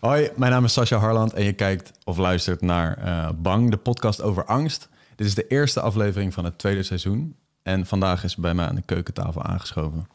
[0.00, 3.76] Hoi, mijn naam is Sascha Harland en je kijkt of luistert naar eh, Bang, de
[3.76, 4.88] podcast over angst.
[5.16, 7.34] Dit is de eerste aflevering van het tweede seizoen.
[7.62, 10.06] En vandaag is bij mij aan de keukentafel aangeschoven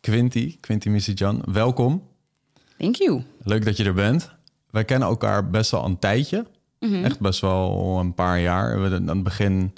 [0.00, 1.42] Quinty, Quinty Missy-Jan.
[1.52, 2.02] Welkom.
[2.78, 3.22] Thank you.
[3.42, 4.30] Leuk dat je er bent.
[4.70, 6.46] Wij kennen elkaar best wel een tijdje.
[7.04, 8.80] Echt best wel een paar jaar.
[8.80, 9.72] We- Aan het begin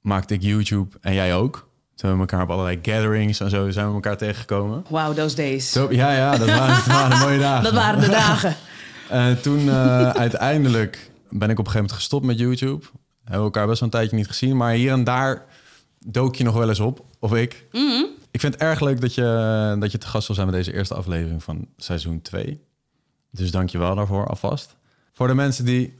[0.00, 1.68] maakte ik YouTube en jij ook.
[2.02, 4.84] Toen hebben we elkaar op allerlei gatherings en zo zijn we elkaar tegengekomen.
[4.88, 5.72] Wow, those days.
[5.72, 7.64] Zo, ja, ja, dat waren, dat waren mooie dagen.
[7.64, 8.56] Dat waren de dagen.
[9.08, 12.84] En toen eh, uiteindelijk ben ik op een gegeven moment gestopt met YouTube.
[13.22, 14.56] Hebben we elkaar best wel een tijdje niet gezien.
[14.56, 15.44] Maar hier en daar
[16.04, 17.04] dook je nog wel eens op.
[17.18, 17.66] Of ik.
[18.30, 20.74] Ik vind het erg leuk dat je, dat je te gast wil zijn met deze
[20.74, 22.60] eerste aflevering van seizoen 2.
[23.30, 24.76] Dus dank je wel daarvoor alvast.
[25.12, 25.98] Voor de mensen die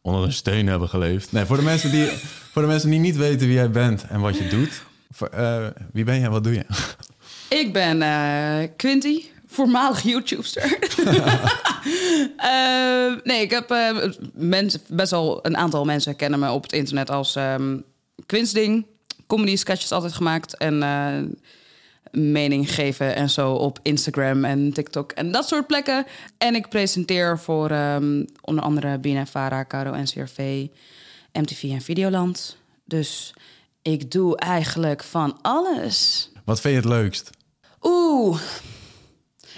[0.00, 1.32] onder een steen hebben geleefd.
[1.32, 2.08] Nee, voor de mensen die,
[2.52, 4.86] voor de mensen die niet weten wie jij bent en wat je doet.
[5.30, 6.64] Eh, wie ben je en wat doe je?
[7.62, 10.78] Ik ben eh Quinty, voormalig YouTubester.
[12.36, 13.74] Eh, nee, ik heb
[14.32, 17.78] mensen, best wel een aantal mensen kennen me op het internet als ehm
[18.26, 18.86] Quinsding.
[19.26, 20.82] Comedy sketches altijd gemaakt en
[22.10, 26.06] mening geven en zo op Instagram en TikTok en dat soort plekken.
[26.38, 30.66] En ik presenteer voor ehm, onder andere BNFVARA, Caro NCRV,
[31.32, 32.56] MTV en Videoland.
[32.84, 33.34] Dus
[33.92, 36.30] ik doe eigenlijk van alles.
[36.44, 37.30] Wat vind je het leukst?
[37.82, 38.40] Oeh.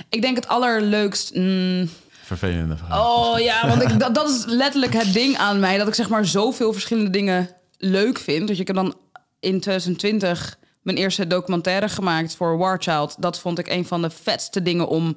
[0.08, 1.34] Ik denk het allerleukst.
[1.34, 1.88] mm,
[2.24, 3.00] Vervelende vraag.
[3.00, 5.78] oh ja, want ik, dat, dat is letterlijk het ding aan mij.
[5.78, 8.46] Dat ik zeg maar zoveel verschillende dingen leuk vind.
[8.48, 8.94] Dus ik heb dan
[9.40, 13.14] in 2020 mijn eerste documentaire gemaakt voor War Child.
[13.18, 15.16] Dat vond ik een van de vetste dingen om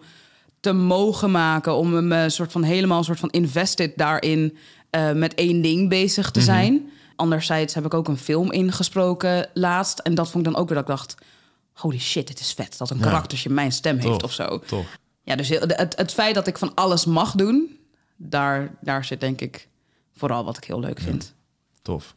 [0.59, 1.75] te mogen maken.
[1.75, 4.57] Om me soort van helemaal soort van invested daarin
[4.89, 6.89] eh, met één ding bezig te zijn.
[7.15, 9.99] Anderzijds heb ik ook een film ingesproken laatst.
[9.99, 11.15] En dat vond ik dan ook weer dat ik dacht...
[11.73, 12.77] Holy shit, dit is vet.
[12.77, 13.03] Dat een Ja.
[13.03, 14.59] karaktertje mijn stem heeft of zo.
[14.59, 14.85] Tof.
[15.23, 17.77] Ja, dus het, het, het feit dat ik van alles mag doen...
[18.15, 19.67] Daar, daar zit denk ik
[20.15, 21.33] vooral wat ik heel leuk vind.
[21.81, 22.15] Tof.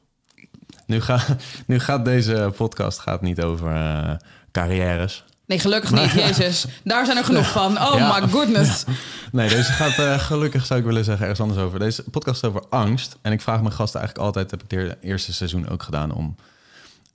[0.86, 1.20] Nu, ga,
[1.67, 4.14] nu gaat deze podcast gaat niet over eh,
[4.52, 5.24] carrières.
[5.46, 6.67] Nee, gelukkig niet, jezus.
[6.84, 7.79] Daar zijn er genoeg van.
[7.83, 8.18] Oh Ja.
[8.20, 8.84] my goodness.
[9.33, 11.79] Nee, deze gaat eh, gelukkig, zou ik willen zeggen, ergens anders over.
[11.79, 13.17] Deze podcast is over angst.
[13.23, 16.34] En ik vraag mijn gasten eigenlijk altijd, heb ik het eerste seizoen ook gedaan, om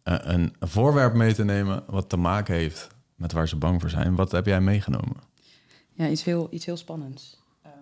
[0.04, 3.90] eh, een voorwerp mee te nemen wat te maken heeft met waar ze bang voor
[3.90, 4.16] zijn.
[4.16, 5.16] Wat heb jij meegenomen?
[5.94, 7.38] Ja, iets heel, iets heel spannends.
[7.64, 7.74] Ehm,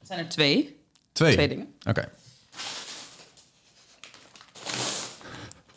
[0.00, 0.80] er zijn er twee.
[1.12, 1.32] Twee.
[1.32, 1.66] Twee dingen.
[1.88, 2.08] Oké.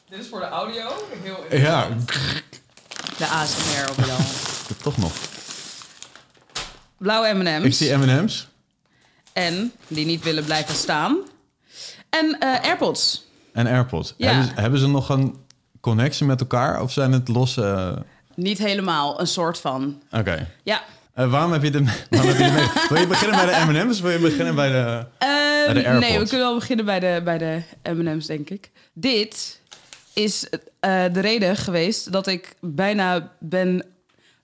[0.10, 0.90] Dit is voor de audio.
[1.22, 1.88] Heel Ja,
[3.20, 4.18] De ASMR op wel.
[4.84, 5.12] toch nog.
[6.98, 7.66] Blauwe M&M's.
[7.66, 8.48] Ik zie M&M's.
[9.34, 11.18] En die niet willen blijven staan.
[12.10, 13.28] En eh, AirPods.
[13.54, 14.14] En AirPods.
[14.18, 14.28] Ja.
[14.28, 15.36] Hebben, ze, hebben ze nog een
[15.82, 16.82] connectie met elkaar?
[16.82, 17.98] Of zijn het losse...
[18.36, 20.02] Niet helemaal, een soort van.
[20.12, 20.48] Oké.
[20.64, 20.84] Ja.
[21.14, 22.88] Eh, waarom heb je de, waarom heb je de mee?
[22.90, 25.06] Wil je beginnen bij de M&M's of wil je beginnen bij de...
[25.18, 26.08] Ehm, de AirPods.
[26.08, 28.72] nee, we kunnen wel beginnen bij de, bij de M&M's, denk ik.
[28.94, 29.59] Dit
[30.14, 33.86] is eh, de reden geweest dat ik bijna ben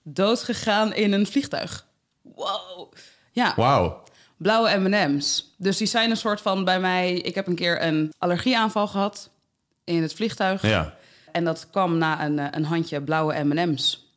[0.02, 1.86] doodgegaan in een vliegtuig.
[2.22, 2.92] Wow.
[3.32, 4.02] Ja, Wauw.
[4.36, 5.54] blauwe M&M's.
[5.58, 7.14] Dus die zijn een soort van bij mij...
[7.14, 9.30] Ik heb een keer een allergieaanval gehad
[9.84, 10.62] in het vliegtuig.
[10.62, 10.96] Ja.
[11.32, 14.10] En dat kwam na een, eh, een handje blauwe M&M's.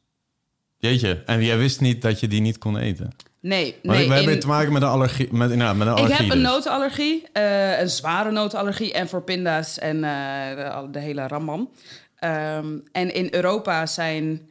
[0.78, 1.24] Jeetje.
[1.26, 3.12] En jij wist niet dat je die niet kon eten?
[3.42, 4.08] Nee, Maar nee.
[4.08, 5.34] we hebben in- te maken met een allergie.
[5.34, 6.50] Met, nou, met een Ik allergie heb een dus.
[6.52, 11.70] notenallergie, eh, een zware notenallergie en voor pinda's en eh, de, de hele ramman.
[12.16, 14.50] Ehm, en in Europa zijn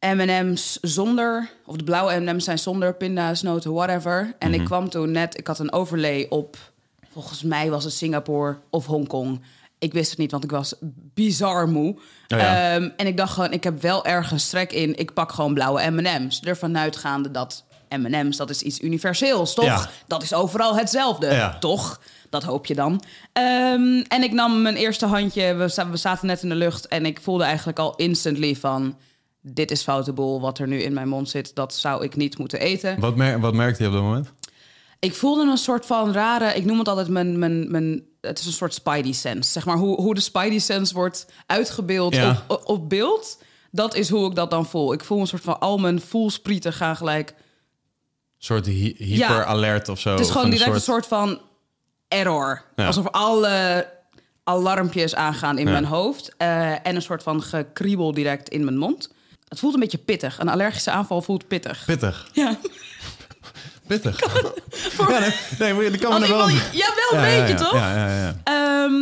[0.00, 4.34] M&M's zonder, of de blauwe M&M's zijn zonder pinda's, noten, whatever.
[4.38, 4.60] En Mhm.
[4.60, 6.56] ik kwam toen net, ik had een overlay op,
[7.12, 9.40] volgens mij was het Singapore of Hongkong.
[9.80, 10.74] Ik wist het niet, want ik was
[11.14, 11.90] bizar moe.
[11.94, 11.98] Oh
[12.38, 12.74] ja.
[12.74, 14.98] Ehm, en ik dacht gewoon, ik heb wel ergens strek in.
[14.98, 16.40] Ik pak gewoon blauwe M&M's.
[16.40, 19.64] Ervan uitgaande dat M&M's, dat is iets universeels, toch?
[19.64, 19.88] Ja.
[20.06, 21.58] Dat is overal hetzelfde, Ja.
[21.58, 22.00] toch?
[22.30, 23.02] Dat hoop je dan.
[23.32, 25.54] Ehm, en ik nam mijn eerste handje.
[25.54, 26.88] We, we zaten net in de lucht.
[26.88, 28.98] En ik voelde eigenlijk al instantly van...
[29.42, 30.40] Dit is foute boel.
[30.40, 33.00] Wat er nu in mijn mond zit, dat zou ik niet moeten eten.
[33.00, 34.32] Wat, mer wat merkte je op dat moment?
[34.98, 36.54] Ik voelde een soort van rare...
[36.54, 37.38] Ik noem het altijd mijn...
[37.38, 39.50] mijn, mijn het is een soort spidey sense.
[39.50, 42.44] Zeg maar hoe, hoe de spidey sense wordt uitgebeeld Ja.
[42.64, 43.38] op, beeld.
[43.70, 44.92] Dat is hoe ik dat dan voel.
[44.92, 45.60] Ik voel een soort van...
[45.60, 47.30] Al mijn voelsprieten gaan gelijk...
[47.30, 47.36] Een
[48.46, 50.10] soort hy- hyper-alert of zo?
[50.10, 51.40] Het is gewoon direct een soort van
[52.08, 52.64] error.
[52.76, 52.86] Ja.
[52.86, 53.88] Alsof alle
[54.44, 56.34] alarmpjes aangaan in mijn hoofd.
[56.36, 59.12] eh, en een soort van gekriebel direct in mijn mond.
[59.48, 60.38] Het voelt een beetje pittig.
[60.38, 61.84] Een allergische aanval voelt pittig.
[61.86, 62.28] Pittig.
[62.32, 62.56] Ja,
[63.90, 64.20] Pittig.
[65.08, 66.48] Ja, nee, nee, maar dat kan me wel...
[66.48, 67.72] ja wel een beetje, toch?
[67.72, 68.34] Ja, ja, ja.
[68.44, 68.92] Ehm,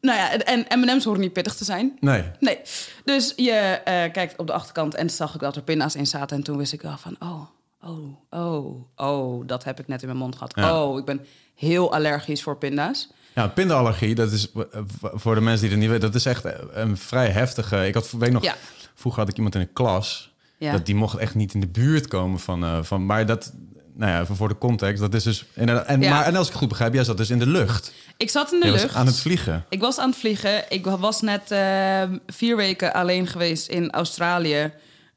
[0.00, 1.96] nou ja, en M&M's horen niet pittig te zijn.
[2.00, 2.24] Nee.
[2.40, 2.58] Nee.
[3.04, 6.36] Dus je eh, kijkt op de achterkant en zag ik dat er pinda's in zaten.
[6.36, 7.40] En toen wist ik wel van, oh,
[7.82, 10.52] oh, oh, oh, dat heb ik net in mijn mond gehad.
[10.56, 10.82] Ja.
[10.82, 13.08] Oh, ik ben heel allergisch voor pinda's.
[13.34, 14.52] Ja, pindaallergie, dat is
[15.00, 17.86] voor de mensen die het niet weten, dat is echt een vrij heftige.
[17.86, 18.54] Ik had weet nog, Ja.
[18.94, 20.72] vroeger had ik iemand in de klas Ja.
[20.72, 23.52] dat die mocht echt niet in de buurt komen van, eh, van maar dat,
[23.98, 25.86] nou ja, even voor de context, dat is dus inderdaad.
[25.86, 26.10] En, Ja.
[26.10, 27.92] maar, en als ik het goed begrijp, jij zat dus in de lucht.
[28.16, 28.94] Ik zat in de was lucht.
[28.94, 29.64] aan het vliegen.
[29.68, 30.64] Ik was aan het vliegen.
[30.68, 34.72] Ik was net eh, vier weken alleen geweest in Australië.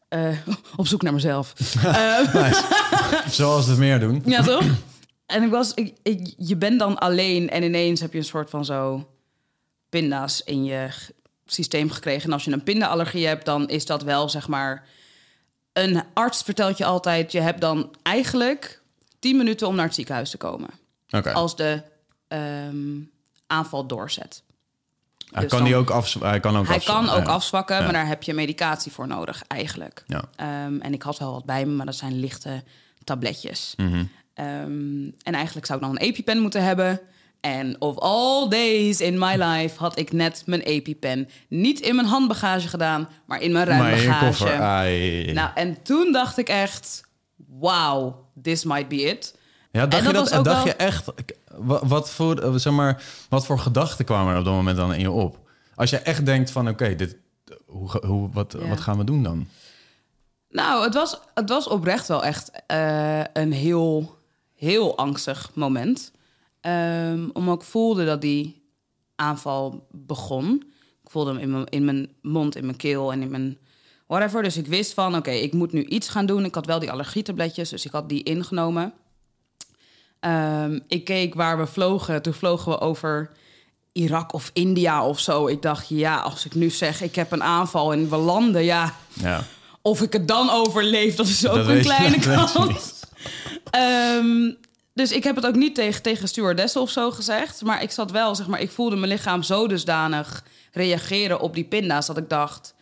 [0.10, 0.28] eh,
[0.76, 1.54] op zoek naar mezelf.
[1.86, 2.54] Eh,
[3.30, 4.22] Zoals het meer doen.
[4.26, 4.64] ja, toch?
[5.26, 8.50] En ik was, ik, ik- je bent dan alleen en ineens heb je een soort
[8.50, 9.08] van zo
[9.90, 10.88] pinda's in je
[11.46, 12.24] systeem gekregen.
[12.28, 14.86] En als je een pindaallergie hebt, dan is dat wel zeg maar.
[15.74, 18.82] Een arts vertelt je altijd: je hebt dan eigenlijk
[19.20, 20.70] 10 minuten om naar het ziekenhuis te komen.
[21.34, 21.82] Als de
[22.28, 23.00] ehm,
[23.48, 24.44] aanval doorzet.
[25.32, 26.14] Hij dus kan die ook af.
[26.14, 27.32] Hij kan ook Hij afzwakken, kan ook ja.
[27.32, 27.84] afzwakken, Ja.
[27.84, 30.04] maar daar heb je medicatie voor nodig, eigenlijk.
[30.08, 30.24] Ja.
[30.36, 32.64] Ehm, en ik had wel wat bij me, maar dat zijn lichte
[33.04, 33.74] tabletjes.
[33.78, 34.04] Mhm.
[34.34, 37.00] Ehm, en eigenlijk zou ik dan een EpiPen moeten hebben.
[37.42, 42.08] En of all days in my life had ik net mijn EpiPen niet in mijn
[42.08, 45.32] handbagage gedaan, maar in mijn ruimbagage.
[45.34, 47.04] Nou, en toen dacht ik echt,
[47.48, 49.36] wow, this might be it.
[49.72, 51.06] Ja, dacht En je dat En dacht wel- je echt,
[51.84, 55.00] wat, voor, eh, zeg maar, wat voor gedachten kwamen er op dat moment dan in
[55.00, 55.40] je op?
[55.76, 57.16] Als je echt denkt van, oké, dit,
[57.66, 59.48] hoe, hoe, wat, wat gaan we doen dan?
[60.50, 64.16] Nou, het was, het was oprecht wel echt eh, een heel,
[64.56, 66.12] heel angstig moment.
[66.62, 68.62] Ehm omdat ik voelde dat die
[69.16, 70.64] aanval begon.
[71.04, 73.58] Ik voelde hem in mijn, in mijn mond, in mijn keel en in mijn
[74.08, 74.44] whatever.
[74.44, 76.46] Dus ik wist van, oké, ik moet nu iets gaan doen.
[76.46, 78.94] Ik had wel die allergietabletjes, dus ik had die ingenomen.
[80.20, 82.22] Ehm, ik keek waar we vlogen.
[82.22, 83.32] Toen vlogen we over
[83.92, 85.48] Irak of India of zo.
[85.48, 88.96] Ik dacht, ja, als ik nu zeg, ik heb een aanval en we landen, ja...
[89.14, 89.44] Ja.
[89.84, 92.94] Of ik het dan overleef, dat is ook Dat een kleine kans.
[94.94, 97.62] Dus ik heb het ook niet tegen, tegen stewardessen of zo gezegd.
[97.62, 101.64] Maar ik zat wel, zeg maar, ik voelde mijn lichaam zo dusdanig reageren op die
[101.64, 102.06] pinda's...
[102.06, 102.74] dat ik dacht,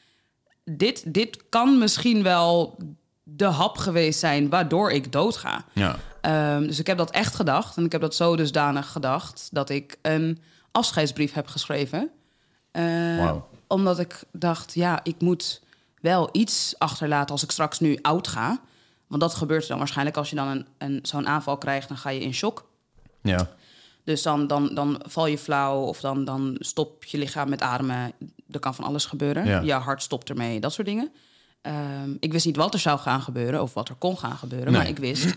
[0.64, 2.78] dit, dit kan misschien wel
[3.24, 5.66] de hap geweest zijn waardoor ik doodga.
[5.74, 5.96] Ja.
[6.22, 7.78] Ehm, dus ik heb dat echt gedacht.
[7.78, 10.42] En ik heb dat zo dusdanig gedacht dat ik een
[10.72, 12.10] afscheidsbrief heb geschreven.
[12.72, 13.48] Wauw.
[13.68, 15.62] Omdat ik dacht, ja, ik moet
[16.02, 18.60] wel iets achterlaten als ik straks nu oud ga.
[19.10, 22.10] Want dat gebeurt dan waarschijnlijk als je dan een, een, zo'n aanval krijgt, dan ga
[22.10, 22.70] je in shock.
[23.22, 23.50] Ja.
[24.04, 28.12] Dus dan, dan, dan val je flauw of dan, dan stopt je lichaam met ademen.
[28.52, 29.46] Er kan van alles gebeuren.
[29.46, 29.62] Ja.
[29.62, 31.12] Je hart stopt ermee, dat soort dingen.
[31.62, 34.72] Ehm, ik wist niet wat er zou gaan gebeuren of wat er kon gaan gebeuren,
[34.72, 34.82] Nee.
[34.82, 35.36] maar ik wist.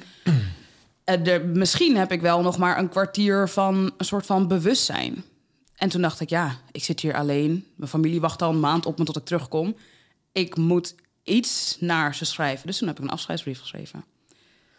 [1.05, 5.25] eh, er, misschien heb ik wel nog maar een kwartier van een soort van bewustzijn.
[5.77, 7.67] En toen dacht ik, ja, ik zit hier alleen.
[7.77, 9.77] Mijn familie wacht al een maand op me tot ik terugkom.
[10.33, 12.67] Ik moet iets naar ze schrijven.
[12.67, 14.05] Dus toen heb ik een afscheidsbrief geschreven.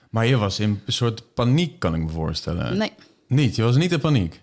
[0.10, 2.78] Maar je was in een soort paniek, kan ik me voorstellen.
[2.78, 2.92] Nee.
[3.28, 3.56] Niet?
[3.56, 4.42] Je was niet in paniek?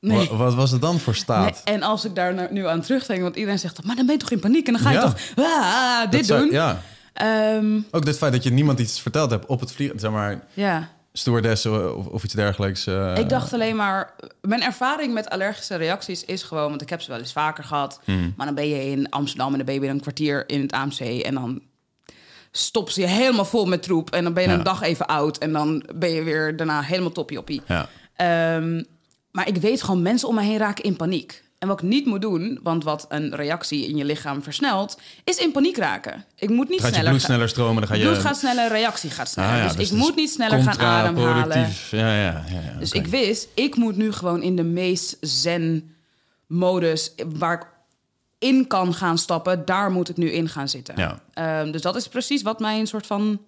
[0.00, 0.28] Nee.
[0.28, 1.60] Wa- Wat, was het dan voor Nee, staat?
[1.64, 4.20] en als ik daar nou- nu aan terugdenk, want iedereen zegt maar dan ben je
[4.20, 5.02] toch in paniek en dan ga je Ja.
[5.02, 6.50] toch ah, Dat dit zou- doen.
[6.52, 6.82] Ja.
[7.12, 10.44] Ehm, Ook het feit dat je niemand iets verteld hebt op het vliegen, zeg maar,
[10.54, 10.90] ja.
[11.18, 12.86] Stewardessen of, of iets dergelijks.
[12.86, 17.00] eh, ik dacht alleen maar, mijn ervaring met allergische reacties is gewoon, want ik heb
[17.00, 18.32] ze wel eens vaker gehad, Hmm.
[18.36, 21.00] maar dan ben je in Amsterdam en dan ben je een kwartier in het AMC
[21.00, 21.60] en dan
[22.50, 24.54] stopt ze je helemaal vol met troep en dan ben je Ja.
[24.54, 27.88] een dag even oud en dan ben je weer daarna helemaal toppie Ja.
[28.16, 28.82] Ehm,
[29.30, 31.44] maar ik weet gewoon, mensen om me heen raken in paniek.
[31.58, 35.36] En wat ik niet moet doen, want wat een reactie in je lichaam versnelt, is
[35.38, 36.24] in paniek raken.
[36.34, 38.02] Ik moet niet Gaat je sneller bloed gaan- sneller stromen, dan ga je...
[38.04, 39.50] Bloed gaat sneller, reactie gaat sneller.
[39.52, 41.58] Ah ja, dus, dus ik moet niet sneller gaan ademhalen.
[41.90, 47.12] Ja, ja, ja, ja, Dus ik wist, ik moet nu gewoon in de meest zen-modus...
[47.38, 47.66] waar ik
[48.38, 50.94] in kan gaan stappen, daar moet ik nu in gaan zitten.
[50.96, 51.20] Ja.
[51.32, 53.40] Ehm, dus dat is precies wat mijn soort van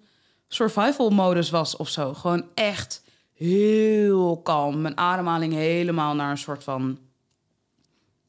[0.47, 2.13] survival-modus was of zo.
[2.13, 3.01] Gewoon echt
[3.33, 4.81] heel kalm.
[4.81, 6.97] Mijn ademhaling helemaal naar een soort van...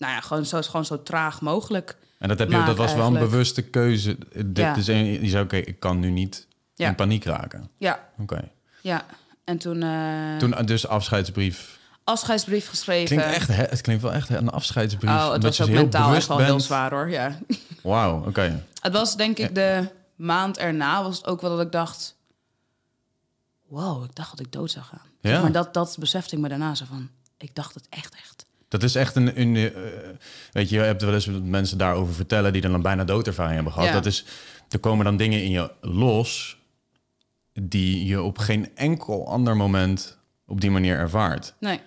[0.02, 1.96] Nou ja, gewoon zo, gewoon zo traag mogelijk.
[2.18, 4.16] En dat, heb je, dat was wel een bewuste keuze.
[4.46, 4.76] Dit Ja.
[4.76, 6.88] is een, je zei, oké, ik kan nu niet Ja.
[6.88, 7.70] in paniek raken.
[7.78, 8.48] Ja, Oké.
[8.80, 9.04] ja.
[9.44, 11.78] En toen, eh Toen dus afscheidsbrief.
[12.04, 13.16] afscheidsbrief geschreven.
[13.16, 15.10] Klinkt echt, hè, het klinkt wel echt een afscheidsbrief.
[15.10, 17.38] Oh, het was ook heel mentaal echt wel heel zwaar hoor, ja.
[17.82, 18.64] Wauw, oké.
[18.80, 22.16] Het was denk ik de maand erna was het ook wel dat ik dacht...
[23.66, 25.06] Wow, ik dacht dat ik dood zou gaan.
[25.20, 25.40] Ja.
[25.42, 27.08] Maar dat, dat besefte ik me daarna zo van...
[27.38, 28.31] Ik dacht het echt, echt.
[28.72, 29.40] Dat is echt een...
[29.40, 29.80] een eh,
[30.52, 32.52] weet je, je hebt wel eens mensen daarover vertellen...
[32.52, 33.88] die dan een bijna doodervaring hebben gehad.
[33.88, 33.94] Ja.
[33.94, 34.24] Dat is,
[34.68, 36.58] er komen dan dingen in je los...
[37.52, 41.54] die je op geen enkel ander moment op die manier ervaart.
[41.60, 41.80] Nee.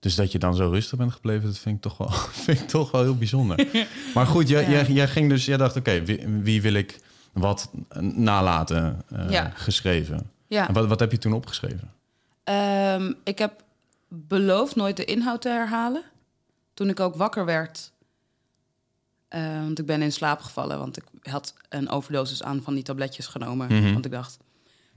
[0.00, 2.10] Dus dat je dan zo rustig bent gebleven, dat vind ik toch wel,
[2.44, 3.66] vind ik toch wel heel bijzonder.
[4.14, 4.68] maar goed, jij, Ja.
[4.70, 6.98] jij, jij ging dus, jij dacht, oké, wie, wie wil ik
[7.32, 7.70] wat
[8.00, 9.52] nalaten eh, Ja.
[9.54, 10.30] geschreven.
[10.46, 10.68] Ja.
[10.68, 11.92] En wat, wat heb je toen opgeschreven?
[12.44, 13.62] Ehm, ik heb
[14.14, 16.02] beloofd nooit de inhoud te herhalen.
[16.74, 17.90] Toen ik ook wakker werd.
[19.28, 20.78] eh, want ik ben in slaap gevallen.
[20.78, 23.66] Want ik had een overdosis aan van die tabletjes genomen.
[23.72, 23.92] Mhm.
[23.92, 24.38] Want ik dacht,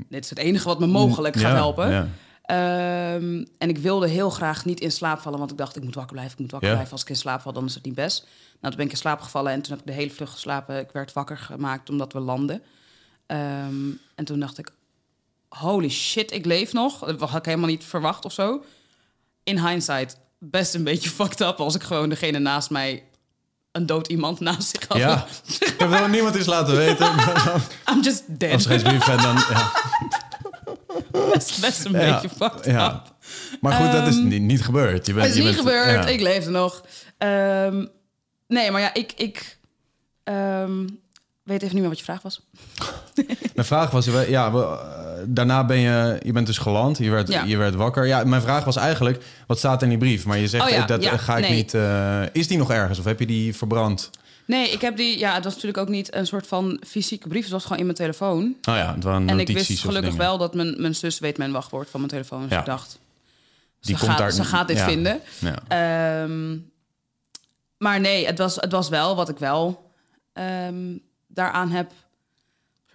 [0.09, 1.89] dit is het enige wat me mogelijk gaat Ja, helpen.
[1.91, 2.07] ja.
[2.41, 5.39] Ehm, en ik wilde heel graag niet in slaap vallen.
[5.39, 6.73] Want ik dacht, ik moet wakker blijven, ik moet wakker Ja.
[6.75, 6.93] blijven.
[6.95, 8.21] Als ik in slaap val, dan is het niet best.
[8.23, 8.27] Nou,
[8.61, 9.51] toen ben ik in slaap gevallen.
[9.51, 10.79] En toen heb ik de hele vlucht geslapen.
[10.79, 12.61] Ik werd wakker gemaakt omdat we landden.
[13.25, 14.71] Ehm, en toen dacht ik,
[15.49, 16.99] holy shit, ik leef nog.
[16.99, 18.63] Dat had ik helemaal niet verwacht of zo.
[19.45, 23.03] In hindsight, best een beetje fucked up als ik gewoon degene naast mij
[23.71, 24.97] een dood iemand naast zich had.
[24.97, 25.25] Ja,
[25.59, 27.07] ik heb wel niemand eens laten weten.
[27.91, 28.53] I'm just dead.
[28.53, 29.35] Afscheidsbrief en dan...
[29.35, 29.71] Ja.
[31.33, 32.87] best, best een Ja, beetje fucked ja.
[32.95, 33.13] up.
[33.61, 35.05] Maar goed, dat is Ehm, niet, niet gebeurd.
[35.05, 36.09] Je bent, Het is je niet bent- gebeurd, ja.
[36.09, 36.85] ik leefde nog.
[37.17, 37.85] Ehm,
[38.47, 39.57] nee, maar ja, ik, ik
[40.23, 40.87] ehm,
[41.43, 42.41] weet even niet meer wat je vraag was.
[43.55, 44.71] Mijn vraag was, ja, eh,
[45.27, 47.43] daarna ben je, je bent dus geland, je werd, Ja.
[47.43, 48.05] je werd wakker.
[48.07, 50.25] Ja, mijn vraag was eigenlijk, wat staat in die brief?
[50.25, 51.55] Maar je zegt, Oh ja, eh, dat ja, ga ik nee.
[51.55, 51.73] niet...
[51.73, 54.09] eh, is die nog ergens of heb je die verbrand?
[54.47, 57.43] Nee, ik heb die, ja, het was natuurlijk ook niet een soort van fysieke brief.
[57.43, 58.43] Het was gewoon in mijn telefoon.
[58.69, 61.51] Oh ja, het waren En ik wist gelukkig wel dat mijn, mijn zus weet mijn
[61.51, 62.41] wachtwoord van mijn telefoon.
[62.41, 62.59] Dus Ja.
[62.59, 62.99] ik dacht,
[63.79, 64.85] Die ze, komt gaat, daar- ze gaat dit ja.
[64.87, 65.19] vinden.
[65.39, 65.55] Ja.
[66.23, 66.57] Ehm,
[67.77, 69.91] maar nee, het was, het was wel wat ik wel
[70.33, 71.91] ehm, daaraan heb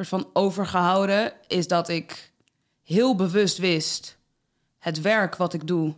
[0.05, 1.33] soort van overgehouden.
[1.47, 2.33] Is dat ik
[2.83, 4.17] heel bewust wist...
[4.79, 5.95] het werk wat ik doe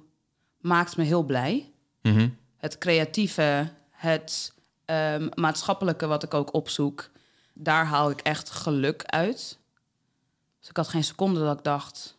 [0.61, 1.71] maakt me heel blij.
[2.03, 2.29] Mhm.
[2.57, 4.53] Het creatieve, het
[4.85, 7.11] ehm, maatschappelijke wat ik ook opzoek...
[7.55, 9.59] daar haal ik echt geluk uit.
[10.61, 12.17] Dus ik had geen seconde dat ik dacht...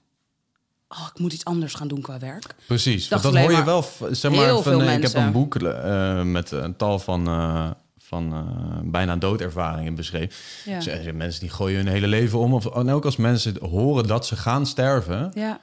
[0.88, 2.56] Oh, ik moet iets anders gaan doen qua werk.
[2.66, 3.86] Precies, dat hoor je wel.
[4.12, 7.72] Zeg maar, heel van, veel ik heb een boek eh, met een tal van, eh,
[8.14, 10.36] van eh, bijna doodervaringen beschreven.
[10.66, 10.76] Ja.
[10.76, 12.54] Dus, eh, mensen die gooien hun hele leven om.
[12.54, 15.60] Of, en ook als mensen horen dat ze gaan sterven, Ja,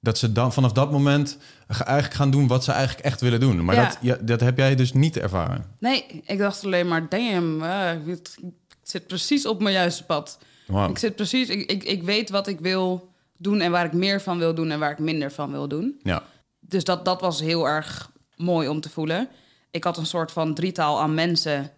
[0.00, 3.64] dat ze dan vanaf dat moment eigenlijk gaan doen wat ze eigenlijk echt willen doen.
[3.64, 3.84] Maar Ja.
[3.84, 5.64] dat, ja, dat heb jij dus niet ervaren.
[5.78, 8.28] Nee, ik dacht alleen maar, damn, eh, ik
[8.82, 10.38] ik zit precies op mijn juiste pad.
[10.66, 10.90] Wow.
[10.90, 14.20] Ik zit precies, ik, ik, ik weet wat ik wil doen en waar ik meer
[14.20, 16.00] van wil doen en waar ik minder van wil doen.
[16.02, 16.22] Ja.
[16.60, 19.28] Dus dat, dat was heel erg mooi om te voelen.
[19.70, 21.70] Ik had een soort van drietal aan mensen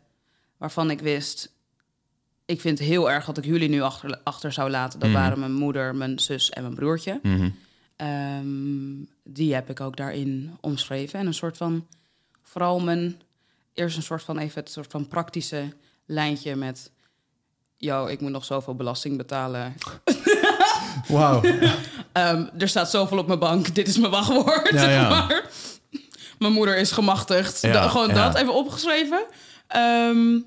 [0.65, 1.53] waarvan ik wist,
[2.45, 4.99] ik vind het heel erg dat ik jullie nu achter, achter zou laten.
[4.99, 5.19] Dat Mhm.
[5.19, 7.19] waren mijn moeder, mijn zus en mijn broertje.
[7.23, 7.51] Mhm.
[7.97, 8.47] Ehm,
[9.25, 11.19] die heb ik ook daarin omschreven.
[11.19, 11.87] En een soort van,
[12.43, 13.21] vooral mijn,
[13.75, 15.73] eerst een soort van even het soort van praktische
[16.07, 16.91] lijntje met,
[17.77, 19.75] yo, ik moet nog zoveel belasting betalen.
[21.09, 21.43] Wauw.
[22.13, 24.69] Ehm, er staat zoveel op mijn bank, dit is mijn wachtwoord.
[24.71, 25.09] Ja, zeg ja.
[25.09, 25.51] maar.
[26.39, 27.61] Mijn moeder is gemachtigd.
[27.63, 29.25] Ja, Da- gewoon dat even opgeschreven.
[29.67, 30.41] Ehm,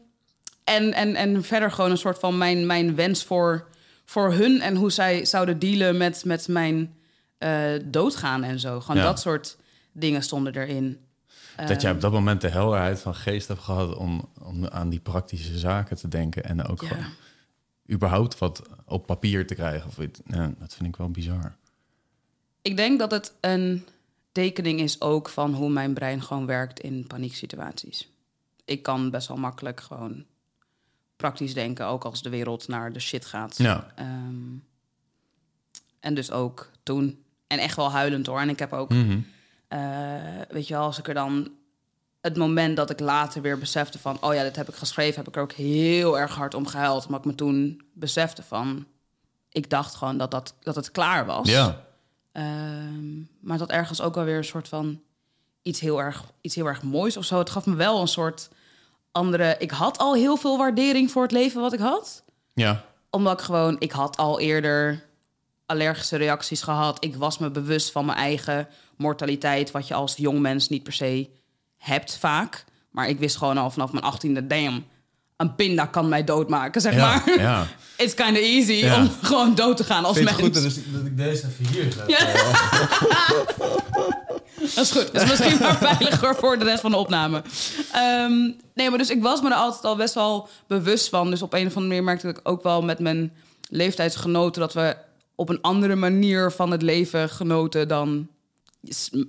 [0.68, 3.68] en, en, en verder gewoon een soort van mijn, mijn wens voor,
[4.06, 6.96] voor hun en hoe zij zouden dealen met, met mijn
[7.38, 8.80] eh, doodgaan en zo.
[8.80, 9.04] Gewoon Ja.
[9.08, 9.58] dat soort
[9.92, 11.00] dingen stonden erin.
[11.68, 15.00] Dat jij op dat moment de helderheid van geest hebt gehad om, om aan die
[15.00, 16.44] praktische zaken te denken.
[16.44, 16.88] En ook Ja.
[16.88, 17.06] gewoon
[17.92, 19.88] überhaupt wat op papier te krijgen.
[19.88, 21.56] Of, ja, dat vind ik wel bizar.
[22.62, 23.86] Ik denk dat het een
[24.32, 28.10] tekening is ook van hoe mijn brein gewoon werkt in panieksituaties.
[28.66, 30.26] Ik kan best wel makkelijk gewoon
[31.18, 33.58] praktisch denken, ook als de wereld naar de shit gaat.
[33.58, 33.92] Ja.
[33.96, 34.36] Ehm,
[36.00, 37.24] en dus ook toen.
[37.48, 38.40] En echt wel huilend hoor.
[38.40, 39.20] En ik heb ook, Mhm.
[39.68, 39.80] eh,
[40.50, 41.52] weet je wel, als ik er dan...
[42.22, 44.18] Het moment dat ik later weer besefte van...
[44.22, 47.06] oh ja, dit heb ik geschreven, heb ik er ook heel erg hard om gehuild.
[47.06, 48.86] Omdat ik me toen besefte van...
[49.50, 51.50] ik dacht gewoon dat, dat, dat het klaar was.
[51.50, 51.86] Ja.
[52.32, 55.02] Ehm, maar dat ergens ook wel weer een soort van
[55.62, 57.38] iets heel erg, iets heel erg moois of zo.
[57.40, 58.50] Het gaf me wel een soort
[59.18, 59.56] andere.
[59.60, 62.24] Ik had al heel veel waardering voor het leven wat ik had.
[62.54, 62.84] Ja.
[63.10, 65.06] Omdat ik gewoon, ik had al eerder
[65.66, 67.04] allergische reacties gehad.
[67.04, 70.94] Ik was me bewust van mijn eigen mortaliteit, wat je als jong mens niet per
[70.94, 71.30] se
[71.78, 72.66] hebt vaak.
[72.92, 74.86] Maar ik wist gewoon al vanaf mijn achttiende, damn,
[75.38, 77.00] een pinda kan mij doodmaken, zeg Ja.
[77.26, 77.40] maar.
[77.40, 77.68] ja.
[77.98, 78.96] It's kind of easy Ja.
[78.96, 80.46] om gewoon dood te gaan als Vind je mens.
[80.56, 82.04] het goed dat, is- dat ik deze even hier zet?
[82.08, 82.26] Ja.
[84.76, 85.14] Dat is goed.
[85.14, 87.42] Dat is misschien maar veiliger voor de rest van de opname.
[87.94, 88.32] Ehm,
[88.74, 91.30] nee, maar dus ik was me er altijd al best wel bewust van.
[91.30, 93.34] Dus op een of andere manier merkte ik ook wel met mijn
[93.70, 94.62] leeftijdsgenoten...
[94.62, 94.96] dat we
[95.36, 98.28] op een andere manier van het leven genoten dan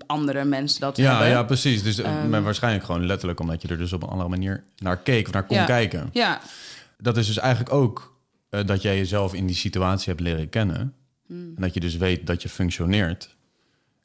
[0.07, 1.29] andere mensen dat Ja, hebben.
[1.29, 1.83] ja, precies.
[1.83, 2.29] Dus eh, Ehm.
[2.29, 5.33] maar waarschijnlijk gewoon letterlijk omdat je er dus op een andere manier naar keek of
[5.33, 5.65] naar kon Ja.
[5.65, 6.11] kijken.
[6.13, 6.41] Ja,
[6.99, 8.17] Dat is dus eigenlijk ook
[8.51, 10.95] eh, dat jij jezelf in die situatie hebt leren kennen.
[11.27, 11.53] Hmm.
[11.57, 13.37] En dat je dus weet dat je functioneert.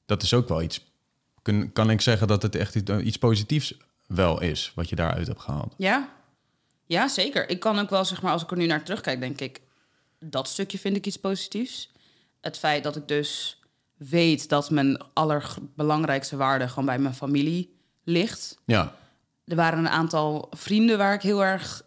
[0.05, 0.91] Dat is ook wel iets.
[1.41, 5.27] Kun, kan ik zeggen dat het echt iets, iets positiefs wel is wat je daaruit
[5.27, 5.73] hebt gehaald?
[5.77, 6.09] ja.
[6.85, 7.49] Ja, zeker.
[7.49, 9.61] Ik kan ook wel, zeg maar, als ik er nu naar terugkijk, denk ik...
[10.19, 11.91] dat stukje vind ik iets positiefs.
[12.41, 13.61] Het feit dat ik dus
[13.97, 16.67] weet dat mijn allerbelangrijkste waarde...
[16.67, 18.57] gewoon bij mijn familie ligt.
[18.65, 18.93] Ja,
[19.45, 21.81] Er waren een aantal vrienden waar ik heel erg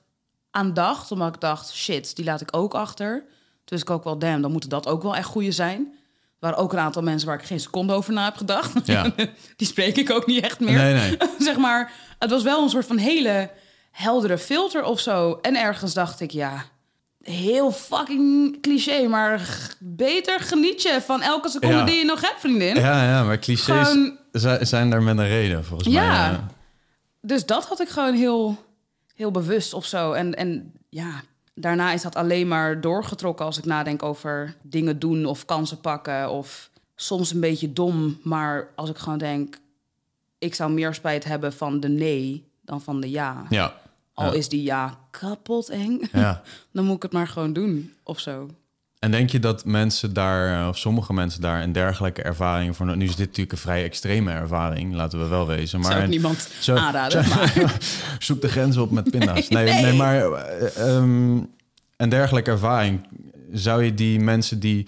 [0.50, 1.12] aan dacht.
[1.12, 3.24] Omdat ik dacht, shit, die laat ik ook achter.
[3.64, 5.80] Dus ik ook wel, damn, dan moeten dat ook wel echt goede zijn.
[5.80, 8.86] Er waren ook een aantal mensen waar ik geen seconde over na heb gedacht.
[8.86, 9.12] Ja.
[9.56, 10.78] Die spreek ik ook niet echt meer.
[10.78, 11.16] nee, nee.
[11.38, 13.50] zeg maar, het was wel een soort van hele
[13.90, 15.38] heldere filter of zo.
[15.42, 16.64] En ergens dacht ik, ja,
[17.30, 21.84] heel fucking cliché, maar beter geniet je van elke seconde Ja.
[21.84, 22.74] die je nog hebt, vriendin.
[22.76, 26.06] Ja, ja, maar clichés Gewoon- zi- zijn daar met een reden, volgens Ja.
[26.28, 26.30] mij.
[26.38, 26.44] eh.
[27.20, 28.64] Dus dat had ik gewoon heel,
[29.14, 30.12] heel bewust of zo.
[30.12, 31.22] En, en ja,
[31.54, 36.30] daarna is dat alleen maar doorgetrokken als ik nadenk over dingen doen of kansen pakken.
[36.30, 39.58] Of soms een beetje dom, maar als ik gewoon denk,
[40.38, 43.44] ik zou meer spijt hebben van de nee dan van de ja.
[43.48, 43.74] Ja.
[44.24, 46.42] Al is die ja kapot eng, ja.
[46.72, 48.50] dan moet ik het maar gewoon doen of zo.
[48.98, 52.96] En denk je dat mensen daar, eh, of sommige mensen daar, een dergelijke ervaring voor...
[52.96, 55.80] Nu is dit natuurlijk een vrij extreme ervaring, laten we wel wezen.
[55.80, 57.24] Maar zou niemand zo- aanraden.
[57.24, 57.76] zo- Maar
[58.18, 59.48] Zoek de grens op met pinda's.
[59.48, 59.82] Nee, Nee.
[59.82, 59.92] nee.
[59.92, 61.36] maar eh, ehm,
[61.96, 63.06] een dergelijke ervaring...
[63.52, 64.86] zou je die mensen die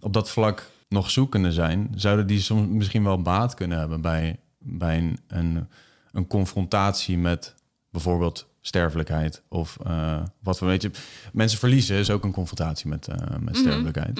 [0.00, 1.92] op dat vlak nog zoekende zijn...
[1.94, 4.00] zouden die soms misschien wel baat kunnen hebben...
[4.00, 5.68] bij, bij een, een,
[6.12, 7.54] een confrontatie met
[7.90, 9.42] bijvoorbeeld sterfelijkheid...
[9.48, 10.90] of eh, wat we weet je...
[11.32, 14.18] Mensen verliezen is ook een confrontatie met, eh, met sterfelijkheid.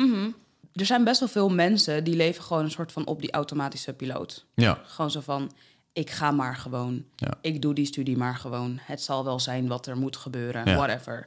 [0.74, 3.92] er zijn best wel veel mensen die leven gewoon een soort van op die automatische
[3.92, 4.46] piloot.
[4.54, 5.50] Ja, Gewoon zo van,
[5.92, 7.04] ik ga maar gewoon.
[7.16, 7.32] Ja.
[7.40, 8.78] Ik doe die studie maar gewoon.
[8.80, 10.76] Het zal wel zijn wat er moet gebeuren, Ja.
[10.76, 11.26] whatever.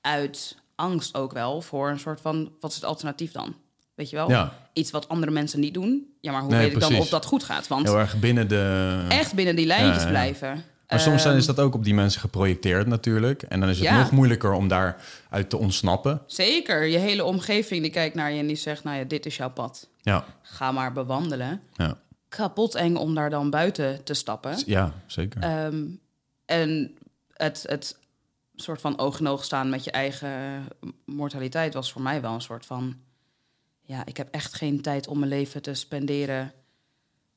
[0.00, 3.54] Uit angst ook wel voor een soort van, wat is het alternatief dan?
[3.94, 4.30] Weet je wel?
[4.30, 4.68] Ja.
[4.72, 6.14] Iets wat andere mensen niet doen.
[6.20, 7.68] Ja, maar hoe Nee, weet ik dan of dat goed gaat?
[7.68, 9.04] Want heel erg binnen de...
[9.08, 10.64] echt binnen die lijntjes blijven.
[10.88, 13.42] Maar soms zijn, Ehm, is dat ook op die mensen geprojecteerd natuurlijk.
[13.42, 13.98] En dan is het Ja.
[13.98, 16.22] nog moeilijker om daaruit te ontsnappen.
[16.26, 18.84] Zeker, je hele omgeving die kijkt naar je en die zegt...
[18.84, 19.88] nou ja, dit is jouw pad.
[20.02, 21.60] Ja, Ga maar bewandelen.
[21.76, 21.98] ja.
[22.28, 24.62] Kapot eng om daar dan buiten te stappen.
[24.66, 25.42] ja zeker.
[25.42, 25.84] Ehm,
[26.44, 26.94] en
[27.32, 27.98] het, het
[28.54, 30.64] soort van oog in oog staan met je eigen
[31.04, 32.96] mortaliteit was voor mij wel een soort van...
[33.82, 36.52] Ja, ik heb echt geen tijd om mijn leven te spenderen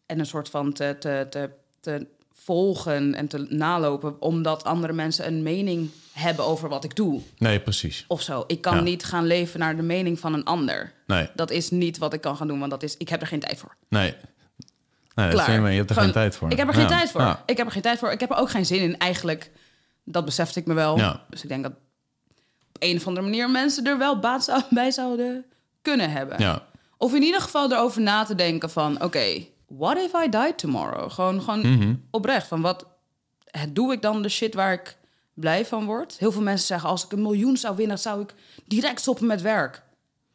[0.05, 2.07] en een soort van te, te, te, te
[2.49, 4.21] volgen en te nalopen...
[4.21, 8.05] omdat andere mensen een mening hebben over wat ik doe nee, precies.
[8.07, 8.43] of zo.
[8.47, 8.81] Ik kan Ja.
[8.81, 10.93] niet gaan leven naar de mening van een ander.
[11.07, 13.27] Nee, Dat is niet wat ik kan gaan doen, want dat is, ik heb er
[13.27, 13.75] geen tijd voor.
[13.89, 14.15] nee.
[15.15, 15.51] Nee, Klaar.
[15.51, 16.51] je, je hebt er Gewoon, geen tijd voor.
[16.51, 17.21] Ik heb er geen Ja, tijd voor.
[17.21, 18.11] Ja, Ik heb er geen tijd voor.
[18.11, 19.51] Ik heb er ook geen zin in eigenlijk.
[20.03, 20.97] Dat besefte ik me wel.
[20.97, 21.23] Ja.
[21.29, 24.91] Dus ik denk dat op een of andere manier mensen er wel baat zou- bij
[24.91, 25.45] zouden
[25.81, 26.39] kunnen hebben.
[26.39, 26.63] ja.
[26.97, 29.03] Of in ieder geval erover na te denken van...
[29.03, 31.11] oké, what if I die tomorrow?
[31.11, 31.93] Gewoon, gewoon Mhm.
[32.11, 32.47] oprecht.
[32.47, 32.85] Van wat
[33.69, 34.97] doe ik dan de shit waar ik
[35.33, 36.15] blij van word?
[36.17, 36.89] Heel veel mensen zeggen...
[36.89, 38.33] als ik een miljoen zou winnen, zou ik
[38.65, 39.81] direct stoppen met werk.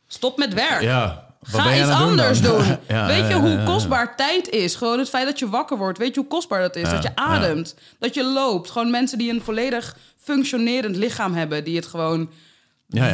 [0.07, 0.83] Stop met werk.
[0.83, 1.23] ja.
[1.51, 2.65] Wat Ga iets anders doen.
[2.89, 4.75] Ja, weet je ja, hoe ja, kostbaar tijd is?
[4.75, 5.99] Gewoon het feit dat je wakker wordt.
[5.99, 6.91] Weet je hoe kostbaar dat is?
[6.91, 7.75] Dat je ademt.
[7.99, 8.71] Dat je loopt.
[8.71, 11.65] Gewoon mensen die een volledig functionerend lichaam hebben.
[11.65, 12.31] Die het gewoon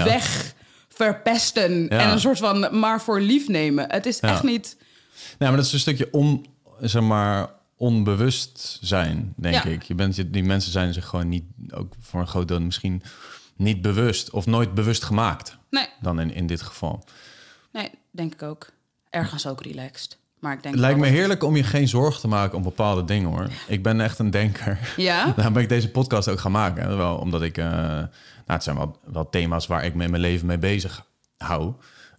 [0.05, 0.53] weg
[0.89, 1.89] verpesten.
[1.89, 3.85] En een soort van maar voor lief nemen.
[3.93, 4.77] Het is echt niet...
[5.49, 6.47] Maar dat is een stukje on,
[6.81, 9.65] zeg maar, onbewust zijn, denk Ja.
[9.65, 9.83] ik.
[9.83, 13.03] Je bent, die mensen zijn zich gewoon niet, ook voor een groot deel misschien
[13.57, 15.57] niet bewust of nooit bewust gemaakt.
[15.71, 17.05] Nee, Dan in, in dit geval.
[17.73, 18.71] nee, denk ik ook.
[19.11, 20.19] Ergens ook relaxed.
[20.39, 23.05] Maar ik denk Het lijkt me heerlijk om je geen zorgen te maken om bepaalde
[23.05, 23.49] dingen hoor.
[23.69, 24.79] Ik ben echt een denker.
[24.97, 25.25] Ja?
[25.37, 26.97] Daarom ben ik deze podcast ook gaan maken.
[26.97, 28.09] Wel, omdat ik, eh, nou,
[28.47, 31.73] het zijn wel, wel thema's waar ik me in mijn leven mee bezig hou.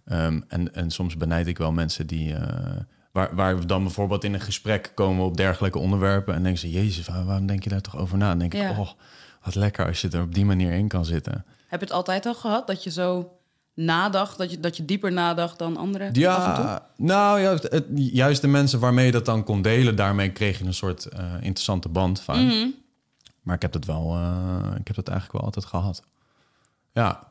[0.04, 2.76] Ehm, en, en soms benijd ik wel mensen die, eh,
[3.12, 6.34] waar, waar we dan bijvoorbeeld in een gesprek komen op dergelijke onderwerpen.
[6.34, 8.28] En denken ze, jezus, waar- waarom denk je daar toch over na?
[8.28, 8.70] Dan denk Ja.
[8.70, 8.90] ik, oh,
[9.42, 11.44] wat lekker als je er op die manier in kan zitten.
[11.66, 12.66] Heb je het altijd al gehad?
[12.66, 13.36] Dat je zo
[13.74, 14.38] nadacht?
[14.38, 16.06] Dat je, dat je dieper nadacht dan anderen?
[16.08, 16.64] af en toe?
[16.64, 20.30] Ja, nou ja, het, het- juist de mensen waarmee je dat dan kon delen, daarmee
[20.32, 22.46] kreeg je een soort eh, interessante band van.
[22.46, 22.66] Mhm.
[23.42, 26.02] Maar ik heb dat wel, eh, ik heb dat eigenlijk wel altijd gehad.
[26.92, 27.30] Ja.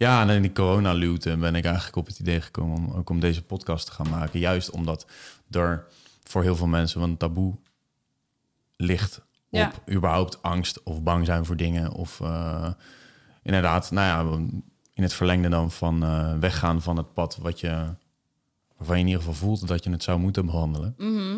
[0.00, 3.20] Ja, en in die corona-luwte ben ik eigenlijk op het idee gekomen om ook om
[3.20, 4.40] deze podcast te gaan maken.
[4.40, 5.06] Juist omdat
[5.50, 5.84] er
[6.22, 7.54] voor heel veel mensen een taboe
[8.76, 9.18] ligt
[9.50, 9.72] op Ja.
[9.90, 11.92] überhaupt angst of bang zijn voor dingen.
[11.92, 12.70] Of eh,
[13.42, 14.38] inderdaad, nou ja,
[14.94, 17.94] in het verlengde dan van eh, weggaan van het pad wat je,
[18.76, 20.94] waarvan je in ieder geval voelt dat je het zou moeten behandelen.
[20.98, 21.36] Mhm.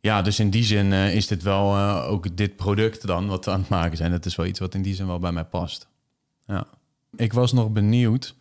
[0.00, 3.44] Ja, dus in die zin eh, is dit wel eh, ook dit product dan wat
[3.44, 4.12] we aan het maken zijn.
[4.12, 5.88] Het is wel iets wat in die zin wel bij mij past.
[6.46, 6.66] Ja.
[7.16, 8.36] Ik was nog benieuwd.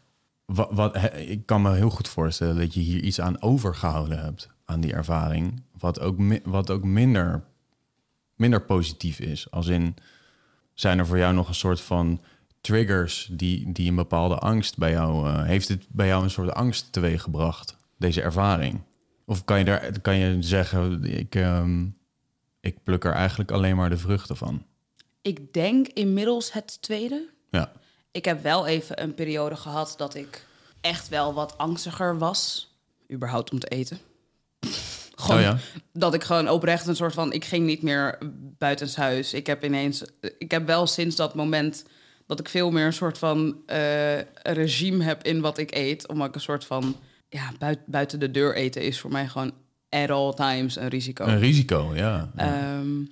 [0.45, 4.81] Wat, ik kan me heel goed voorstellen dat je hier iets aan overgehouden hebt aan
[4.81, 5.61] die ervaring.
[5.77, 7.43] Wat ook, wat ook minder,
[8.35, 9.51] minder positief is.
[9.51, 9.95] Als in,
[10.73, 12.21] Zijn er voor jou nog een soort van
[12.61, 15.27] triggers die, die een bepaalde angst bij jou...
[15.27, 18.81] eh, heeft het bij jou een soort angst teweeggebracht, deze ervaring?
[19.25, 21.85] Of kan je, daar, kan je zeggen, ik, ehm,
[22.59, 24.65] ik pluk er eigenlijk alleen maar de vruchten van?
[25.21, 27.29] Ik denk inmiddels het tweede.
[27.49, 27.71] Ja,
[28.11, 30.45] Ik heb wel even een periode gehad dat ik
[30.81, 32.71] echt wel wat angstiger was.
[33.11, 33.99] Überhaupt om te eten.
[35.15, 35.57] Gewoon Oh ja?
[35.93, 37.33] dat ik gewoon oprecht een soort van...
[37.33, 38.17] Ik ging niet meer
[38.57, 39.33] buitenshuis.
[39.33, 40.03] Ik heb ineens...
[40.37, 41.85] Ik heb wel sinds dat moment
[42.27, 46.07] dat ik veel meer een soort van eh, regime heb in wat ik eet.
[46.07, 46.95] Omdat ik een soort van...
[47.29, 49.53] Ja, buit, buiten de deur eten is voor mij gewoon
[49.89, 51.25] at all times een risico.
[51.25, 52.31] een risico, ja.
[52.35, 53.03] Ehm,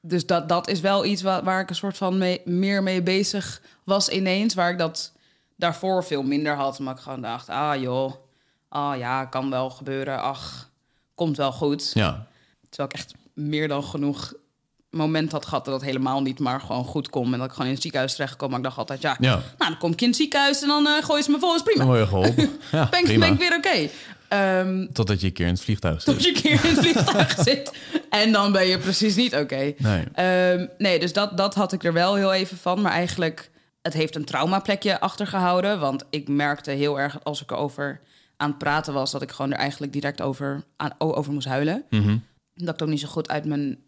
[0.00, 3.02] dus dat, dat is wel iets waar, waar ik een soort van mee, meer mee
[3.02, 4.54] bezig was ineens.
[4.54, 5.12] Waar ik dat
[5.56, 6.78] daarvoor veel minder had.
[6.78, 8.12] Maar ik gewoon dacht, ah joh,
[8.68, 10.22] ah ja, kan wel gebeuren.
[10.22, 10.70] Ach,
[11.14, 11.90] komt wel goed.
[11.94, 12.26] ja.
[12.68, 14.32] Terwijl ik echt meer dan genoeg
[14.90, 17.32] moment had gehad dat het helemaal niet maar gewoon goed kon.
[17.32, 18.48] En dat ik gewoon in het ziekenhuis terecht kwam.
[18.48, 20.86] Maar ik dacht altijd, ja, Ja, nou dan kom ik in het ziekenhuis en dan
[20.86, 21.84] eh gooi je ze me vol, is prima.
[21.84, 22.48] dan je geholpen.
[22.72, 23.24] Ja, ben, ik, prima.
[23.24, 23.88] ben ik weer oké.
[24.30, 26.14] Ehm, Totdat je een keer in het vliegtuig zit.
[26.14, 27.72] tot je een keer in het vliegtuig zit.
[28.10, 29.72] En dan ben je precies niet oké.
[29.78, 30.04] Nee.
[30.14, 32.80] Ehm, nee, dus dat, dat had ik er wel heel even van.
[32.80, 33.50] Maar eigenlijk,
[33.82, 35.80] het heeft een traumaplekje achtergehouden.
[35.80, 38.00] Want ik merkte heel erg als ik erover
[38.36, 39.10] aan het praten was...
[39.10, 41.84] dat ik gewoon er eigenlijk direct over, aan, over moest huilen.
[41.90, 42.08] Mhm.
[42.08, 42.18] Dat
[42.54, 43.78] ik het ook niet zo goed uit mijn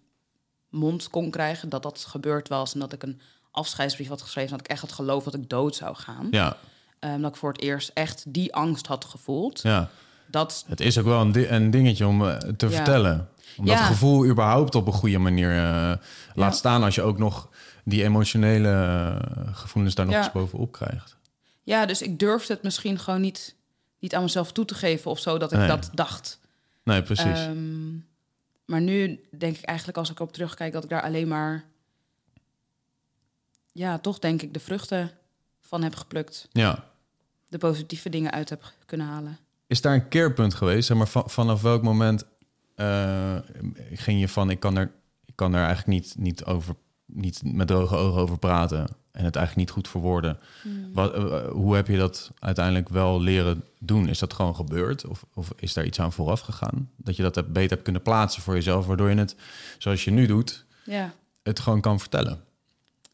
[0.70, 2.74] mond kon krijgen dat dat gebeurd was.
[2.74, 4.50] En dat ik een afscheidsbrief had geschreven...
[4.50, 6.28] dat ik echt had geloofd dat ik dood zou gaan.
[6.31, 6.57] Ja,
[6.98, 9.61] Ehm, dat ik voor het eerst echt die angst had gevoeld.
[9.62, 9.88] ja.
[10.33, 12.73] Dat, Het is ook wel een, di- een dingetje om eh, te Ja.
[12.73, 13.29] vertellen.
[13.57, 13.85] Om dat Ja.
[13.85, 15.92] gevoel überhaupt op een goede manier eh,
[16.35, 16.83] laat staan...
[16.83, 17.49] als je ook nog
[17.85, 21.16] die emotionele eh, gevoelens daar nog eens bovenop krijgt.
[21.62, 23.55] ja, dus ik durfde het misschien gewoon niet,
[23.99, 25.11] niet aan mezelf toe te geven...
[25.11, 25.68] of zo, dat ik Nee.
[25.68, 26.40] dat dacht.
[26.85, 27.25] Nee, precies.
[27.40, 27.92] Ehm,
[28.64, 31.64] maar nu denk ik eigenlijk als ik op terugkijk dat ik daar alleen maar,
[33.73, 35.11] ja, toch denk ik de vruchten
[35.61, 36.49] van heb geplukt.
[36.53, 36.90] ja.
[37.49, 39.38] De positieve dingen uit heb kunnen halen.
[39.73, 40.87] Is daar een keerpunt geweest?
[40.87, 42.25] Zeg maar, va- vanaf welk moment
[42.75, 43.37] eh,
[43.93, 44.51] ging je van...
[44.51, 44.91] ik kan er,
[45.25, 46.75] ik kan er eigenlijk niet, niet, over,
[47.07, 48.79] niet met droge ogen over praten...
[49.13, 50.39] en het eigenlijk niet goed verwoorden.
[50.93, 54.09] Wat, eh, hoe heb je dat uiteindelijk wel leren doen?
[54.09, 55.07] Is dat gewoon gebeurd?
[55.07, 56.91] Of, of is daar iets aan vooraf gegaan?
[56.97, 58.87] Dat je dat hebt, beter hebt kunnen plaatsen voor jezelf...
[58.87, 59.37] waardoor je het,
[59.79, 62.41] zoals je nu doet, Ja, het gewoon kan vertellen.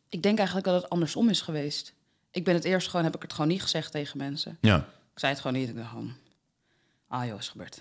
[0.08, 1.94] ik denk eigenlijk dat het andersom is geweest.
[2.30, 4.58] Ik ben het eerst gewoon, heb ik het gewoon niet gezegd tegen mensen.
[4.60, 4.76] Ja,
[5.12, 5.68] Ik zei het gewoon niet.
[5.68, 6.12] Ik dacht gewoon,
[7.08, 7.80] ah joh, is gebeurd.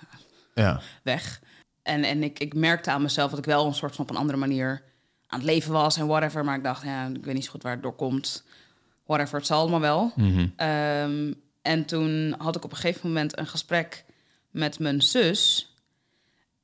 [0.53, 1.41] ja, Weg.
[1.83, 4.17] En, en ik, ik merkte aan mezelf dat ik wel een soort van op een
[4.17, 4.83] andere manier
[5.27, 6.43] aan het leven was en whatever.
[6.43, 8.43] Maar ik dacht, ja, ik weet niet zo goed waar het door komt.
[9.05, 10.11] Whatever, het zal allemaal wel.
[10.15, 10.47] Mhm.
[10.55, 14.05] Ehm, en toen had ik op een gegeven moment een gesprek
[14.51, 15.73] met mijn zus.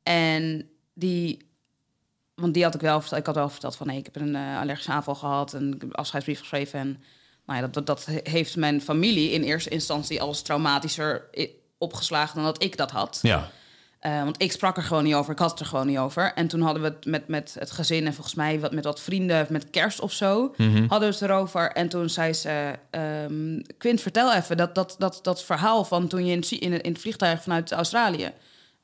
[0.04, 1.52] En die,
[2.36, 3.20] want die had ik wel verteld.
[3.20, 5.82] Ik had wel verteld van nee, ik heb een eh, allergische aanval gehad en ik
[5.82, 6.80] heb een afscheidsbrief geschreven.
[6.80, 7.04] En
[7.46, 11.28] nou ja, dat, dat, dat heeft mijn familie in eerste instantie als traumatischer
[11.84, 13.20] opgeslagen dan dat ik dat had.
[13.22, 13.50] ja.
[14.00, 16.34] Eh, want ik sprak er gewoon niet over, ik had het er gewoon niet over.
[16.34, 19.02] En toen hadden we het met, met het gezin en volgens mij wat, met wat
[19.02, 20.54] vrienden, met kerst of zo,
[20.88, 21.72] hadden we het erover.
[21.72, 26.26] En toen zei ze, ehm, Quint, vertel even dat, dat, dat, dat verhaal van toen
[26.26, 28.32] je in, in, het- in het vliegtuig vanuit Australië.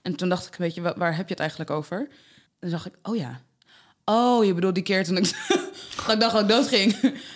[0.01, 1.97] En toen dacht ik een beetje, waar, heb je het eigenlijk over?
[1.99, 2.07] En
[2.59, 3.41] toen dacht ik, oh ja.
[4.05, 5.23] Oh, je bedoelt die keer toen ik,
[6.05, 6.95] dat ik dacht dat ik dood ging.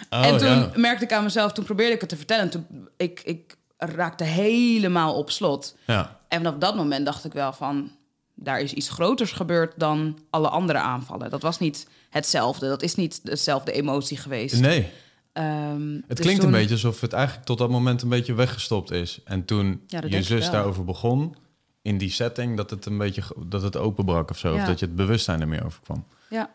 [0.09, 0.71] Oh, en toen ja.
[0.75, 2.43] merkte ik aan mezelf, toen probeerde ik het te vertellen.
[2.43, 3.55] En toen, ik, ik
[3.89, 5.75] raakte helemaal op slot.
[5.87, 6.19] ja.
[6.27, 7.91] En vanaf dat moment dacht ik wel van...
[8.35, 11.29] daar is iets groters gebeurd dan alle andere aanvallen.
[11.29, 12.67] Dat was niet hetzelfde.
[12.67, 14.59] Dat is niet dezelfde emotie geweest.
[14.61, 14.89] Nee,
[15.33, 18.33] Ehm, Het dus klinkt toen- een beetje alsof het eigenlijk tot dat moment een beetje
[18.33, 19.19] weggestopt is.
[19.25, 21.35] En toen Ja, je zus daarover begon,
[21.81, 24.53] in die setting, dat het een beetje dat het openbrak of zo.
[24.53, 26.05] Of dat je het bewustzijn er meer over kwam.
[26.29, 26.49] Ja.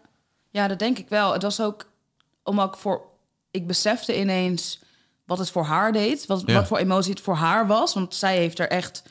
[0.51, 1.33] ja, dat denk ik wel.
[1.33, 1.91] Het was ook
[2.43, 3.03] omdat ik voor...
[3.51, 4.81] Ik besefte ineens
[5.29, 6.27] wat het voor haar deed.
[6.27, 6.55] Wat, Ja.
[6.55, 7.95] wat voor emotie het voor haar was.
[7.95, 9.03] Want zij heeft er echt...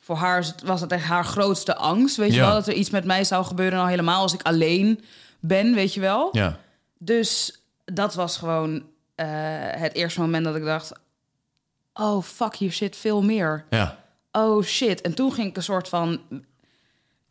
[0.00, 2.16] Voor haar was het echt haar grootste angst.
[2.16, 2.52] Weet je wel?
[2.52, 3.78] Dat er iets met mij zou gebeuren.
[3.78, 5.04] Al helemaal als ik alleen
[5.40, 6.28] ben, weet je wel?
[6.32, 6.58] Ja,
[6.98, 8.82] Dus dat was gewoon
[9.14, 9.26] eh,
[9.70, 10.92] het eerste moment dat ik dacht...
[11.94, 13.64] Oh, fuck, hier zit veel meer.
[13.70, 13.98] ja,
[14.32, 15.00] Oh, shit.
[15.00, 16.20] En toen ging ik een soort van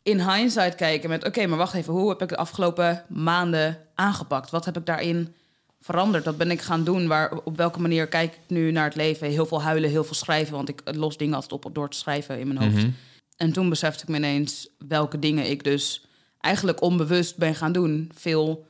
[0.02, 1.24] in hindsight kijken met...
[1.26, 4.50] Oké, maar wacht even, hoe heb ik de afgelopen maanden aangepakt?
[4.50, 5.34] Wat heb ik daarin
[5.80, 6.24] veranderd?
[6.24, 7.06] Wat ben ik gaan doen?
[7.06, 9.28] Waar, op welke manier kijk ik nu naar het leven?
[9.28, 10.54] Heel veel huilen, heel veel schrijven.
[10.54, 12.76] Want ik los dingen altijd op door te schrijven in mijn hoofd.
[12.84, 12.90] Mhm.
[13.36, 16.04] En toen besefte ik me ineens welke dingen ik dus
[16.40, 18.10] eigenlijk onbewust ben gaan doen.
[18.14, 18.66] Veel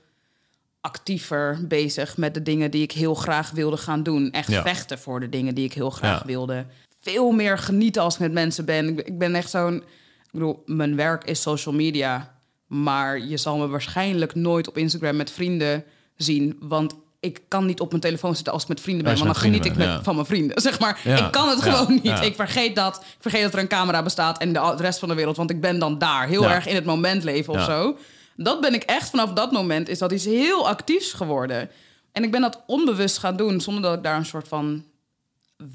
[0.80, 4.30] actiever bezig met de dingen die ik heel graag wilde gaan doen.
[4.30, 4.62] Echt Ja.
[4.62, 6.26] vechten voor de dingen die ik heel graag Ja.
[6.26, 6.66] wilde.
[7.00, 8.88] Veel meer genieten als ik met mensen ben.
[8.88, 9.74] Ik ben- Ik ben echt zo'n...
[9.76, 12.38] Ik bedoel, mijn werk is social media.
[12.66, 15.84] Maar je zal me waarschijnlijk nooit op Instagram met vrienden
[16.22, 16.56] zien.
[16.60, 19.14] Want ik kan niet op mijn telefoon zitten als ik met vrienden ben.
[19.14, 20.02] Want dan geniet ik met, ja.
[20.02, 20.60] van mijn vrienden.
[20.70, 22.20] Zeg maar, Ja, ik kan het ja, gewoon niet.
[22.20, 22.96] Ik vergeet dat.
[22.96, 25.36] Ik vergeet dat er een camera bestaat en de, de rest van de wereld.
[25.36, 27.96] Want ik ben dan daar heel erg in het moment leven of zo.
[28.36, 29.88] Dat ben ik echt vanaf dat moment.
[29.88, 31.70] Is dat iets heel actiefs geworden.
[32.12, 33.60] En ik ben dat onbewust gaan doen.
[33.60, 34.84] Zonder dat ik daar een soort van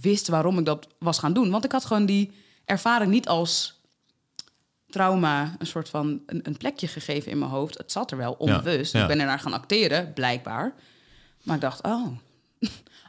[0.01, 1.49] wist waarom ik dat was gaan doen.
[1.49, 2.31] Want ik had gewoon die
[2.65, 3.81] ervaring niet als
[4.95, 7.77] trauma een soort van een, een plekje gegeven in mijn hoofd.
[7.77, 8.93] Het zat er wel onbewust.
[8.93, 9.01] ja.
[9.01, 10.73] Ik ben ernaar gaan acteren, blijkbaar.
[11.43, 12.07] Maar ik dacht, oh,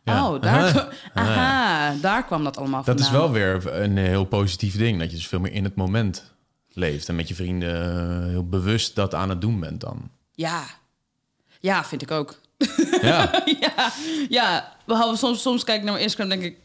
[0.04, 0.26] Ja.
[0.30, 0.64] oh, daar,
[1.14, 1.34] Aha.
[1.34, 3.06] aha, daar kwam dat allemaal Dat vandaan.
[3.06, 4.98] is wel weer een heel positief ding.
[4.98, 6.34] Dat je dus veel meer in het moment
[6.72, 7.08] leeft.
[7.08, 7.74] En met je vrienden
[8.22, 10.10] eh, heel bewust dat aan het doen bent dan.
[10.32, 10.64] Ja,
[11.60, 12.40] ja, vind ik ook.
[13.02, 13.92] Ja, ja,
[14.28, 14.72] ja.
[14.86, 16.64] Behalve soms, soms kijk ik naar mijn Instagram en denk ik...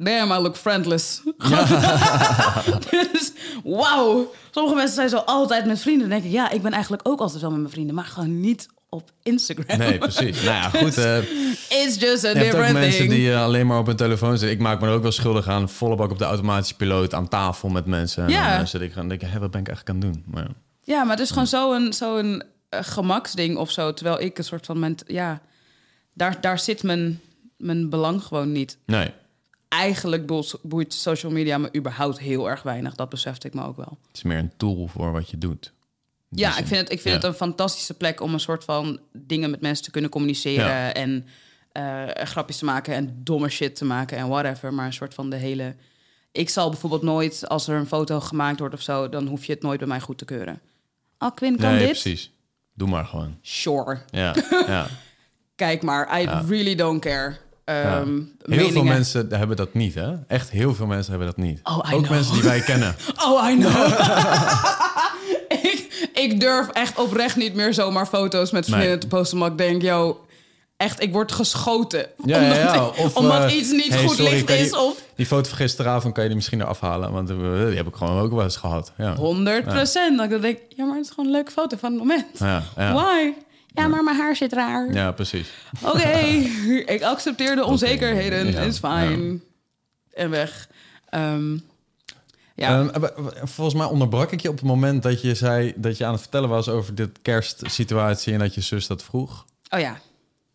[0.00, 1.22] Damn, I look friendless.
[2.90, 3.32] dus,
[3.64, 4.32] wauw.
[4.50, 6.08] Sommige mensen zijn zo altijd met vrienden.
[6.08, 7.94] Dan denk ik, ja, ik ben eigenlijk ook altijd wel met mijn vrienden.
[7.94, 9.78] Maar gewoon niet op Instagram.
[9.78, 10.42] nee, precies.
[10.42, 10.98] Nou ja, goed.
[11.04, 11.18] eh,
[11.68, 13.10] It's just a ook different mensen thing.
[13.10, 14.50] die eh, alleen maar op hun telefoon zitten.
[14.50, 15.68] Ik maak me er ook wel schuldig aan.
[15.68, 18.24] Volle bak op de automatische piloot aan tafel met mensen.
[18.24, 18.50] En Ja.
[18.50, 20.24] dan eh, zit ik gaan denken, hé, wat ben ik eigenlijk aan het doen?
[20.34, 20.50] Maar ja.
[20.84, 23.92] Ja, maar het is gewoon zo'n zo'n eh, gemaksding of zo.
[23.94, 24.78] Terwijl ik een soort van...
[24.78, 25.40] Ment, ja,
[26.14, 27.20] daar, daar zit mijn,
[27.56, 28.78] mijn belang gewoon niet.
[28.86, 29.10] Nee,
[29.68, 30.26] Eigenlijk
[30.62, 32.94] boeit, social media me überhaupt heel erg weinig.
[32.94, 33.98] Dat besefte ik me ook wel.
[34.06, 35.72] het is meer een tool voor wat je doet.
[36.30, 37.20] Ja, die ik vind, het, ik vind Ja.
[37.20, 40.66] het een fantastische plek om een soort van dingen met mensen te kunnen communiceren.
[40.66, 40.92] Ja.
[40.92, 41.26] En
[41.72, 44.74] eh, grapjes te maken en domme shit te maken en whatever.
[44.74, 45.74] Maar een soort van de hele.
[46.32, 49.52] Ik zal bijvoorbeeld nooit, als er een foto gemaakt wordt of zo, dan hoef je
[49.52, 50.60] het nooit bij mij goed te keuren.
[51.18, 51.88] Oh, Quinn, kan Nee, dit?
[51.88, 52.30] precies.
[52.74, 53.38] Doe maar gewoon.
[53.42, 53.98] Sure.
[54.10, 54.34] Ja,
[54.66, 54.86] ja.
[55.54, 57.36] Kijk maar, I really don't care.
[57.74, 58.00] Ja.
[58.00, 60.12] Ehm, Heel veel mensen hebben dat niet, hè?
[60.26, 61.60] Echt heel veel mensen hebben dat niet.
[61.62, 62.08] Oh, Ook know.
[62.10, 62.96] mensen die wij kennen.
[63.28, 63.88] Oh, I know.
[65.48, 69.08] ik, ik durf echt oprecht niet meer zomaar foto's met vriendinnen Nee.
[69.08, 69.36] te posten.
[69.38, 70.26] Omdat ik denk, yo,
[70.76, 72.06] echt, ik word geschoten.
[72.24, 72.74] Ja, omdat ja, ja.
[72.74, 74.72] ik- Of, omdat eh, iets niet hey, goed sorry, licht je- is.
[74.76, 77.12] Of Die foto van gisteravond kan je die misschien eraf halen.
[77.12, 78.92] Want eh, die heb ik gewoon ook wel eens gehad.
[78.96, 80.16] Ja, 100 procent.
[80.18, 82.26] Dat ik denk, ja, maar het is gewoon een leuke foto van het moment.
[82.38, 82.92] ja, ja.
[82.92, 83.32] Why?
[83.78, 84.92] Ja, maar mijn haar zit raar.
[84.92, 85.48] ja precies.
[85.82, 86.08] Oké,
[86.94, 88.50] ik accepteer de onzekerheden.
[88.52, 89.42] Ja, Is fijn.
[90.12, 90.68] En weg.
[91.08, 91.58] Ehm,
[92.54, 92.84] ja.
[92.84, 93.06] W-
[93.42, 96.20] volgens mij onderbrak ik je op het moment dat je zei dat je aan het
[96.20, 99.44] vertellen was over dit kerstsituatie en dat je zus dat vroeg.
[99.70, 99.98] oh ja.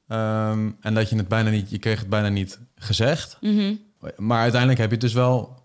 [0.08, 3.38] Ehm, en dat je het bijna niet, je kreeg het bijna niet gezegd.
[3.42, 3.74] Mhm.
[4.18, 5.62] Maar uiteindelijk heb je het dus wel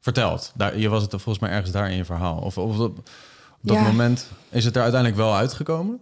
[0.00, 0.52] verteld.
[0.54, 2.38] Daar, je was het volgens mij ergens daar in je verhaal.
[2.38, 3.04] Of, of op, op
[3.60, 3.82] dat Ja.
[3.82, 6.00] moment is het er uiteindelijk wel uitgekomen.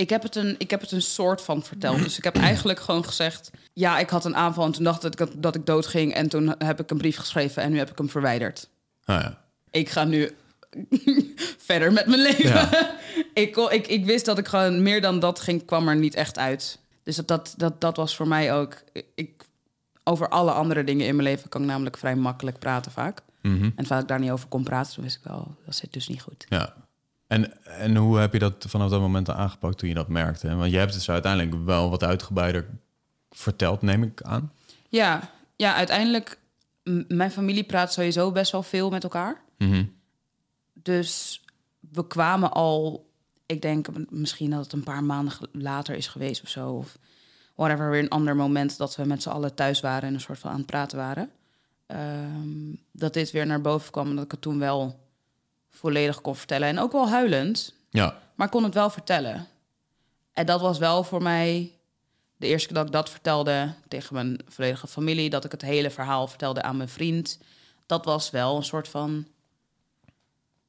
[0.00, 2.02] Ik heb, het een, ik heb het een soort van verteld.
[2.02, 3.50] Dus ik heb eigenlijk gewoon gezegd...
[3.72, 6.14] ja, ik had een aanval en toen dacht ik dat, dat ik dood ging...
[6.14, 8.68] en toen heb ik een brief geschreven en nu heb ik hem verwijderd.
[9.04, 9.40] Nou ja.
[9.70, 10.36] Ik ga nu
[11.68, 12.48] verder met mijn leven.
[12.48, 12.70] Ja.
[13.34, 16.38] ik, ik, ik wist dat ik gewoon meer dan dat ging, kwam er niet echt
[16.38, 16.78] uit.
[17.02, 18.82] Dus dat, dat, dat, dat was voor mij ook...
[19.14, 19.44] Ik,
[20.04, 23.20] over alle andere dingen in mijn leven kan ik namelijk vrij makkelijk praten vaak.
[23.42, 23.64] Mhm.
[23.64, 25.56] En terwijl ik daar niet over kon praten, toen wist ik wel...
[25.64, 26.46] dat zit dus niet goed.
[26.48, 26.74] ja.
[27.30, 30.56] En, en hoe heb je dat vanaf dat moment aangepakt toen je dat merkte?
[30.56, 32.66] Want je hebt het zo uiteindelijk wel wat uitgebreider
[33.30, 34.52] verteld, neem ik aan.
[34.88, 36.38] Ja, ja uiteindelijk...
[37.08, 39.40] mijn familie praat sowieso best wel veel met elkaar.
[39.58, 39.84] Mhm.
[40.72, 41.42] Dus
[41.78, 43.10] we kwamen al,
[43.46, 46.70] ik denk misschien dat het een paar maanden later is geweest of zo.
[46.70, 46.98] Of
[47.54, 50.38] whatever, weer een ander moment dat we met z'n allen thuis waren en een soort
[50.38, 51.30] van aan het praten waren.
[51.86, 55.08] Ehm, dat dit weer naar boven kwam en dat ik het toen wel
[55.70, 56.68] volledig kon vertellen.
[56.68, 59.46] En ook wel huilend, Ja, maar kon het wel vertellen.
[60.32, 61.72] En dat was wel voor mij
[62.36, 65.30] de eerste keer dat ik dat vertelde tegen mijn volledige familie.
[65.30, 67.38] Dat ik het hele verhaal vertelde aan mijn vriend.
[67.86, 69.26] Dat was wel een soort van...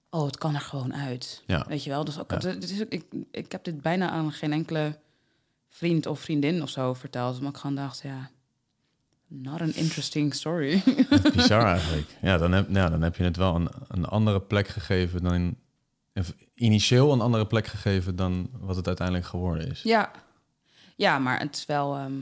[0.09, 1.43] Oh, het kan er gewoon uit.
[1.45, 1.65] Ja.
[1.67, 2.03] Weet je wel?
[2.03, 2.35] Dus ook, Ja.
[2.35, 4.97] het, het is, ik, ik heb dit bijna aan geen enkele
[5.69, 7.37] vriend of vriendin of zo verteld.
[7.37, 8.29] Omdat ik gewoon dacht, ja...
[9.33, 10.81] Not an interesting story.
[11.35, 12.07] bizar eigenlijk.
[12.21, 15.55] Ja, dan heb, ja, dan heb je het wel een, een andere plek gegeven dan...
[16.13, 19.81] of initieel een andere plek gegeven dan wat het uiteindelijk geworden is.
[19.83, 20.11] Ja,
[20.95, 22.13] ja maar het is wel ehm,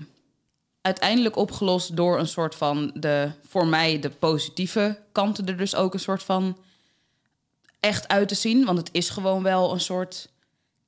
[0.82, 5.94] uiteindelijk opgelost door een soort van de voor mij de positieve kanten er dus ook
[5.94, 6.58] een soort van
[7.80, 8.66] echt uit te zien.
[8.66, 10.30] Want het is gewoon wel een soort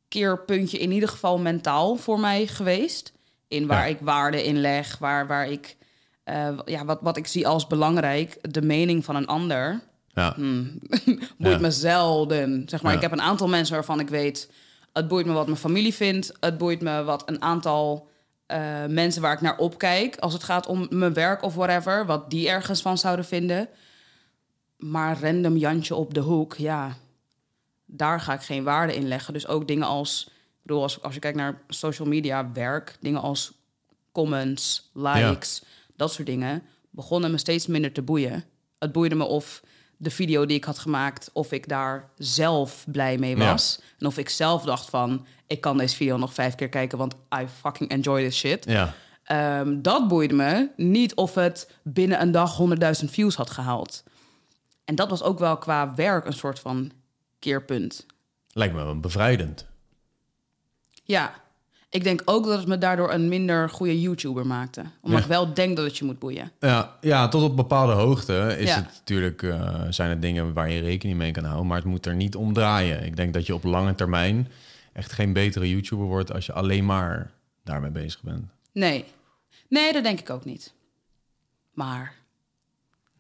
[0.08, 3.14] keerpuntje, in ieder geval mentaal voor mij geweest.
[3.48, 3.96] In waar Ja.
[3.96, 5.78] ik waarde in leg, waar, waar ik
[6.32, 9.80] eh, ja, wat, wat ik zie als belangrijk, de mening van een ander
[10.14, 10.80] Ja, Hmm.
[11.38, 11.60] boeit Ja.
[11.60, 12.64] me zelden.
[12.70, 12.98] Zeg maar, Ja.
[12.98, 14.50] ik heb een aantal mensen waarvan ik weet...
[14.94, 16.32] het boeit me wat mijn familie vindt.
[16.40, 18.08] Het boeit me wat een aantal
[18.46, 20.16] eh, mensen waar ik naar opkijk...
[20.18, 22.06] als het gaat om mijn werk of whatever...
[22.06, 23.68] wat die ergens van zouden vinden.
[24.78, 26.96] Maar random Jantje op de hoek, ja...
[27.86, 29.34] daar ga ik geen waarde in leggen.
[29.34, 33.22] Dus ook dingen als Ik bedoel, als, als je kijkt naar social media werk, dingen
[33.22, 33.52] als
[34.12, 35.64] comments, likes,
[35.96, 38.44] dat soort dingen, begonnen me steeds minder te boeien.
[38.80, 39.62] Het boeide me of
[39.98, 43.52] de video die ik had gemaakt, of ik daar zelf blij mee Ja.
[43.52, 43.82] was.
[44.00, 47.16] En of ik zelf dacht van, ik kan deze video nog vijf keer kijken, want
[47.42, 48.66] I fucking enjoy this shit.
[48.66, 48.94] Ja.
[49.24, 50.70] Ehm, dat boeide me.
[50.76, 54.04] Niet of het binnen een dag 100.000 views had gehaald.
[54.86, 56.92] En dat was ook wel qua werk een soort van
[57.40, 58.06] keerpunt.
[58.52, 59.66] Lijkt me wel bevrijdend.
[61.04, 61.34] Ja,
[61.92, 64.82] ik denk ook dat het me daardoor een minder goede YouTuber maakte.
[65.02, 65.26] Omdat Ja.
[65.26, 66.52] ik wel denk dat het je moet boeien.
[66.60, 68.76] Ja, ja, tot op bepaalde hoogte is Ja.
[68.76, 71.68] het natuurlijk, eh, zijn het dingen waar je rekening mee kan houden.
[71.68, 73.04] Maar het moet er niet om draaien.
[73.06, 74.48] Ik denk dat je op lange termijn
[74.94, 77.32] echt geen betere YouTuber wordt als je alleen maar
[77.64, 78.46] daarmee bezig bent.
[78.74, 79.06] Nee.
[79.70, 80.74] Nee, dat denk ik ook niet.
[81.74, 82.14] Maar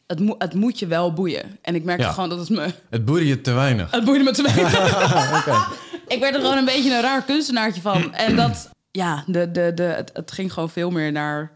[0.07, 1.57] het, mo- het moet je wel boeien.
[1.62, 2.12] En ik merkte Ja.
[2.12, 2.73] gewoon dat het me...
[2.89, 3.91] Het boeide je te weinig.
[3.91, 5.79] Het boeide me te weinig.
[6.12, 8.13] Ik werd er gewoon een beetje een raar kunstenaartje van.
[8.13, 11.52] En dat, ja, de, de, de, het, het ging gewoon veel meer naar...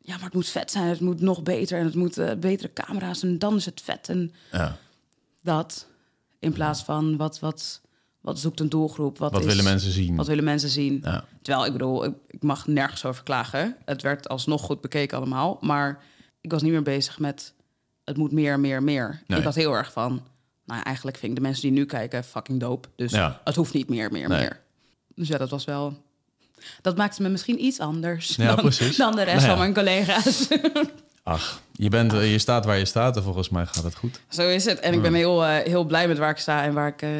[0.00, 1.78] Ja, maar het moet vet zijn, het moet nog beter...
[1.78, 4.08] en het moet betere camera's en dan is het vet.
[4.08, 4.76] En Ja.
[5.42, 5.86] dat,
[6.38, 7.80] in plaats van wat, wat,
[8.20, 9.18] wat zoekt een doelgroep?
[9.18, 10.16] Wat, Wat is- willen mensen zien?
[10.16, 11.00] Wat willen mensen zien?
[11.04, 11.24] Ja.
[11.42, 13.76] Terwijl, ik bedoel, ik, ik mag nergens over klagen.
[13.84, 15.58] Het werd alsnog goed bekeken allemaal.
[15.60, 16.02] Maar
[16.40, 17.54] ik was niet meer bezig met...
[18.04, 19.22] het moet meer, meer, meer.
[19.26, 19.38] Nee.
[19.38, 20.22] Ik had heel erg van...
[20.66, 22.88] nou, eigenlijk vind ik de mensen die nu kijken fucking dope.
[22.96, 23.40] Dus Ja.
[23.44, 24.38] het hoeft niet meer, meer, Nee.
[24.40, 24.60] meer.
[25.14, 26.04] Dus ja, dat was wel...
[26.82, 29.46] Dat maakte me misschien iets anders Ja, dan, de rest Nou ja.
[29.46, 30.48] van mijn collega's.
[31.22, 34.20] Ach, je, bent, eh, je staat waar je staat en volgens mij gaat het goed.
[34.28, 34.80] Zo is het.
[34.80, 37.10] En ik ben heel, eh, heel blij met waar ik sta en waar ik eh,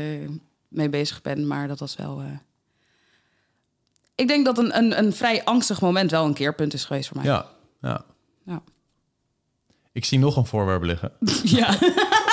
[0.69, 1.47] mee bezig ben.
[1.47, 2.23] Maar dat was wel...
[4.15, 7.17] Ik denk dat een, een, een vrij angstig moment wel een keerpunt is geweest voor
[7.17, 7.27] mij.
[7.27, 7.47] Ja,
[7.81, 8.05] ja.
[8.45, 8.63] Ja.
[9.93, 11.13] Ik zie nog een voorwerp liggen.
[11.59, 11.79] ja.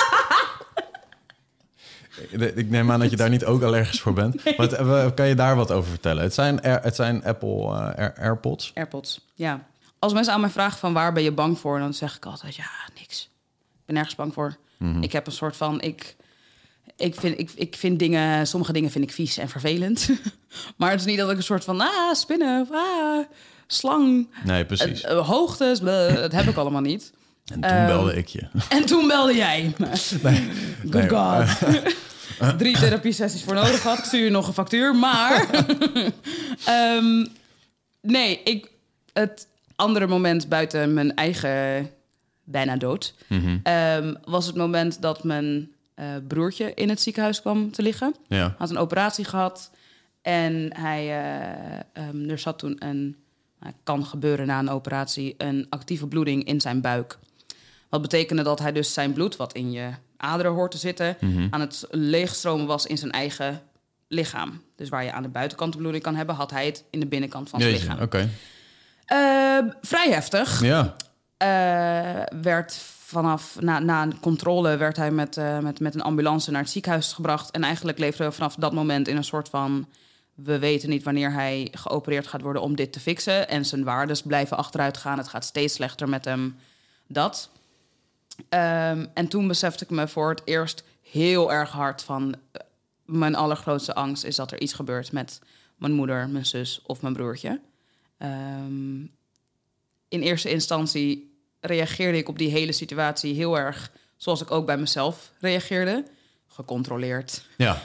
[2.54, 4.42] Ik neem aan dat je daar niet ook allergisch voor bent.
[4.56, 6.22] Wat, eh, kan je daar wat over vertellen?
[6.22, 8.70] Het zijn, het zijn Apple eh, Air- AirPods.
[8.74, 9.64] AirPods, ja.
[9.98, 11.78] Als mensen aan mij vragen van waar ben je bang voor...
[11.78, 12.66] dan zeg ik altijd, ja,
[12.98, 13.22] niks.
[13.74, 14.56] Ik ben nergens bang voor.
[15.00, 15.80] Ik heb een soort van...
[15.80, 16.16] Ik,
[16.96, 18.46] ik, vind, ik, ik vind dingen...
[18.46, 20.08] Sommige dingen vind ik vies en vervelend.
[20.76, 21.80] maar het is niet dat ik een soort van...
[21.80, 23.24] Ah, spinnen, ah,
[23.66, 25.00] slang, Nee, precies.
[25.02, 25.80] eh, hoogtes.
[25.80, 27.12] bleh, dat heb ik allemaal niet.
[27.52, 28.46] En toen ehm, belde ik je.
[28.68, 29.86] En toen belde jij me.
[30.90, 32.58] Good nee, God.
[32.58, 33.98] Drie therapie-sessies voor nodig had.
[33.98, 34.94] Ik stuur je nog een factuur.
[34.94, 35.46] Maar
[36.64, 37.26] Ehm,
[38.00, 38.70] nee, ik,
[39.12, 41.90] het andere moment buiten mijn eigen
[42.44, 43.14] bijna dood...
[43.26, 43.58] Mhm.
[43.62, 48.14] ehm, was het moment dat mijn eh, broertje in het ziekenhuis kwam te liggen.
[48.28, 48.54] Ja.
[48.58, 49.70] Had een operatie gehad.
[50.22, 51.00] En hij,
[51.92, 53.16] eh, er zat toen een,
[53.60, 57.18] nou, kan gebeuren na een operatie, een actieve bloeding in zijn buik.
[57.94, 61.46] Wat betekende dat hij dus zijn bloed, wat in je aderen hoort te zitten, Mhm.
[61.50, 63.62] aan het leegstromen was in zijn eigen
[64.08, 64.62] lichaam.
[64.76, 67.06] Dus waar je aan de buitenkant de bloeding kan hebben, had hij het in de
[67.06, 68.02] binnenkant van zijn Jeetje, lichaam.
[68.04, 68.28] oké.
[69.04, 70.62] Eh, vrij heftig.
[70.62, 70.94] Ja.
[71.36, 76.50] Eh, werd vanaf na, na een controle werd hij met, eh, met, met een ambulance
[76.50, 77.50] naar het ziekenhuis gebracht.
[77.50, 79.88] En eigenlijk leefden we vanaf dat moment in een soort van.
[80.34, 83.48] We weten niet wanneer hij geopereerd gaat worden om dit te fixen.
[83.48, 85.18] En zijn waardes blijven achteruit gaan.
[85.18, 86.56] Het gaat steeds slechter met hem.
[87.06, 87.50] Dat.
[88.48, 92.34] Ehm, en toen besefte ik me voor het eerst heel erg hard van...
[92.52, 92.60] eh,
[93.04, 95.40] mijn allergrootste angst is dat er iets gebeurt met
[95.76, 97.60] mijn moeder, mijn zus of mijn broertje.
[98.18, 99.00] Ehm,
[100.08, 104.78] in eerste instantie reageerde ik op die hele situatie heel erg zoals ik ook bij
[104.78, 106.04] mezelf reageerde.
[106.54, 107.44] Gecontroleerd.
[107.56, 107.78] Ja.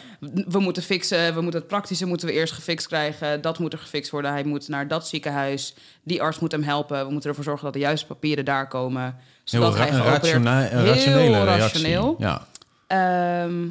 [0.48, 3.42] We moeten fixen, we moeten het praktische moeten we eerst gefixt krijgen.
[3.42, 4.32] Dat moet er gefixt worden.
[4.32, 5.74] Hij moet naar dat ziekenhuis.
[6.04, 7.06] Die arts moet hem helpen.
[7.06, 9.04] We moeten ervoor zorgen dat de juiste papieren daar komen.
[9.04, 11.60] Heel Zodat hij Heel rationele reactie.
[11.60, 12.16] rationeel.
[12.20, 12.48] Ja.
[12.88, 13.68] Ehm,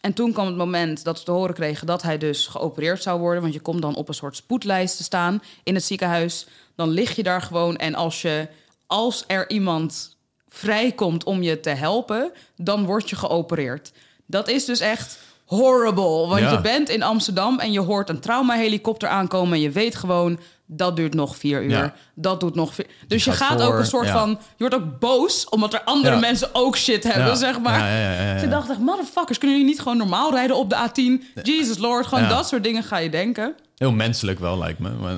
[0.00, 3.20] en toen kwam het moment dat we te horen kregen dat hij dus geopereerd zou
[3.20, 3.42] worden.
[3.42, 6.46] Want je komt dan op een soort spoedlijst te staan in het ziekenhuis.
[6.74, 7.76] Dan lig je daar gewoon.
[7.76, 8.48] En als, je,
[8.86, 10.16] als er iemand
[10.48, 13.92] vrijkomt om je te helpen, dan word je geopereerd.
[14.32, 16.26] Dat is dus echt horrible.
[16.26, 16.50] Want Ja.
[16.50, 19.52] je bent in Amsterdam en je hoort een traumahelikopter aankomen.
[19.52, 21.70] En je weet gewoon, dat duurt nog vier uur.
[21.70, 21.94] Ja.
[22.14, 22.86] Dat doet nog vier...
[23.08, 24.12] Dus je gaat gaat, ook een soort ja.
[24.12, 24.28] van...
[24.30, 28.38] Je wordt ook boos, omdat er andere mensen ook shit hebben, zeg maar.
[28.40, 31.42] Ze dacht echt, motherfuckers, kunnen jullie niet gewoon normaal rijden op de A10?
[31.42, 33.54] Jesus Lord, gewoon dat soort dingen ga je denken.
[33.76, 34.90] Heel menselijk wel, lijkt me.
[34.90, 35.16] Maar,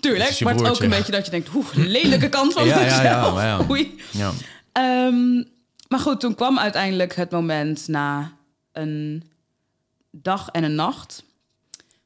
[0.00, 2.66] Tuurlijk, Het maar het is ook een beetje dat je denkt, hoe lelijke kant van
[2.66, 3.02] Ja, mezelf.
[3.36, 3.58] ja, ja.
[3.70, 4.00] Oei.
[4.10, 4.30] ja.
[4.72, 5.42] Ehm,
[5.90, 8.32] maar goed, toen kwam uiteindelijk het moment na
[8.72, 9.30] een
[10.10, 11.24] dag en een nacht.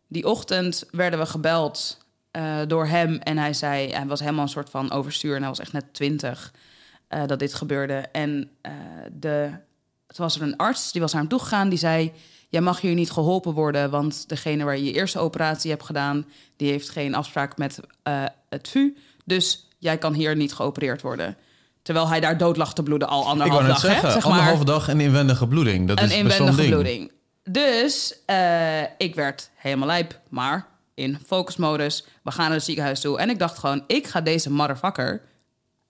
[0.07, 1.99] Die ochtend werden we gebeld
[2.30, 5.49] eh, door hem en hij zei, hij was helemaal een soort van overstuur en hij
[5.49, 6.53] was echt net twintig
[7.09, 7.95] eh, dat dit gebeurde.
[7.95, 8.72] En eh,
[9.12, 9.51] de,
[10.07, 12.12] toen was er een arts, die was naar hem toegegaan, die zei,
[12.49, 16.26] jij mag hier niet geholpen worden, want degene waar je je eerste operatie hebt gedaan,
[16.57, 17.80] die heeft geen afspraak met
[18.49, 18.97] het VU.
[19.24, 21.37] Dus jij kan hier niet geopereerd worden.
[21.85, 23.91] Terwijl hij daar dood lag te bloeden al Ik anderhalf wou net dag.
[23.91, 25.89] zeggen, hè, zeg anderhalve dag een inwendige bloeding.
[25.89, 26.68] Dat een is inwendige ding.
[26.70, 27.12] bloeding.
[27.51, 32.05] Dus eh, ik werd helemaal lijp, maar in focusmodus.
[32.22, 33.18] We gaan naar het ziekenhuis toe.
[33.18, 35.22] En ik dacht gewoon, ik ga deze motherfucker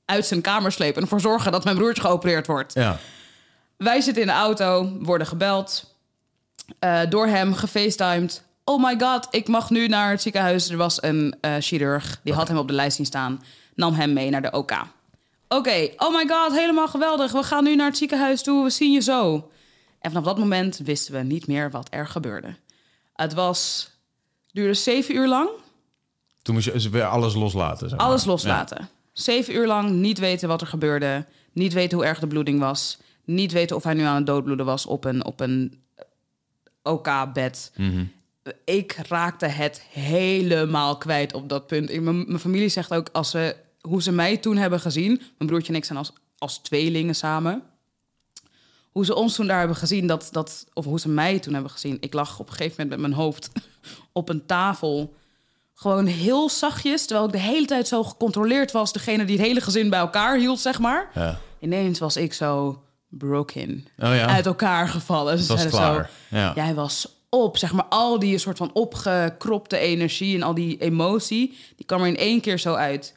[0.04, 0.94] uit zijn kamer slepen...
[0.96, 2.74] en ervoor zorgen dat mijn broertje geopereerd wordt.
[2.74, 2.98] Ja.
[3.76, 5.94] Wij zitten in de auto, worden gebeld.
[6.78, 8.42] eh, door hem gefacetimed.
[8.64, 10.68] Oh my god, ik mag nu naar het ziekenhuis.
[10.70, 13.42] Er was een eh, chirurg, die had hem op de lijst zien staan.
[13.74, 14.72] Nam hem mee naar de OK.
[15.56, 17.32] Oké, oh my god, helemaal geweldig.
[17.32, 19.50] We gaan nu naar het ziekenhuis toe, we zien je zo.
[19.98, 22.54] En vanaf dat moment wisten we niet meer wat er gebeurde.
[23.14, 23.90] Het was,
[24.52, 25.48] duurde zeven uur lang.
[26.42, 27.88] Toen moest je dus weer alles loslaten.
[27.88, 28.06] Zeg maar.
[28.06, 28.88] Alles loslaten.
[29.12, 31.26] Zeven uur lang niet weten wat er gebeurde.
[31.52, 32.98] Niet weten hoe erg de bloeding was.
[33.24, 35.82] Niet weten of hij nu aan het doodbloeden was op een, op een
[36.82, 37.72] OK-bed.
[38.64, 42.00] Ik raakte het helemaal kwijt op dat punt.
[42.00, 43.56] Mijn mijn familie zegt ook als ze,
[43.88, 45.16] hoe ze mij toen hebben gezien.
[45.16, 47.62] Mijn broertje en ik zijn als, als tweelingen samen.
[48.90, 51.70] Hoe ze ons toen daar hebben gezien, dat, dat, of hoe ze mij toen hebben
[51.72, 51.96] gezien.
[52.00, 53.50] Ik lag op een gegeven moment met mijn hoofd
[54.12, 55.14] op een tafel.
[55.74, 58.92] Gewoon heel zachtjes, terwijl ik de hele tijd zo gecontroleerd was.
[58.92, 61.10] Degene die het hele gezin bij elkaar hield, zeg maar.
[61.14, 61.38] Ja.
[61.60, 63.86] Ineens was ik zo broken.
[63.98, 64.26] Oh ja.
[64.26, 65.46] Uit elkaar gevallen.
[65.46, 66.10] Was klaar.
[66.30, 66.52] Zo, Ja.
[66.54, 71.58] Jij was op, zeg maar, al die soort van opgekropte energie en al die emotie,
[71.76, 73.14] die kwam er in één keer zo uit.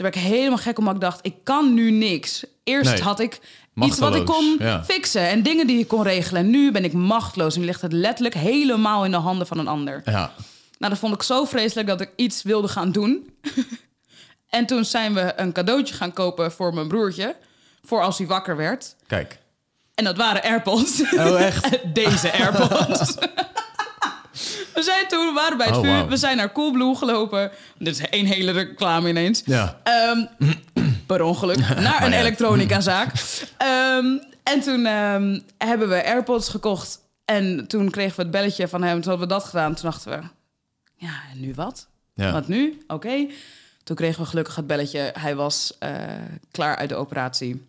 [0.00, 2.44] Toen werd ik helemaal gek omdat ik dacht, ik kan nu niks.
[2.64, 3.02] Eerst Nee.
[3.02, 3.40] had ik
[3.74, 4.84] iets wat ik kon ja.
[4.84, 6.42] fixen en dingen die ik kon regelen.
[6.42, 9.68] En nu ben ik machteloos en ligt het letterlijk helemaal in de handen van een
[9.68, 10.02] ander.
[10.04, 10.32] Ja.
[10.78, 13.30] Nou, dat vond ik zo vreselijk dat ik iets wilde gaan doen.
[14.48, 17.36] en toen zijn we een cadeautje gaan kopen voor mijn broertje.
[17.82, 18.94] Voor als hij wakker werd.
[19.06, 19.38] Kijk.
[19.94, 21.02] En dat waren AirPods.
[21.12, 21.78] Oh, echt?
[21.94, 23.14] Deze AirPods.
[24.74, 26.08] we zijn toen, we waren bij het Oh, vuur.
[26.08, 27.50] We zijn naar Coolblue gelopen.
[27.78, 29.42] Dit is één hele reclame ineens.
[29.44, 29.80] Ja.
[29.82, 30.26] Ehm,
[31.06, 31.58] per ongeluk.
[31.80, 33.12] Naar een elektronicazaak.
[33.56, 34.06] Ehm,
[34.42, 37.00] en toen ehm, hebben we AirPods gekocht.
[37.24, 39.00] En toen kregen we het belletje van hem.
[39.00, 39.74] Toen hadden we dat gedaan.
[39.74, 40.26] Toen dachten we,
[40.94, 41.88] ja, en nu wat?
[42.14, 42.32] Ja.
[42.32, 42.82] Wat nu?
[42.86, 43.26] Oké.
[43.84, 45.12] Toen kregen we gelukkig het belletje.
[45.18, 45.92] Hij was eh,
[46.50, 47.66] klaar uit de operatie.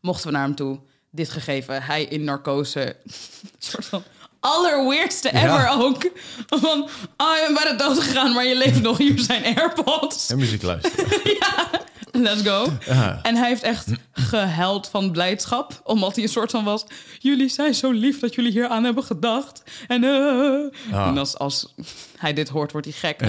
[0.00, 0.78] Mochten we naar hem toe.
[1.10, 1.82] Dit gegeven.
[1.82, 2.96] Hij in narcose.
[3.58, 4.02] Soort van
[4.40, 5.72] allerweirdste ever Ja.
[5.72, 6.10] ook.
[6.46, 6.82] Van,
[7.16, 8.98] oh, je bent bijna dood gegaan, maar je leeft nog.
[8.98, 10.30] Hier zijn AirPods.
[10.30, 11.06] En muziek luisteren.
[12.12, 12.66] Let's go.
[12.86, 13.18] Ja.
[13.22, 15.80] En hij heeft echt gehuild van blijdschap.
[15.84, 16.84] Omdat hij een soort van was...
[17.18, 19.62] Jullie zijn zo lief dat jullie hier aan hebben gedacht.
[19.88, 20.94] En, eh.
[20.94, 21.06] Ah.
[21.06, 21.74] en als, als
[22.16, 23.20] hij dit hoort, wordt hij gek.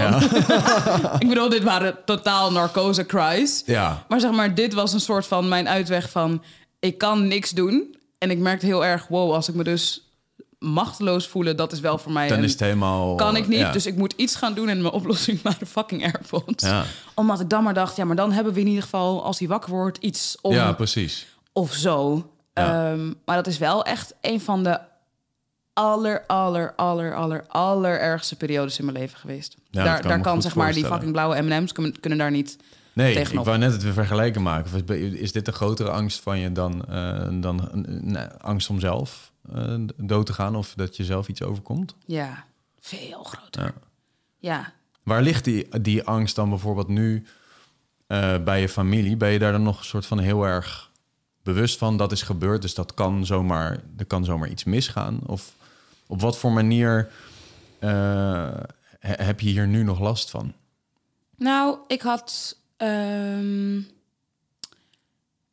[1.22, 3.62] ik bedoel, dit waren totaal narcose cries.
[3.66, 4.04] Ja.
[4.08, 6.42] Maar zeg maar, dit was een soort van mijn uitweg van...
[6.80, 7.96] Ik kan niks doen.
[8.18, 10.09] En ik merkte heel erg, wow, als ik me dus
[10.60, 11.56] machteloos voelen...
[11.56, 13.14] dat is wel voor mij Dan een- is het helemaal...
[13.14, 13.72] kan ik niet, ja.
[13.72, 14.68] dus ik moet iets gaan doen.
[14.68, 16.64] En mijn oplossing waren fucking AirPods.
[16.64, 16.84] Ja.
[17.14, 19.24] Omdat ik dan maar dacht, ja, maar dan hebben we in ieder geval...
[19.24, 21.26] als hij wakker wordt, iets om Ja, precies.
[21.52, 22.30] of zo.
[22.54, 22.90] Ja.
[22.92, 24.78] Ehm, maar dat is wel echt een van de
[25.72, 29.56] aller, aller, aller, aller, aller ergste periodes in mijn leven geweest.
[29.70, 32.56] Ja, daar kan daar kan zeg maar die fucking blauwe M&M's kunnen, kunnen daar niet...
[32.92, 33.38] Nee, tegenop.
[33.38, 34.86] ik wou net het weer vergelijken maken.
[35.18, 39.29] Is- dit een grotere angst van je dan, eh, dan een, een angst om zelf
[39.54, 40.56] eh, dood te gaan?
[40.56, 41.94] Of dat je zelf iets overkomt?
[42.06, 42.44] Ja,
[42.80, 43.62] veel groter.
[43.64, 43.72] Ja.
[44.38, 44.72] Ja.
[45.02, 47.26] Waar ligt die, die angst dan bijvoorbeeld nu
[48.06, 49.16] eh, bij je familie?
[49.16, 50.90] Ben je daar dan nog een soort van heel erg
[51.42, 52.62] bewust van dat is gebeurd?
[52.62, 55.20] Dus dat kan zomaar, er kan zomaar iets misgaan?
[55.26, 55.54] Of
[56.06, 57.10] op wat voor manier
[57.78, 57.90] eh,
[58.98, 60.52] he- heb je hier nu nog last van?
[61.36, 62.56] Nou, ik had...
[62.76, 63.76] ehm,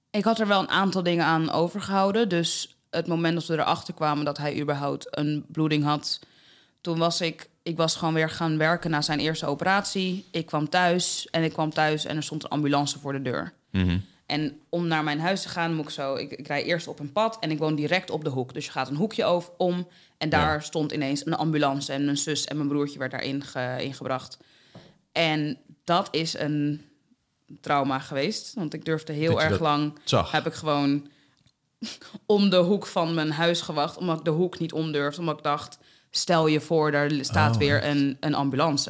[0.09, 2.29] ik had er wel een aantal dingen aan overgehouden.
[2.29, 6.19] Dus het moment dat we erachter kwamen dat hij überhaupt een bloeding had...
[6.81, 7.49] toen was ik...
[7.63, 10.25] Ik was gewoon weer gaan werken na zijn eerste operatie.
[10.31, 13.53] Ik kwam thuis en ik kwam thuis en er stond een ambulance voor de deur.
[14.25, 16.15] En om naar mijn huis te gaan moet ik zo...
[16.15, 18.53] Ik, ik rij eerst op een pad en ik woon direct op de hoek.
[18.53, 20.59] Dus je gaat een hoekje over, om en daar Ja.
[20.59, 21.93] stond ineens een ambulance...
[21.93, 24.37] en mijn zus en mijn broertje werd daarin ge, ingebracht.
[25.11, 26.81] En dat is een
[27.61, 28.53] trauma geweest.
[28.53, 29.99] Want ik durfde heel erg lang...
[30.03, 30.31] Zag.
[30.31, 31.07] heb ik gewoon
[32.25, 33.97] om de hoek van mijn huis gewacht...
[33.97, 35.19] omdat ik de hoek niet om durfde.
[35.19, 35.77] Omdat ik dacht,
[36.09, 38.89] stel je voor, daar staat Oh, weer een, een ambulance.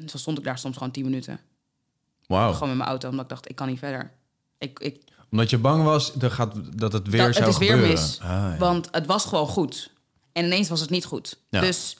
[0.00, 1.40] Dus dan stond ik daar soms gewoon tien minuten.
[2.26, 4.12] Gewoon met mijn auto, omdat ik dacht, ik kan niet verder.
[4.58, 7.60] Ik, ik, Omdat je bang was dat, gaat, dat het weer dat, zou het is
[7.60, 7.94] weer gebeuren.
[7.94, 8.18] mis.
[8.22, 8.56] Ah, ja.
[8.58, 9.90] Want het was gewoon goed.
[10.32, 11.38] En ineens was het niet goed.
[11.50, 11.60] Ja.
[11.60, 11.96] Dus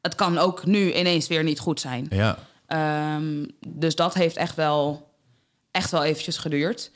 [0.00, 2.06] het kan ook nu ineens weer niet goed zijn.
[2.10, 2.38] ja.
[2.66, 5.10] Ehm, dus dat heeft echt wel,
[5.70, 6.90] echt wel eventjes geduurd.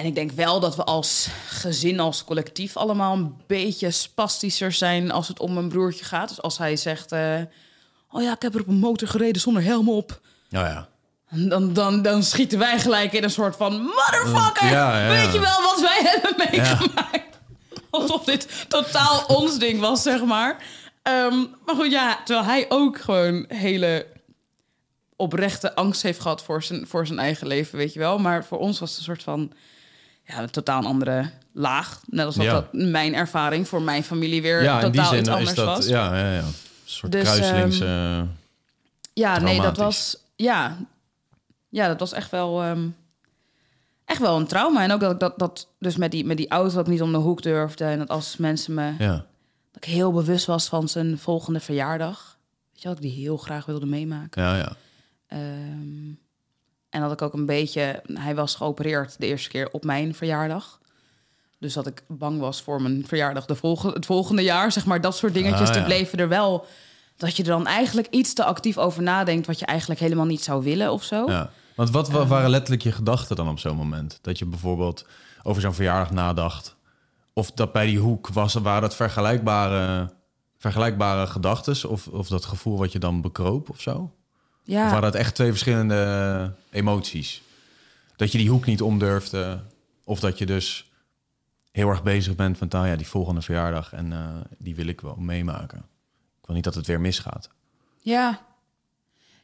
[0.00, 5.10] En ik denk wel dat we als gezin, als collectief allemaal een beetje spastischer zijn
[5.10, 6.28] als het om mijn broertje gaat.
[6.28, 7.40] Dus als hij zegt, eh,
[8.10, 10.20] oh ja, ik heb er op een motor gereden zonder helm op.
[10.48, 10.88] Ja, ja.
[11.48, 14.66] Dan, dan, dan schieten wij gelijk in een soort van motherfucker.
[14.66, 15.22] Ja, ja, ja.
[15.22, 17.38] Weet je wel wat wij hebben meegemaakt?
[17.90, 20.56] Alsof dit totaal ons ding was, zeg maar.
[21.02, 24.06] Ehm, maar goed, ja, terwijl hij ook gewoon hele
[25.16, 28.18] oprechte angst heeft gehad voor zijn, voor zijn eigen leven, weet je wel.
[28.18, 29.52] Maar voor ons was het een soort van
[30.30, 32.00] ja, een totaal andere laag.
[32.06, 32.52] Net als dat, Ja.
[32.52, 35.54] dat mijn ervaring voor mijn familie weer Ja, in die totaal zin iets is anders
[35.56, 35.86] dat was.
[35.86, 36.38] ja, ja, ja.
[36.38, 36.52] een
[36.84, 37.80] soort Dus, kruiselings.
[37.80, 38.22] ehm, eh,
[39.12, 40.16] Ja, nee, dat was.
[40.36, 40.76] Ja,
[41.68, 42.62] ja, dat was echt wel.
[42.62, 42.88] ehm,
[44.04, 44.82] echt wel een trauma.
[44.82, 47.02] En ook dat ik dat, dat dus met die, met die auto dat ik niet
[47.02, 47.84] om de hoek durfde.
[47.84, 48.92] En dat als mensen me.
[48.98, 49.24] ja.
[49.72, 52.38] Dat ik heel bewust was van zijn volgende verjaardag.
[52.72, 54.42] Weet je wel, ik die heel graag wilde meemaken.
[54.42, 54.72] ja, ja.
[55.26, 56.12] Ehm,
[56.90, 58.02] en dat ik ook een beetje.
[58.12, 60.78] Hij was geopereerd de eerste keer op mijn verjaardag.
[61.58, 64.72] Dus dat ik bang was voor mijn verjaardag de volgende, het volgende jaar.
[64.72, 65.68] Zeg maar dat soort dingetjes.
[65.68, 65.82] Ah, ja.
[65.84, 66.66] bleven er wel.
[67.16, 69.46] Dat je er dan eigenlijk iets te actief over nadenkt.
[69.46, 71.30] wat je eigenlijk helemaal niet zou willen of zo.
[71.30, 71.50] Ja.
[71.74, 74.18] Want wat wa- waren letterlijk je gedachten dan op zo'n moment?
[74.22, 75.06] Dat je bijvoorbeeld
[75.42, 76.76] over zo'n verjaardag nadacht.
[77.32, 80.12] Of dat bij die hoek was, waren dat vergelijkbare,
[80.58, 81.90] vergelijkbare gedachten?
[81.90, 84.12] Of, of dat gevoel wat je dan bekroop of zo?
[84.66, 87.42] Of Ja, waren dat echt twee verschillende emoties?
[88.16, 89.60] Dat je die hoek niet omdurfde.
[90.04, 90.90] Of dat je dus
[91.72, 93.92] heel erg bezig bent met nou ja, die volgende verjaardag.
[93.92, 95.78] En eh, die wil ik wel meemaken.
[96.40, 97.48] Ik wil niet dat het weer misgaat.
[98.02, 98.40] ja.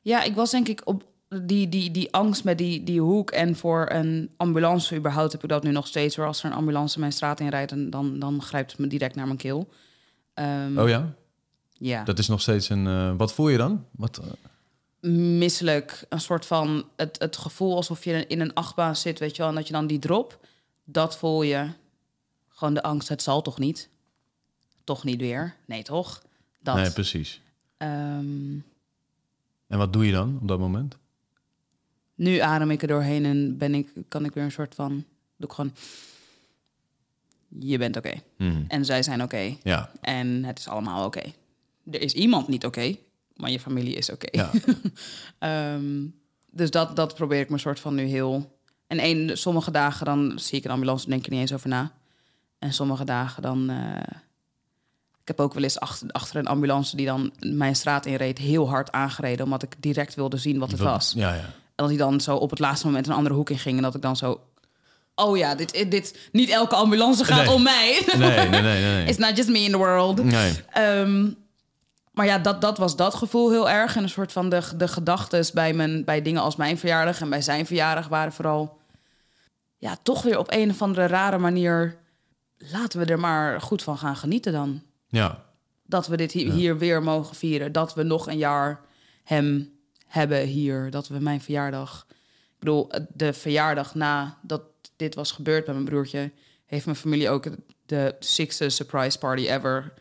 [0.03, 1.05] ja, ik was denk ik op
[1.43, 3.31] die, die, die angst met die, die hoek.
[3.31, 6.17] En voor een ambulance überhaupt heb ik dat nu nog steeds.
[6.17, 6.27] Hoor.
[6.27, 9.27] Als er een ambulance mijn straat inrijdt, dan, dan, dan grijpt het me direct naar
[9.27, 9.69] mijn keel.
[10.35, 11.13] Ehm, Oh ja?
[11.79, 12.05] Ja.
[12.05, 12.87] Dat is nog steeds een...
[12.87, 13.85] eh, wat voel je dan?
[13.91, 14.27] Wat, eh,
[15.39, 16.05] misselijk.
[16.09, 19.49] Een soort van het, het gevoel alsof je in een achtbaan zit, weet je wel.
[19.51, 20.47] En dat je dan die drop,
[20.85, 21.69] dat voel je.
[22.49, 23.89] Gewoon de angst, het zal toch niet?
[24.85, 25.55] Toch niet weer?
[25.65, 26.23] Nee, toch?
[26.61, 26.75] Dat.
[26.77, 27.41] Nee, precies.
[27.77, 28.59] Ehm,
[29.67, 30.97] En wat doe je dan op dat moment?
[32.15, 34.91] nu adem ik er doorheen en ben ik, kan ik weer een soort van...
[35.37, 35.73] Doe ik gewoon...
[37.49, 38.13] Je bent oké.
[38.37, 38.63] Mhm.
[38.69, 39.57] En zij zijn oké.
[39.63, 41.23] Ja, En het is allemaal oké.
[41.91, 42.97] Er is iemand niet oké,
[43.37, 44.27] maar je familie is oké.
[44.31, 44.51] ja.
[45.39, 46.05] Ehm,
[46.51, 48.55] dus dat, dat probeer ik me soort van nu heel...
[48.87, 51.53] En een, sommige dagen dan zie ik een ambulance en denk ik er niet eens
[51.53, 51.93] over na.
[52.59, 53.71] En sommige dagen dan...
[53.71, 54.17] eh,
[55.23, 58.39] ik heb ook wel eens achter, achter een ambulance die dan mijn straat inreed...
[58.39, 61.13] heel hard aangereden, omdat ik direct wilde zien wat het was.
[61.17, 61.41] Ja, ja.
[61.41, 63.77] En dat hij dan zo op het laatste moment een andere hoek in ging...
[63.77, 64.41] en dat ik dan zo...
[65.15, 67.55] Oh ja, dit, dit, niet elke ambulance gaat Nee.
[67.55, 68.03] om mij.
[68.19, 69.07] Nee, nee, nee, nee.
[69.09, 70.25] It's not just me in the world.
[70.25, 70.53] Nee.
[70.71, 71.31] Ehm,
[72.17, 73.97] maar ja, dat, dat was dat gevoel heel erg.
[73.97, 77.31] En een soort van de, de gedachtes bij, mijn, bij dingen als mijn verjaardag en
[77.31, 78.79] bij zijn verjaardag waren vooral...
[79.77, 81.99] Ja, toch weer op een of andere rare manier...
[82.59, 84.83] Laten we er maar goed van gaan genieten dan.
[85.07, 85.45] Ja,
[85.85, 87.73] Dat we dit hi- hier weer mogen vieren.
[87.73, 88.81] Dat we nog een jaar
[89.25, 89.73] hem
[90.07, 90.91] hebben hier.
[90.91, 92.07] Dat we mijn verjaardag...
[92.09, 94.63] Ik bedoel, de verjaardag na dat
[94.97, 96.33] dit was gebeurd met mijn broertje...
[96.67, 97.47] heeft mijn familie ook
[97.87, 99.93] de sixte surprise party ever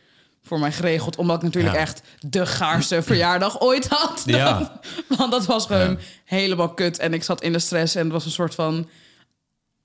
[0.47, 1.15] voor mij geregeld.
[1.15, 1.81] Omdat ik natuurlijk Ja.
[1.81, 4.23] echt de gaarste verjaardag ooit had.
[4.25, 4.79] Ja.
[5.17, 5.97] Want dat was gewoon Ja.
[6.25, 6.99] helemaal kut.
[6.99, 8.89] En ik zat in de stress en het was een soort van...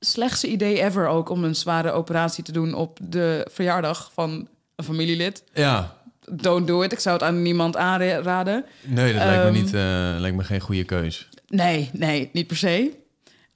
[0.01, 4.85] slechtste idee ever ook om een zware operatie te doen op de verjaardag van een
[4.85, 5.97] familielid ja.
[6.31, 6.93] don't do it.
[6.93, 8.65] Ik zou het aan niemand aanraden.
[8.83, 11.29] Nee, dat lijkt, me Ehm, niet, eh, lijkt me geen goede keus.
[11.49, 12.99] Nee, nee, niet per se.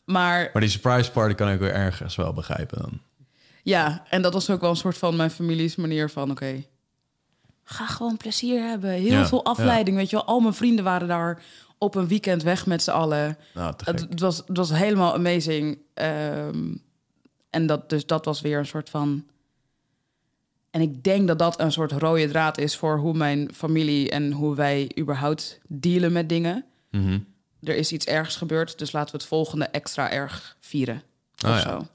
[0.04, 3.00] Maar Maar die surprise party kan ik weer ergens wel begrijpen dan.
[3.62, 6.30] ja, en dat was ook wel een soort van mijn families manier van...
[6.30, 6.62] oké,
[7.64, 8.90] ga gewoon plezier hebben.
[8.90, 10.24] Heel Ja, veel afleiding, weet je wel.
[10.24, 11.42] Al mijn vrienden waren daar
[11.78, 13.36] op een weekend weg met z'n allen.
[13.54, 15.78] Nou, Het, was, het was helemaal amazing.
[15.94, 16.74] Ehm,
[17.50, 19.24] en dat, dus dat was weer een soort van...
[20.70, 24.32] En ik denk dat dat een soort rode draad is voor hoe mijn familie en
[24.32, 26.64] hoe wij überhaupt dealen met dingen.
[26.90, 27.18] Mhm.
[27.62, 31.02] er is iets ergs gebeurd, dus laten we het volgende extra erg vieren.
[31.36, 31.60] Ah, of ja.
[31.62, 31.86] zo.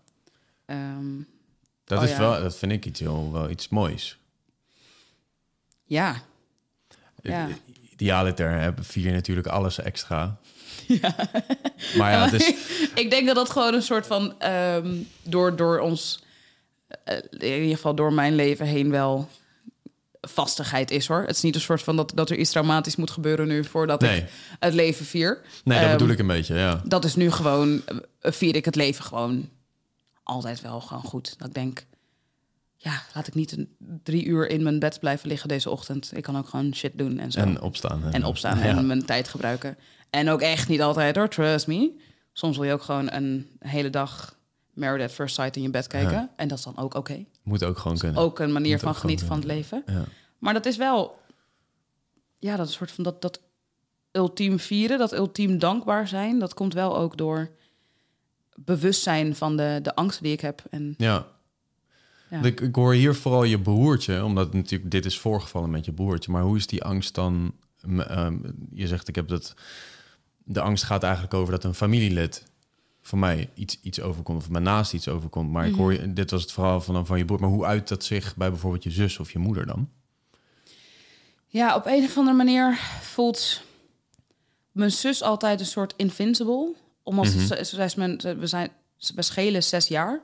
[0.66, 1.18] Ehm,
[1.84, 4.19] Dat, Oh, is wel, dat vind ik iets heel, wel iets moois.
[5.90, 6.16] Ja.
[7.22, 7.48] Ja.
[7.92, 10.38] Idealiter hebben vier natuurlijk alles extra.
[11.98, 12.54] Maar ja, is...
[13.04, 16.24] ik denk dat dat gewoon een soort van ehm, door, door ons,
[17.04, 19.30] eh, in ieder geval door mijn leven heen wel
[20.22, 21.22] vastigheid is hoor.
[21.22, 24.02] Het is niet een soort van dat, dat er iets traumatisch moet gebeuren nu voordat
[24.02, 24.18] Nee.
[24.22, 24.30] ik
[24.60, 25.42] het leven vier.
[25.64, 26.82] Nee, dat Ehm, bedoel ik een beetje, ja.
[26.86, 29.50] Dat is nu gewoon, eh, vier ik het leven gewoon
[30.24, 31.36] altijd wel gewoon goed.
[31.38, 31.86] Dat ik denk,
[32.82, 36.12] ja, laat ik niet een, drie uur in mijn bed blijven liggen deze ochtend.
[36.16, 37.40] Ik kan ook gewoon shit doen en zo.
[37.40, 38.04] En opstaan.
[38.12, 38.64] En opstaan Ja.
[38.66, 39.78] en mijn tijd gebruiken.
[40.10, 41.92] En ook echt niet altijd hoor, trust me.
[42.34, 44.38] Soms wil je ook gewoon een hele dag
[44.74, 46.12] Married at First Sight in je bed kijken.
[46.12, 46.34] Ja.
[46.36, 47.26] En dat is dan ook oké.
[47.44, 48.22] Moet ook gewoon kunnen.
[48.22, 49.84] Ook een manier Moet van genieten van het leven.
[49.86, 50.04] Ja.
[50.38, 51.20] Maar dat is wel,
[52.38, 53.40] ja, dat is een soort van dat, dat
[54.12, 56.40] ultiem vieren, dat ultiem dankbaar zijn.
[56.40, 57.50] Dat komt wel ook door
[58.56, 60.64] bewustzijn van de, de angsten die ik heb.
[60.70, 61.28] En Ja.
[62.30, 62.42] Ja.
[62.44, 66.32] Ik, ik hoor hier vooral je broertje, omdat natuurlijk dit is voorgevallen met je broertje.
[66.32, 67.54] Maar hoe is die angst dan?
[67.98, 68.38] ehm,
[68.74, 69.54] je zegt, ik heb dat.
[70.44, 72.44] De angst gaat eigenlijk over dat een familielid
[73.02, 75.52] van mij iets, iets overkomt, of me naast iets overkomt.
[75.52, 77.40] Maar ik hoor, je- dit was het verhaal van, van je broer.
[77.40, 79.90] Maar hoe uit dat zich bij bijvoorbeeld je zus of je moeder dan?
[81.48, 83.62] ja, op een of andere manier voelt
[84.72, 86.76] mijn zus altijd een soort invincible.
[87.04, 87.46] Omdat Mhm.
[87.46, 88.70] ze, ze, mijn, ze- we, zijn,
[89.16, 90.22] we schelen zes jaar.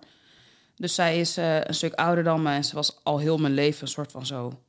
[0.75, 3.53] Dus zij is eh, een stuk ouder dan me en ze was al heel mijn
[3.53, 4.59] leven een soort van zo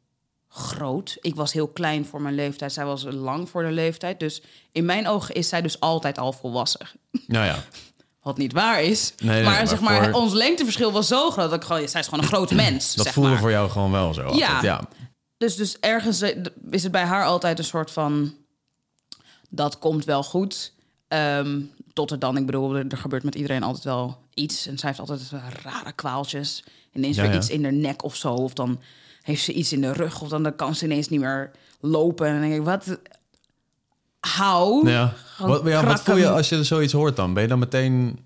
[0.48, 1.16] groot.
[1.20, 2.72] Ik was heel klein voor mijn leeftijd.
[2.72, 4.20] Zij was lang voor de leeftijd.
[4.20, 4.42] Dus
[4.72, 6.86] in mijn ogen is zij dus altijd al volwassen.
[7.26, 7.58] Nou ja,
[8.22, 9.12] Wat niet waar is.
[9.18, 11.88] Nee, nee, maar, maar zeg maar voor- ons lengteverschil was zo groot dat ik gewoon,
[11.88, 12.94] zij is gewoon een groot mens.
[12.94, 13.38] dat zeg voelde maar.
[13.38, 14.20] voor jou gewoon wel zo.
[14.22, 14.38] altijd.
[14.40, 14.62] Ja.
[14.62, 14.88] ja.
[15.36, 16.36] Dus, dus ergens eh,
[16.70, 18.34] is het bij haar altijd een soort van.
[19.50, 20.72] Dat komt wel goed.
[21.08, 21.60] Ehm,
[21.96, 24.66] tot er dan, ik bedoel, er, er gebeurt met iedereen altijd wel iets.
[24.66, 25.30] En zij heeft altijd
[25.62, 26.64] rare kwaaltjes.
[26.92, 27.36] Ineens Ja, weer ja.
[27.36, 28.32] iets in de nek of zo.
[28.34, 28.80] Of dan
[29.22, 30.20] heeft ze iets in de rug.
[30.22, 32.26] Of dan, dan kan ze ineens niet meer lopen.
[32.26, 32.98] En dan denk ik, wat?
[34.20, 34.88] Hou.
[34.90, 35.14] Ja.
[35.38, 37.32] Wat, ja, wat voel je als je zoiets hoort dan?
[37.34, 38.18] Ben je dan meteen...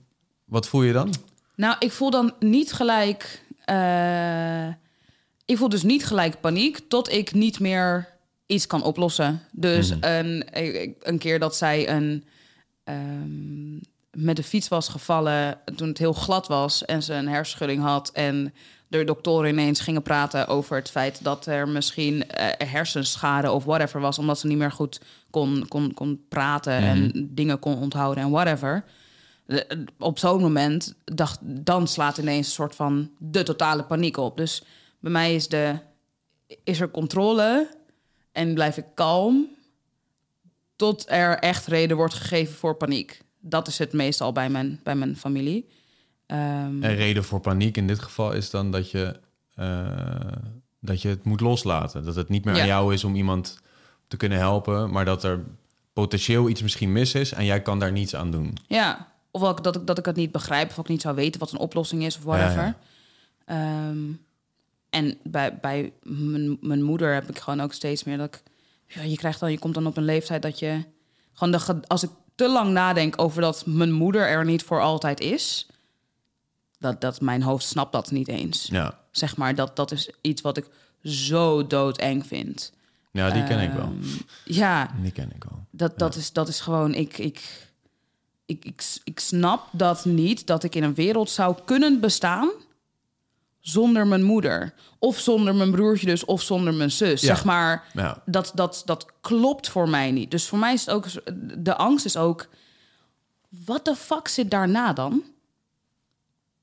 [0.45, 1.15] Wat voel je dan?
[1.57, 3.43] Nou, ik voel dan niet gelijk.
[3.65, 4.67] eh,
[5.45, 8.09] ik voel dus niet gelijk paniek tot ik niet meer
[8.47, 9.43] iets kan oplossen.
[9.53, 12.25] Dus een, ik- een keer dat zij een,
[12.91, 13.79] ehm,
[14.13, 18.11] met de fiets was gevallen toen het heel glad was en ze een hersenschudding had
[18.13, 18.53] en
[18.91, 24.01] de doktoren ineens gingen praten over het feit dat er misschien eh, hersenschade of whatever
[24.01, 28.31] was, omdat ze niet meer goed kon, kon, kon praten en dingen kon onthouden en
[28.31, 28.85] whatever.
[29.47, 34.37] De- op zo'n moment dacht, dan slaat ineens een soort van de totale paniek op.
[34.37, 34.63] Dus
[35.01, 35.79] bij mij is, de,
[36.65, 37.69] is er controle
[38.33, 39.49] en blijf ik kalm
[40.81, 43.21] tot er echt reden wordt gegeven voor paniek.
[43.41, 45.69] Dat is het meestal bij mijn, bij mijn familie.
[46.27, 49.21] Ehm, En reden voor paniek in dit geval is dan dat je,
[49.55, 50.33] eh,
[50.81, 52.05] dat je het moet loslaten.
[52.05, 52.61] Dat het niet meer Ja.
[52.61, 53.61] aan jou is om iemand
[54.09, 55.45] te kunnen helpen, maar dat er
[55.93, 58.57] potentieel iets misschien mis is en jij kan daar niets aan doen.
[58.67, 61.53] Ja, of dat ik, dat ik het niet begrijp of ik niet zou weten wat
[61.53, 62.63] een oplossing is of whatever.
[62.63, 62.77] ja.
[63.45, 63.99] Ehm,
[64.91, 68.43] en bij, bij mijn, mijn moeder heb ik gewoon ook steeds meer dat ik...
[68.95, 70.85] Ja, je krijgt dan, je komt dan op een leeftijd dat je...
[71.33, 75.21] Gewoon de, als ik te lang nadenk over dat mijn moeder er niet voor altijd
[75.21, 75.67] is...
[76.79, 78.69] Dat, dat mijn hoofd snapt dat niet eens.
[78.71, 80.67] Ja, Zeg maar, dat, dat is iets wat ik
[81.05, 82.73] zo doodeng vind.
[83.13, 83.85] ja die ken ik wel.
[83.85, 84.05] Ehm,
[84.45, 85.65] Ja, Die ken ik wel.
[85.71, 87.69] dat, dat, is, dat is gewoon, ik, ik,
[88.47, 92.51] ik, ik, ik snap dat niet, dat ik in een wereld zou kunnen bestaan
[93.61, 94.73] zonder mijn moeder.
[94.99, 97.21] Of zonder mijn broertje dus, of zonder mijn zus.
[97.21, 97.27] Ja.
[97.27, 98.23] Zeg maar, Ja.
[98.27, 100.31] dat, dat, dat klopt voor mij niet.
[100.31, 101.07] Dus voor mij is het ook,
[101.65, 102.49] de angst is ook,
[103.65, 105.23] wat de fuck zit daarna dan?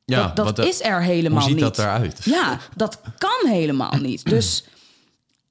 [0.05, 1.63] Ja, dat dat wat de- is er helemaal Hoe ziet niet.
[1.75, 2.23] dat eruit?
[2.23, 4.25] Ja, dat kan helemaal niet.
[4.35, 4.63] Dus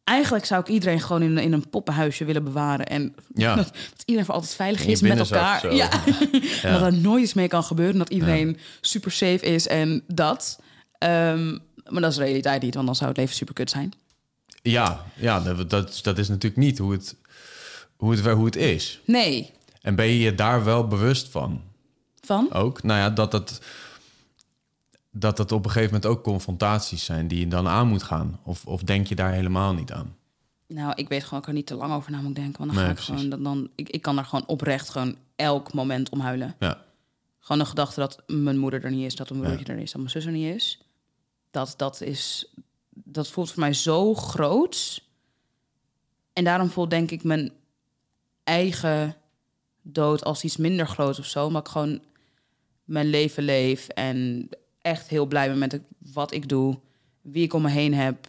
[0.04, 2.86] eigenlijk zou ik iedereen gewoon in, in een poppenhuisje willen bewaren.
[2.86, 3.54] En Ja.
[3.54, 5.60] dat, dat iedereen voor altijd veilig is met elkaar.
[5.60, 5.70] zo.
[5.70, 5.88] Ja.
[6.62, 6.72] Ja.
[6.78, 7.98] dat er nooit iets mee kan gebeuren.
[7.98, 10.58] Dat iedereen super safe is en dat.
[10.98, 13.92] Ehm, maar dat is de realiteit niet, want dan zou het leven super kut zijn.
[14.62, 17.16] Ja, ja dat, dat, dat is natuurlijk niet hoe het,
[17.96, 19.00] hoe, het, hoe het is.
[19.04, 19.52] Nee.
[19.82, 21.62] En ben je je daar wel bewust van?
[22.20, 22.52] Van?
[22.52, 22.82] Ook?
[22.82, 23.60] Nou ja, dat het,
[25.10, 28.40] dat het op een gegeven moment ook confrontaties zijn die je dan aan moet gaan.
[28.42, 30.16] Of, of denk je daar helemaal niet aan?
[30.68, 32.58] Nou, ik weet gewoon dat ik er niet te lang over na moet denken.
[32.58, 33.14] Want dan Nee, ga ik precies.
[33.14, 36.54] gewoon, dan, dan, ik, ik kan daar gewoon oprecht gewoon elk moment om huilen.
[36.58, 36.82] Ja,
[37.40, 40.00] Gewoon de gedachte dat mijn moeder er niet is, dat mijn broertje er is, dat
[40.00, 40.80] mijn zus er niet is.
[41.56, 42.52] Dat, dat is,
[42.90, 45.02] dat voelt voor mij zo groot.
[46.32, 47.52] En daarom voel denk ik mijn
[48.44, 49.16] eigen
[49.82, 51.46] dood als iets minder groot of zo.
[51.46, 52.00] Omdat ik gewoon
[52.84, 54.48] mijn leven leef en
[54.82, 56.78] echt heel blij ben met wat ik doe,
[57.20, 58.28] wie ik om me heen heb.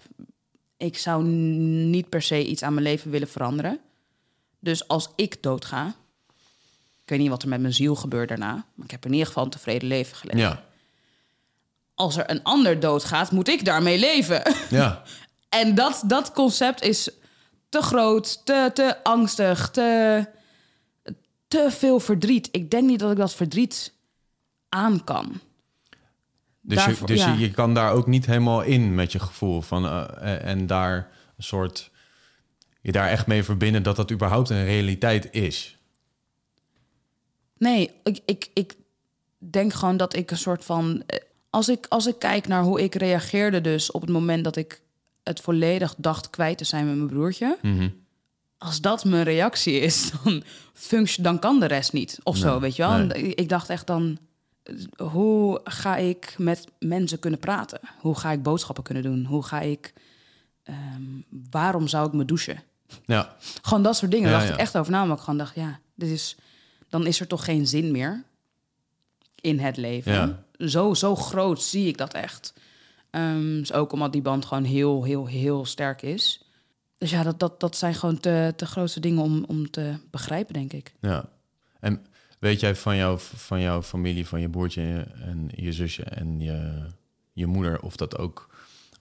[0.78, 3.80] Ik zou niet per se iets aan mijn leven willen veranderen.
[4.59, 5.88] Dus als ik doodga,
[7.03, 8.65] ik weet niet wat er met mijn ziel gebeurt daarna.
[8.73, 10.39] Maar ik heb in ieder geval een tevreden leven geleefd.
[10.39, 10.66] ja,
[11.97, 14.41] Als er een ander doodgaat, moet ik daarmee leven.
[14.69, 15.03] ja.
[15.49, 17.09] en dat, dat concept is
[17.69, 20.25] te groot, te, te angstig, te,
[21.47, 22.49] te veel verdriet.
[22.51, 23.93] Ik denk niet dat ik dat verdriet
[24.69, 25.39] aan kan.
[26.61, 27.33] Dus, je, dus ja.
[27.33, 30.95] je, je kan daar ook niet helemaal in met je gevoel van eh, en daar
[31.37, 31.91] een soort
[32.81, 35.77] je daar echt mee verbinden dat dat überhaupt een realiteit is.
[37.57, 38.75] Nee, ik, ik, ik,
[39.37, 41.03] denk gewoon dat ik een soort van.
[41.49, 44.81] Als ik, als ik kijk naar hoe ik reageerde, dus op het moment dat ik
[45.23, 47.57] het volledig dacht kwijt te zijn met mijn broertje.
[47.61, 47.89] Mhm.
[48.57, 50.11] Als dat mijn reactie is,
[50.89, 52.19] dan, dan kan de rest niet.
[52.23, 52.97] Of zo, Nee, weet je wel.
[52.97, 53.35] nee.
[53.35, 54.17] Ik dacht echt dan.
[54.97, 57.79] Hoe ga ik met mensen kunnen praten?
[57.99, 59.25] Hoe ga ik boodschappen kunnen doen?
[59.25, 59.93] Hoe ga ik.
[60.63, 61.01] ehm,
[61.51, 62.63] waarom zou ik me douchen?
[63.05, 64.29] Ja, Gewoon dat soort dingen.
[64.29, 64.53] Ja, dacht ja.
[64.53, 65.05] ik echt over na.
[65.05, 66.35] Maar ik gewoon dacht, ja, dit is,
[66.89, 68.23] dan is er toch geen zin meer
[69.41, 70.13] in het leven.
[70.13, 70.43] Ja.
[70.67, 72.53] Zo, zo groot zie ik dat echt.
[73.09, 76.41] Ehm, dus ook omdat die band gewoon heel, heel, heel sterk is.
[76.97, 80.53] Dus ja, dat, dat, dat zijn gewoon te, te grootste dingen om, om te begrijpen,
[80.53, 80.93] denk ik.
[81.01, 81.29] ja.
[81.79, 82.05] En
[82.39, 86.85] weet jij van, jou, van jouw familie, van je broertje en je zusje en je,
[87.33, 88.49] je moeder, of dat ook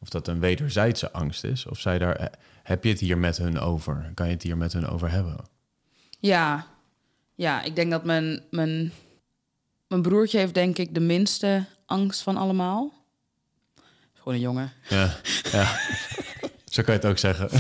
[0.00, 1.66] of dat een wederzijdse angst is?
[1.66, 2.30] Of zij daar,
[2.62, 4.10] heb je het hier met hun over?
[4.14, 5.36] Kan je het hier met hun over hebben?
[6.18, 6.66] Ja,
[7.34, 8.92] ja ik denk dat mijn, mijn,
[9.88, 12.92] mijn broertje heeft denk ik de minste angst van allemaal.
[14.14, 14.72] Gewoon een jongen.
[14.88, 15.14] Ja,
[15.52, 15.78] ja.
[16.64, 17.48] Zo kan je het ook zeggen.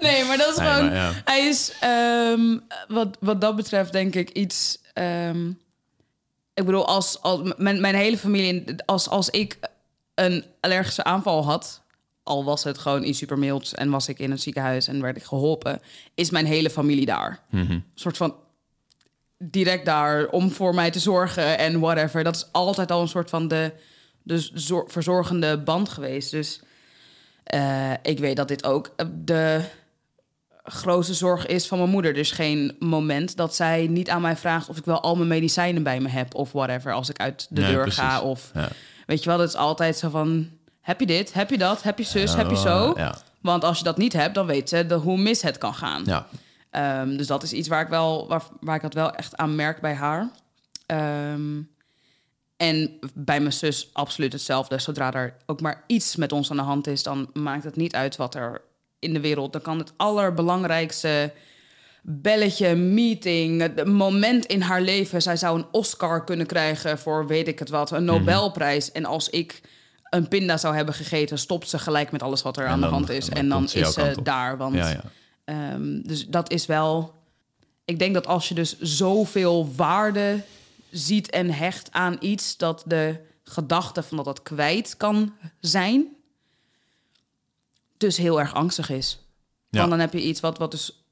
[0.00, 0.86] Nee, maar dat is Nee, gewoon...
[0.86, 1.12] maar ja.
[1.24, 2.58] Hij is, ehm,
[2.88, 4.78] wat, wat dat betreft, denk ik iets...
[4.92, 5.48] ehm,
[6.54, 8.64] ik bedoel, als, als mijn, mijn hele familie...
[8.84, 9.58] Als, als ik
[10.14, 11.82] een allergische aanval had...
[12.22, 13.74] al was het gewoon iets super milds...
[13.74, 15.80] en was ik in het ziekenhuis en werd ik geholpen...
[16.14, 17.40] is mijn hele familie daar.
[17.50, 18.34] Een soort van
[19.38, 22.24] direct daar om voor mij te zorgen en whatever.
[22.24, 23.72] Dat is altijd al een soort van de,
[24.22, 26.30] de zor- verzorgende band geweest.
[26.30, 26.60] Dus
[27.44, 29.60] eh, ik weet dat dit ook eh, de
[30.64, 32.12] grootste zorg is van mijn moeder.
[32.14, 35.82] Dus geen moment dat zij niet aan mij vraagt of ik wel al mijn medicijnen
[35.82, 37.98] bij me heb of whatever als ik uit de Nee, deur precies.
[38.00, 38.20] ga.
[38.20, 38.68] Of Ja.
[39.06, 40.48] weet je wel, dat is altijd zo van:
[40.80, 42.92] heb je dit, heb je dat, heb je zus, heb je zo.
[42.96, 43.18] Ja.
[43.40, 46.02] Want als je dat niet hebt, dan weet ze de, hoe mis het kan gaan.
[46.06, 46.26] Ja.
[46.70, 49.54] Ehm, dus dat is iets waar ik, wel, waar, waar ik dat wel echt aan
[49.54, 50.30] merk bij haar.
[50.86, 51.60] Ehm,
[52.56, 54.78] en bij mijn zus absoluut hetzelfde.
[54.78, 57.94] Zodra er ook maar iets met ons aan de hand is, dan maakt het niet
[57.94, 58.60] uit wat er
[58.98, 59.52] in de wereld.
[59.52, 61.32] Dan kan het allerbelangrijkste
[62.02, 65.22] belletje, meeting, het moment in haar leven.
[65.22, 68.92] Zij zou een Oscar kunnen krijgen voor weet ik het wat, een Nobelprijs.
[68.92, 69.60] En als ik
[70.10, 72.84] een pinda zou hebben gegeten, stopt ze gelijk met alles wat er En aan de
[72.84, 73.26] dan- hand is.
[73.26, 74.56] dan En dan jouw is ze daar.
[74.56, 75.02] Want Ja, ja.
[75.48, 77.14] Ehm, dus dat is wel.
[77.84, 80.42] Ik denk dat als je dus zoveel waarde
[80.90, 86.06] ziet en hecht aan iets, dat de gedachte van dat dat kwijt kan zijn,
[87.96, 89.18] dus heel erg angstig is.
[89.70, 89.78] Ja.
[89.78, 91.02] Want dan heb je iets wat, wat dus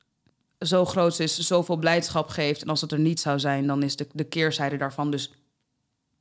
[0.60, 2.62] zo groot is, zoveel blijdschap geeft.
[2.62, 5.32] En als het er niet zou zijn, dan is de, de keerzijde daarvan dus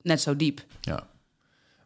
[0.02, 0.66] net zo diep.
[0.82, 1.08] Ja.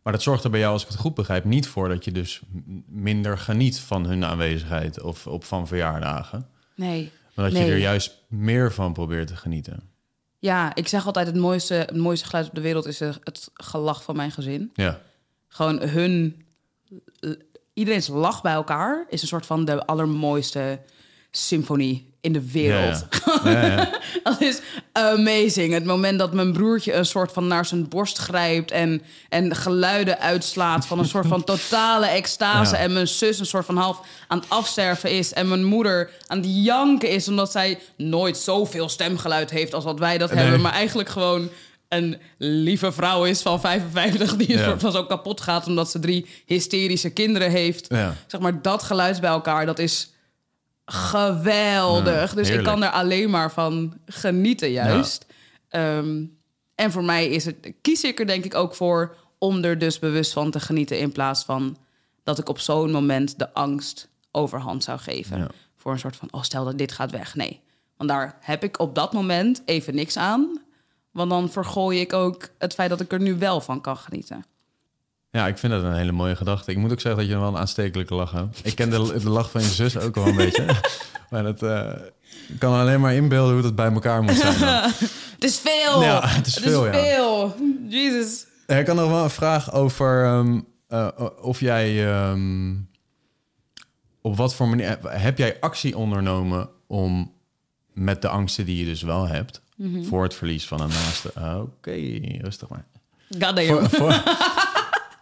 [0.04, 2.12] Maar dat zorgt er bij jou, als ik het goed begrijp, niet voor dat je
[2.12, 2.42] dus
[2.88, 6.48] minder geniet van hun aanwezigheid of op van verjaardagen.
[6.76, 7.12] Nee.
[7.36, 7.66] Maar dat Nee.
[7.66, 9.80] je er juist meer van probeert te genieten.
[10.40, 13.50] Ja, ik zeg altijd: het mooiste, het mooiste geluid op de wereld is eh, het
[13.54, 14.72] gelach van mijn gezin.
[14.74, 15.00] Ja.
[15.48, 16.44] gewoon hun...
[17.74, 20.80] Iedereen's lach bij elkaar is een soort van de allermooiste
[21.32, 23.06] symfonie in de wereld.
[23.44, 23.62] Ja, ja.
[23.62, 24.00] Ja, ja.
[24.24, 24.60] Dat is
[24.92, 25.74] amazing.
[25.74, 28.72] Het moment dat mijn broertje een soort van naar zijn borst grijpt...
[28.72, 32.76] en, en geluiden uitslaat van een soort van totale extase...
[32.76, 35.34] En mijn zus een soort van half aan het afsterven is...
[35.34, 37.28] en mijn moeder aan het janken is...
[37.28, 40.40] omdat zij nooit zoveel stemgeluid heeft als wat wij dat Nee.
[40.40, 40.62] hebben...
[40.62, 41.50] maar eigenlijk gewoon
[41.88, 44.36] een lieve vrouw is van 55...
[44.36, 47.88] die een soort van zo kapot gaat omdat ze drie hysterische kinderen heeft.
[48.28, 50.10] Zeg maar, dat geluid bij elkaar, dat is
[50.92, 52.34] geweldig.
[52.34, 55.26] Dus ik kan er alleen maar van genieten, juist.
[55.70, 56.24] Ehm,
[56.76, 60.00] en voor mij is het, kies ik er denk ik ook voor om er dus
[60.00, 61.78] bewust van te genieten, in plaats van
[62.24, 65.38] dat ik op zo'n moment de angst overhand zou geven.
[65.38, 65.48] Ja.
[65.76, 67.36] Voor een soort van, oh stel dat dit gaat weg.
[67.36, 67.62] Nee,
[67.98, 70.62] want daar heb ik op dat moment even niks aan.
[71.12, 74.46] Want dan vergooi ik ook het feit dat ik er nu wel van kan genieten.
[75.32, 76.72] Ja, ik vind dat een hele mooie gedachte.
[76.72, 78.60] Ik moet ook zeggen dat je wel een aanstekelijke lach hebt.
[78.64, 80.66] Ik ken de, de lach van je zus ook wel een beetje.
[81.30, 81.92] Maar dat eh,
[82.48, 84.56] ik kan alleen maar inbeelden hoe dat bij elkaar moet zijn.
[85.36, 86.02] Het is veel!
[86.04, 86.92] Ja, het is veel, ja.
[86.92, 87.56] veel.
[88.68, 91.08] Ja, Ik had nog wel een vraag over ehm, eh,
[91.42, 92.12] of jij...
[92.12, 92.76] ehm,
[94.22, 94.98] op wat voor manier...
[95.08, 97.34] Heb jij actie ondernomen om
[97.94, 99.62] met de angsten die je dus wel hebt...
[99.76, 100.04] Mhm.
[100.04, 101.32] voor het verlies van een naaste...
[101.62, 102.86] Oké, rustig maar.
[103.40, 103.68] Goddamn.
[103.68, 104.24] Voor, voor,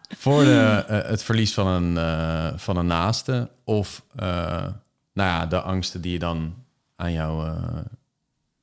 [0.07, 3.49] voor de, eh, het verlies van een, eh, van een naaste...
[3.63, 4.67] of eh,
[5.13, 6.55] nou ja, de angsten die je dan
[6.95, 7.79] aan jou, eh,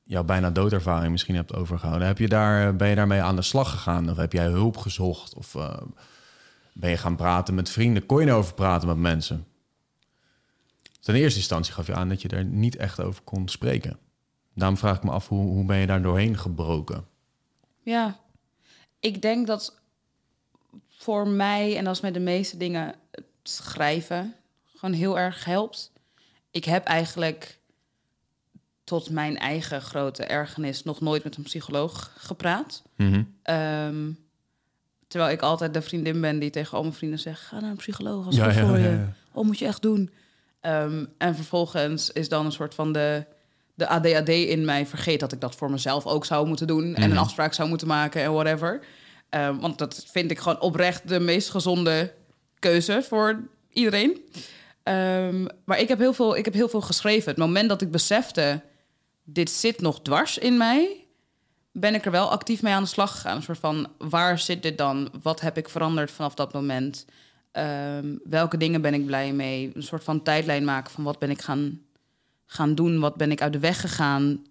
[0.03, 2.07] jouw bijna doodervaring misschien hebt overgehouden.
[2.07, 4.09] Heb je daar, ben je daarmee aan de slag gegaan?
[4.09, 5.33] Of heb jij hulp gezocht?
[5.33, 5.55] Of
[6.73, 8.05] ben je gaan praten met vrienden?
[8.05, 9.45] Kon je erover praten met mensen?
[10.99, 13.97] Dus in eerste instantie gaf je aan dat je er niet echt over kon spreken.
[14.53, 17.05] Daarom vraag ik me af, hoe, hoe ben je daar doorheen gebroken?
[17.83, 18.19] Ja.
[18.99, 19.81] ik denk dat
[21.05, 24.33] voor mij, en dat is met de meeste dingen, het schrijven
[24.75, 25.91] gewoon heel erg helpt.
[26.51, 27.57] Ik heb eigenlijk
[28.83, 32.81] tot mijn eigen grote ergernis nog nooit met een psycholoog gepraat.
[32.95, 33.23] Mhm.
[33.41, 34.09] Ehm,
[35.07, 37.41] terwijl ik altijd de vriendin ben die tegen al mijn vrienden zegt...
[37.41, 39.05] ga naar een psycholoog, als Ja, voor ja, je.
[39.31, 40.09] Oh, moet je echt doen.
[40.59, 43.25] Ehm, en vervolgens is dan een soort van de,
[43.73, 44.85] de ADHD in mij...
[44.85, 46.95] vergeet dat ik dat voor mezelf ook zou moeten doen...
[46.95, 47.17] en een Mhm.
[47.19, 48.79] afspraak zou moeten maken en whatever.
[49.29, 52.13] Ehm, want dat vind ik gewoon oprecht de meest gezonde
[52.59, 54.25] keuze voor iedereen.
[54.83, 57.29] Ehm, maar ik heb, heel veel, ik heb heel veel geschreven.
[57.29, 58.61] Het moment dat ik besefte...
[59.23, 61.05] dit zit nog dwars in mij
[61.77, 63.35] ben ik er wel actief mee aan de slag gegaan.
[63.35, 65.09] Een soort van, waar zit dit dan?
[65.21, 67.05] Wat heb ik veranderd vanaf dat moment?
[67.51, 69.71] Ehm, welke dingen ben ik blij mee?
[69.73, 71.81] Een soort van tijdlijn maken van wat ben ik gaan,
[72.45, 72.99] gaan doen?
[72.99, 74.45] Wat ben ik uit de weg gegaan?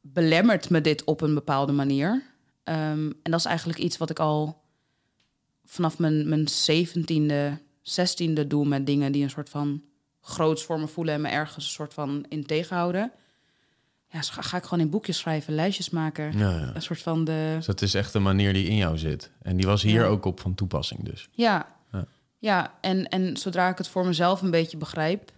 [0.00, 2.22] Belemmert me dit op een bepaalde manier?
[2.68, 4.62] Ehm, en dat is eigenlijk iets wat ik al
[5.64, 8.66] vanaf mijn, mijn zeventiende, zestiende doe...
[8.66, 9.82] met dingen die een soort van
[10.20, 11.14] groots voor me voelen...
[11.14, 13.12] en me ergens een soort van in tegenhouden
[14.10, 16.38] ja, dus ga, ga ik gewoon in boekjes schrijven, lijstjes maken.
[16.38, 16.70] Ja, ja.
[16.74, 17.52] Een soort van de.
[17.56, 19.30] Dus dat is echt een manier die in jou zit.
[19.42, 20.06] En die was hier Ja.
[20.06, 21.28] ook op van toepassing dus.
[21.30, 22.06] Ja, Ja.
[22.38, 22.74] ja.
[22.80, 25.32] en, en zodra ik het voor mezelf een beetje begrijp,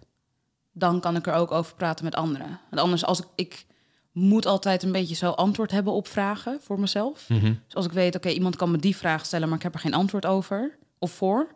[0.71, 2.59] dan kan ik er ook over praten met anderen.
[2.69, 3.65] Want anders, als ik, ik
[4.11, 7.29] moet altijd een beetje zo antwoord hebben op vragen voor mezelf.
[7.29, 7.53] Mhm.
[7.65, 9.79] Dus als ik weet, oké, iemand kan me die vraag stellen, maar ik heb er
[9.79, 11.47] geen antwoord over of voor,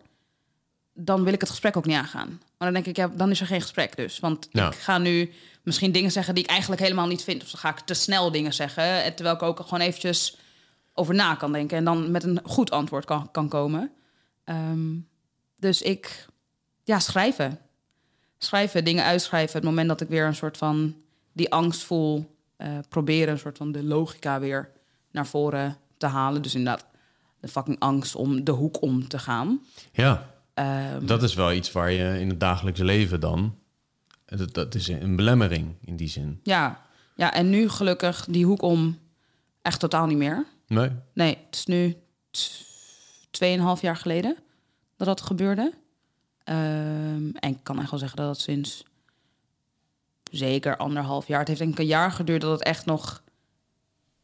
[0.94, 2.28] dan wil ik het gesprek ook niet aangaan.
[2.28, 4.20] Maar dan denk ik, ja, dan is er geen gesprek dus.
[4.20, 5.32] Want ik ga nu
[5.64, 7.44] misschien dingen zeggen die ik eigenlijk helemaal niet vind.
[7.44, 10.38] Of dan ga ik te snel dingen zeggen, eh, terwijl ik ook gewoon eventjes
[10.94, 11.78] over na kan denken...
[11.78, 13.92] en dan met een goed antwoord kan, kan komen.
[14.44, 14.96] Ehm,
[15.60, 16.26] dus ik,
[16.84, 17.60] ja, schrijven.
[18.38, 19.56] Schrijven, dingen uitschrijven.
[19.56, 20.96] Het moment dat ik weer een soort van
[21.34, 22.35] die angst voel...
[22.58, 24.72] eh, proberen een soort van de logica weer
[25.12, 26.42] naar voren te halen.
[26.42, 26.86] Dus inderdaad,
[27.40, 29.60] de fucking angst om de hoek om te gaan.
[29.92, 33.56] Ja, Ehm, dat is wel iets waar je in het dagelijks leven dan...
[34.26, 36.40] Dat, dat is een belemmering in die zin.
[36.44, 36.82] ja.
[37.16, 39.00] ja, en nu gelukkig die hoek om
[39.62, 40.46] echt totaal niet meer.
[40.68, 40.90] Nee?
[41.14, 41.96] Nee, het is nu
[42.32, 42.66] t-
[43.32, 44.36] tweeënhalf jaar geleden
[44.98, 45.74] dat dat gebeurde.
[46.44, 48.84] Ehm, en ik kan echt wel zeggen dat het sinds
[50.32, 51.40] zeker anderhalf jaar...
[51.40, 53.24] Het heeft denk ik een jaar geduurd dat het echt nog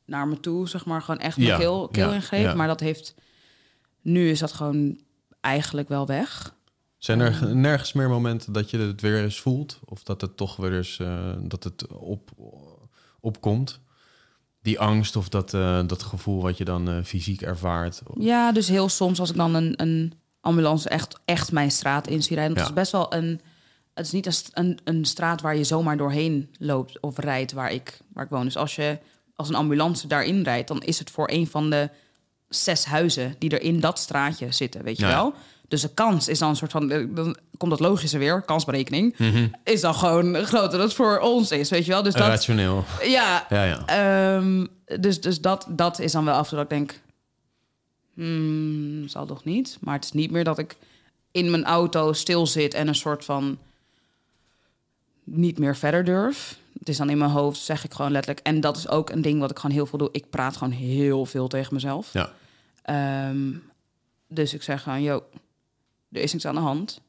[0.05, 2.43] naar me toe, zeg maar, gewoon echt Ja, keel, keel ja, ingreep.
[2.43, 2.53] ja.
[2.53, 3.15] Maar dat heeft...
[4.01, 4.99] Nu is dat gewoon
[5.41, 6.55] eigenlijk wel weg.
[6.97, 9.79] Zijn er nergens meer momenten dat je het weer eens voelt?
[9.85, 12.29] Of dat het toch weer eens eh, dat het op,
[13.19, 13.79] opkomt?
[14.61, 18.01] Die angst of dat, eh, dat gevoel wat je dan eh, fysiek ervaart?
[18.19, 22.23] Ja, dus heel soms als ik dan een, een ambulance echt, echt mijn straat in
[22.23, 22.57] zie rijden.
[22.57, 22.63] Ja.
[22.63, 23.41] is best wel een...
[23.93, 24.33] Het is niet een,
[24.65, 28.43] een, een straat waar je zomaar doorheen loopt of rijdt waar ik, waar ik woon.
[28.45, 28.97] Dus als je
[29.35, 30.67] als een ambulance daarin rijdt...
[30.67, 31.89] dan is het voor een van de
[32.49, 35.11] zes huizen die er in dat straatje zitten, weet je Ja.
[35.15, 35.33] wel?
[35.67, 36.91] Dus de kans is dan een soort van...
[36.91, 39.15] eh, Dan komt dat logische weer, kansberekening...
[39.63, 42.03] is dan gewoon groter dat het voor ons is, weet je wel?
[42.03, 42.83] Dus dat, Rationeel.
[43.03, 43.85] ja, Ja, ja.
[43.85, 44.65] Ehm,
[45.01, 47.01] dus dus dat, dat is dan wel af en toe dat ik denk...
[48.13, 49.77] Hmm, zal toch niet?
[49.81, 50.75] Maar het is niet meer dat ik
[51.31, 52.73] in mijn auto stil zit...
[52.73, 53.57] en een soort van
[55.23, 56.59] niet meer verder durf.
[56.79, 58.45] Het is dan in mijn hoofd, zeg ik gewoon letterlijk.
[58.45, 60.09] En dat is ook een ding wat ik gewoon heel veel doe.
[60.11, 62.13] Ik praat gewoon heel veel tegen mezelf.
[62.13, 62.29] ja.
[62.81, 63.53] Ehm,
[64.27, 65.23] dus ik zeg gewoon, yo,
[66.11, 67.01] er is niks aan de hand.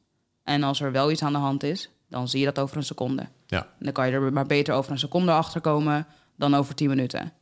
[0.43, 2.83] En als er wel iets aan de hand is, dan zie je dat over een
[2.83, 3.27] seconde.
[3.47, 3.67] Ja.
[3.79, 7.33] Dan kan je er maar beter over een seconde achter komen dan over tien minuten.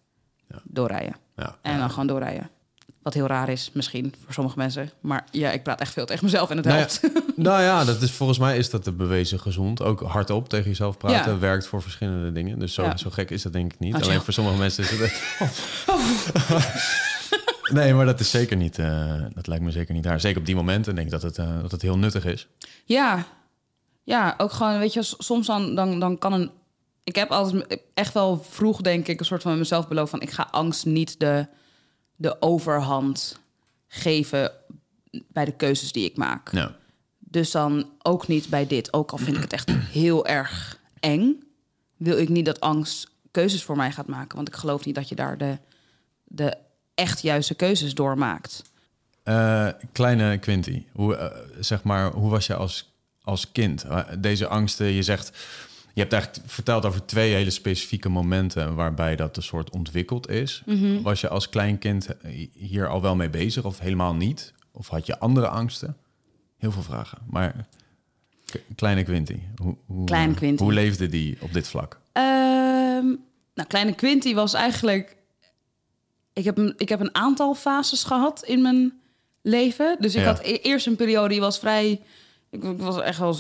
[0.50, 0.62] Ja.
[0.64, 1.16] Doorrijden.
[1.36, 1.58] ja.
[1.62, 2.50] En dan gewoon doorrijden.
[3.04, 4.92] Wat heel raar is, misschien voor sommige mensen.
[5.00, 7.20] Maar ja, ik praat echt veel tegen mezelf en het Nou ja, helpt.
[7.36, 9.82] Nou ja, dat is, volgens mij is dat de bewezen gezond.
[9.82, 11.40] Ook hardop tegen jezelf praten Ja.
[11.40, 12.60] werkt voor verschillende dingen.
[12.60, 12.98] Dus zo, Ja.
[12.98, 13.96] zo gek is dat denk ik niet.
[13.96, 15.22] Oh, Alleen voor sommige mensen is het...
[17.74, 18.80] nee, maar dat is zeker niet...
[18.80, 20.20] eh, dat lijkt me zeker niet daar.
[20.20, 22.48] Zeker op die momenten denk ik dat het, eh, dat het heel nuttig is.
[22.86, 23.26] Ja,
[24.04, 26.52] ja, ook gewoon, weet je, soms dan, dan, dan kan een.
[27.04, 30.32] Ik heb altijd echt wel vroeg, denk ik, een soort van mezelf beloofd van ik
[30.32, 31.48] ga angst niet de,
[32.22, 33.40] de overhand
[33.88, 34.52] geven
[35.28, 36.52] bij de keuzes die ik maak.
[36.52, 36.76] Ja.
[37.20, 38.94] Dus dan ook niet bij dit.
[38.94, 41.44] Ook al vind ik het echt heel erg eng,
[41.98, 44.36] wil ik niet dat angst keuzes voor mij gaat maken.
[44.36, 45.58] Want ik geloof niet dat je daar de,
[46.24, 46.58] de
[46.96, 48.64] echt juiste keuzes door maakt.
[49.24, 53.84] Eh, kleine Quinty, hoe, eh, zeg maar, hoe was je als, als kind?
[53.84, 55.38] Eh, Deze angsten, je zegt...
[55.94, 58.76] Je hebt eigenlijk verteld over twee hele specifieke momenten...
[58.76, 60.64] waarbij dat een soort ontwikkeld is.
[61.02, 64.54] Was je als klein kind eh, hier al wel mee bezig of helemaal niet?
[64.72, 65.98] Of had je andere angsten?
[66.58, 67.18] Heel veel vragen.
[67.30, 67.68] Maar
[68.76, 70.64] kleine Quinty, hoe, hoe, Kleine eh, Quinty.
[70.64, 72.00] hoe leefde die op dit vlak?
[72.12, 73.06] Ehm,
[73.54, 75.16] nou, kleine Quinty was eigenlijk
[76.34, 78.94] ik, heb een, ik heb een aantal fases gehad in mijn
[79.42, 79.98] leven.
[80.00, 80.28] Dus ik Ja.
[80.28, 82.02] had e- eerst een periode die was vrij...
[82.52, 83.36] Ik, ik was echt wel...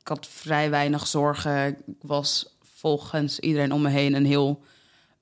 [0.00, 1.66] Ik had vrij weinig zorgen.
[1.66, 4.62] Ik was volgens iedereen om me heen een heel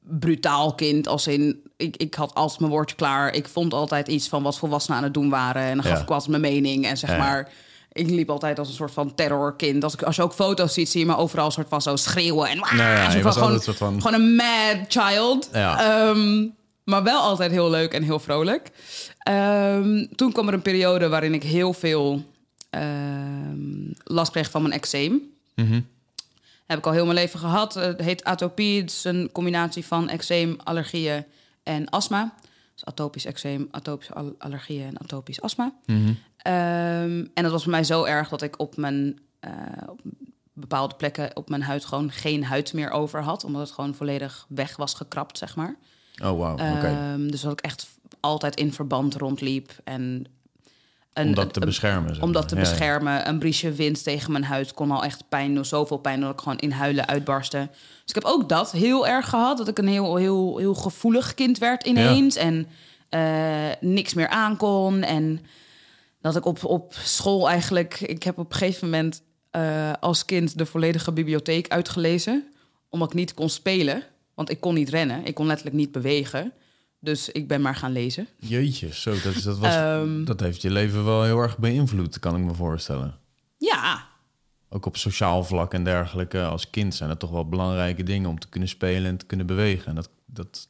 [0.01, 1.09] brutaal kind.
[1.09, 3.35] Als in, ik, ik had altijd mijn woordje klaar.
[3.35, 5.63] Ik vond altijd iets van wat volwassenen aan het doen waren.
[5.63, 6.03] En dan gaf Ja.
[6.03, 6.87] ik altijd mijn mening.
[6.87, 7.17] En zeg Ja.
[7.19, 7.53] maar,
[7.93, 9.85] ik liep altijd als een soort van terrorkind.
[9.85, 11.97] Als, ik, als je ook foto's ziet, zie je me overal een soort van zo
[11.97, 12.49] schreeuwen.
[12.49, 15.51] En Nou ja, je was gewoon, een soort van- gewoon een mad child.
[15.51, 16.47] Ehm,
[16.85, 18.71] maar wel altijd heel leuk en heel vrolijk.
[19.19, 22.25] Ehm, toen kwam er een periode waarin ik heel veel
[24.05, 25.21] last kreeg van mijn eczeem.
[25.55, 25.81] Mhm.
[26.67, 27.77] Heb ik al heel mijn leven gehad.
[27.77, 28.81] Eh, Het heet atopie.
[28.81, 31.25] Het is een combinatie van eczeem, allergieën
[31.63, 32.35] en astma.
[32.75, 35.73] Dus atopisch eczeem, atopische al- allergieën en atopisch astma.
[35.87, 36.13] Mhm.
[36.37, 39.51] Ehm, en dat was voor mij zo erg dat ik op mijn eh,
[39.89, 40.01] op
[40.53, 44.47] bepaalde plekken op mijn huid gewoon geen huid meer over had, omdat het gewoon volledig
[44.49, 45.77] weg was gekrapt, zeg maar.
[46.23, 46.53] Oh.
[46.53, 46.87] Oké.
[46.87, 47.87] Ehm, dus dat ik echt
[48.21, 50.27] altijd in verband rondliep en
[51.13, 52.15] een, Om dat te een- beschermen.
[52.15, 52.69] zeg om dat te Ja, ja.
[52.69, 53.29] beschermen.
[53.29, 55.65] Een briesje wind tegen mijn huid kon al echt pijn doen.
[55.65, 57.69] Zoveel pijn dat ik gewoon in huilen uitbarstte.
[57.71, 59.59] Dus ik heb ook dat heel erg gehad.
[59.59, 62.37] Dat ik een heel, heel, heel gevoelig kind werd ineens.
[62.37, 62.67] En
[63.09, 63.21] eh,
[63.81, 65.03] niks meer aankon.
[65.03, 65.41] En
[66.21, 68.01] dat ik op, op school eigenlijk...
[68.01, 72.45] Ik heb op een gegeven moment eh, als kind de volledige bibliotheek uitgelezen.
[72.89, 74.03] Omdat ik niet kon spelen.
[74.35, 75.25] Want ik kon niet rennen.
[75.25, 76.53] Ik kon letterlijk niet bewegen.
[77.01, 78.29] Dus ik ben maar gaan lezen.
[78.37, 80.25] Jeetje, zo, dat, is- dat, was, Ehm.
[80.25, 83.19] dat heeft je leven wel heel erg beïnvloed, kan ik me voorstellen.
[83.59, 84.09] Ja,
[84.73, 86.45] Ook op sociaal vlak en dergelijke.
[86.45, 89.47] Als kind zijn dat toch wel belangrijke dingen om te kunnen spelen en te kunnen
[89.47, 89.87] bewegen.
[89.87, 90.69] En dat, dat, dat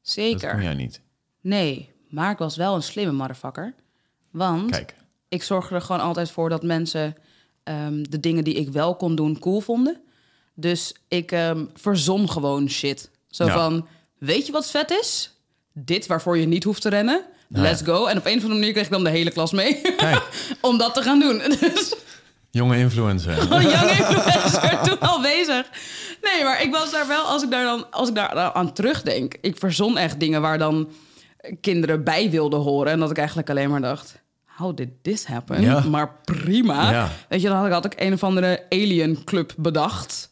[0.00, 0.50] zeker.
[0.50, 1.00] kon jij niet.
[1.40, 3.74] Nee, maar ik was wel een slimme motherfucker.
[4.30, 4.94] Want Kijk,
[5.28, 7.16] ik zorgde er gewoon altijd voor dat mensen
[7.62, 10.00] ehm, de dingen die ik wel kon doen cool vonden.
[10.54, 13.10] Dus ik ehm, verzon gewoon shit.
[13.28, 13.52] Zo Ja.
[13.52, 13.86] van,
[14.18, 15.34] weet je wat vet is?
[15.72, 17.24] Dit waarvoor je niet hoeft te rennen.
[17.48, 18.06] Nou Let's go.
[18.06, 19.80] En op een of andere manier kreeg ik dan de hele klas mee.
[20.60, 21.38] om dat te gaan doen.
[21.60, 21.94] Dus
[22.50, 23.36] jonge influencer.
[23.48, 25.66] young influencer toen al bezig.
[26.22, 29.34] Nee, maar ik was daar wel, als ik daar dan als ik daar aan terugdenk,
[29.40, 30.90] ik verzon echt dingen waar dan
[31.60, 32.92] kinderen bij wilden horen.
[32.92, 35.62] En dat ik eigenlijk alleen maar dacht, how did this happen?
[35.62, 35.80] Ja.
[35.80, 36.90] Maar prima.
[36.90, 37.08] Ja.
[37.28, 40.30] Weet je, dan had ik, had ik een of andere alien club bedacht.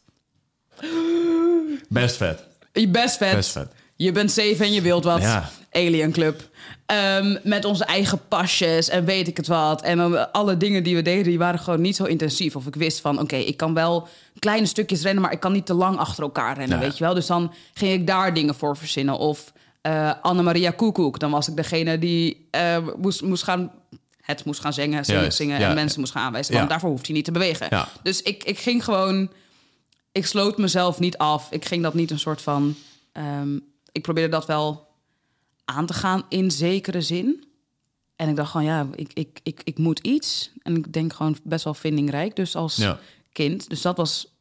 [1.89, 2.43] Best vet.
[2.89, 3.35] Best vet.
[3.35, 3.71] Best vet.
[4.03, 5.21] Je bent safe en je wilt wat.
[5.21, 5.49] Ja.
[5.71, 6.49] Alien Club.
[6.85, 9.81] Ehm, met onze eigen pasjes en weet ik het wat.
[9.81, 12.55] En dan alle dingen die we deden, die waren gewoon niet zo intensief.
[12.55, 14.07] Of ik wist van, oké, ik kan wel
[14.39, 15.21] kleine stukjes rennen...
[15.23, 16.83] maar ik kan niet te lang achter elkaar rennen, Ja.
[16.83, 17.13] weet je wel.
[17.13, 19.17] Dus dan ging ik daar dingen voor verzinnen.
[19.17, 21.19] Of eh Annemaria Koekoek.
[21.19, 23.71] Dan was ik degene die eh, moest, moest gaan...
[24.21, 25.69] Het moest gaan zingen, zingen, Juist, zingen ja.
[25.69, 26.51] en mensen moest gaan aanwijzen.
[26.53, 26.57] Ja.
[26.59, 27.67] Want daarvoor hoeft hij niet te bewegen.
[27.69, 27.87] Ja.
[28.03, 29.29] Dus ik, ik ging gewoon
[30.11, 31.47] ik sloot mezelf niet af.
[31.51, 32.75] Ik ging dat niet een soort van.
[33.11, 33.57] ehm,
[33.91, 34.87] ik probeerde dat wel
[35.65, 37.43] aan te gaan in zekere zin.
[38.15, 40.51] En ik dacht gewoon, ja, ik, ik, ik, ik moet iets.
[40.61, 42.99] En ik denk gewoon best wel vindingrijk, dus als Ja.
[43.31, 43.69] kind.
[43.69, 44.33] Dus dat was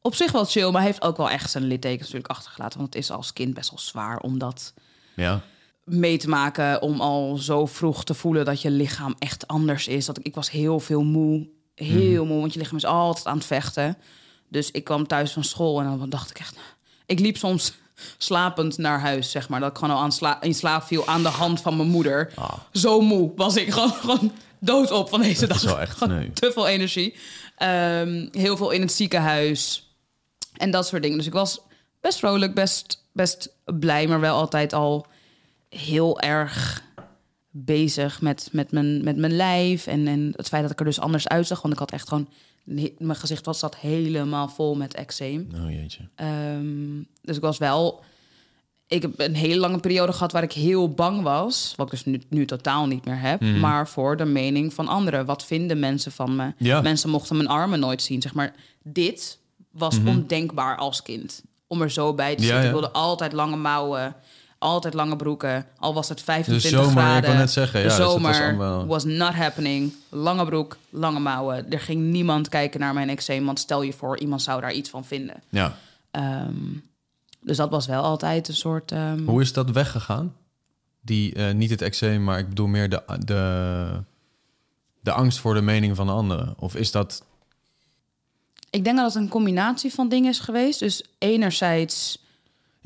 [0.00, 2.78] op zich wel chill, maar heeft ook wel echt zijn littekens natuurlijk achtergelaten.
[2.78, 4.74] Want het is als kind best wel zwaar om dat
[5.16, 5.40] Ja.
[5.84, 6.82] mee te maken.
[6.82, 10.06] Om al zo vroeg te voelen dat je lichaam echt anders is.
[10.06, 11.48] Dat ik, ik was heel veel moe.
[11.74, 13.96] Heel moe, want je lichaam is altijd aan het vechten.
[14.48, 16.56] Dus ik kwam thuis van school en dan dacht ik echt...
[17.06, 17.72] Ik liep soms
[18.18, 19.60] slapend naar huis, zeg maar.
[19.60, 22.32] Dat ik gewoon al aan sla in slaap viel aan de hand van mijn moeder.
[22.34, 22.52] Ah.
[22.72, 25.72] Zo moe was ik gewoon, gewoon doodop van deze Dat dag.
[25.72, 25.98] is echt
[26.34, 27.14] te veel energie.
[27.56, 29.90] Ehm, heel veel in het ziekenhuis.
[30.56, 31.16] En dat soort dingen.
[31.16, 31.60] Dus ik was
[32.00, 35.06] best vrolijk, best, best blij, maar wel altijd al
[35.68, 36.84] heel erg
[37.50, 39.86] bezig met, met, mijn, met mijn lijf.
[39.86, 41.62] En, en het feit dat ik er dus anders uitzag.
[41.62, 42.28] Want ik had echt gewoon...
[42.98, 45.48] Mijn gezicht was zat helemaal vol met eczeem.
[45.64, 46.08] Oh jeetje.
[46.14, 48.02] Ehm, dus ik was wel...
[48.88, 51.72] Ik heb een hele lange periode gehad waar ik heel bang was.
[51.76, 53.40] Wat ik dus nu, nu totaal niet meer heb.
[53.40, 53.60] Mhm.
[53.60, 55.24] Maar voor de mening van anderen.
[55.24, 56.52] Wat vinden mensen van me?
[56.58, 56.80] Ja.
[56.80, 58.22] Mensen mochten mijn armen nooit zien.
[58.22, 59.38] Zeg maar, dit
[59.70, 61.42] was ondenkbaar als kind.
[61.66, 62.46] Om er zo bij te Mhm.
[62.50, 62.66] Ja, zitten.
[62.74, 64.14] Ik wilde altijd lange mouwen.
[64.58, 65.66] Altijd lange broeken.
[65.78, 67.22] Al was het 25 zomer, ik graden.
[67.22, 69.92] wou net zeggen, ja, de dus het was zomer allemaal- was not happening.
[70.08, 71.70] Lange broek, lange mouwen.
[71.72, 73.44] Er ging niemand kijken naar mijn eczeem.
[73.44, 75.42] Want stel je voor, iemand zou daar iets van vinden.
[75.48, 75.76] Ja.
[76.10, 76.54] Ehm,
[77.40, 78.92] dus dat was wel altijd een soort.
[78.92, 80.34] ehm, Hoe is dat weggegaan?
[81.00, 84.02] Die, eh, niet het eczeem, maar ik bedoel meer de, de,
[85.00, 86.54] de angst voor de mening van de anderen.
[86.58, 87.24] Of is dat...
[88.70, 90.78] Ik denk dat het een combinatie van dingen is geweest.
[90.78, 92.24] Dus enerzijds.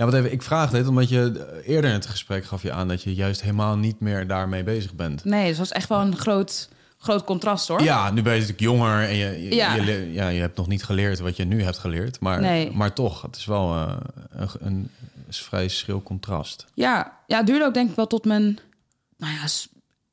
[0.01, 2.88] Ja, want even, ik vraag dit omdat je eerder in het gesprek gaf je aan
[2.88, 5.24] dat je juist helemaal niet meer daarmee bezig bent.
[5.24, 7.82] Nee, het was echt wel een groot groot contrast hoor.
[7.82, 9.74] Ja, nu ben je natuurlijk jonger en je, je, Ja.
[9.74, 12.20] je, ja, je hebt nog niet geleerd wat je nu hebt geleerd.
[12.20, 12.70] Maar, Nee.
[12.72, 13.96] maar toch, het is wel eh,
[14.30, 14.90] een, een,
[15.28, 16.66] vrij schril contrast.
[16.74, 18.59] Ja, ja, het duurde ook denk ik wel tot mijn
[19.16, 19.46] nou ja,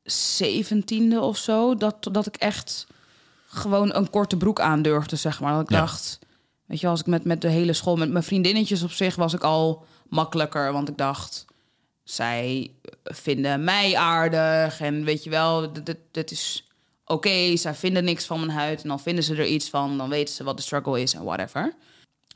[0.03, 1.75] zeventiende of zo.
[1.75, 2.88] Dat, dat ik echt
[3.47, 5.53] gewoon een korte broek aandurfde, zeg maar.
[5.53, 5.79] Dat ik Ja.
[5.79, 6.19] dacht,
[6.68, 9.34] weet je, als ik met, met de hele school, met mijn vriendinnetjes op zich, was
[9.34, 10.74] ik al makkelijker.
[10.74, 11.45] Want ik dacht,
[12.03, 12.72] zij
[13.03, 14.80] vinden mij aardig.
[14.80, 15.74] En weet je wel,
[16.11, 16.72] dit is
[17.05, 17.57] oké.
[17.57, 18.82] zij vinden niks van mijn huid.
[18.82, 19.97] En dan vinden ze er iets van.
[19.97, 21.74] Dan weten ze wat de struggle is en whatever.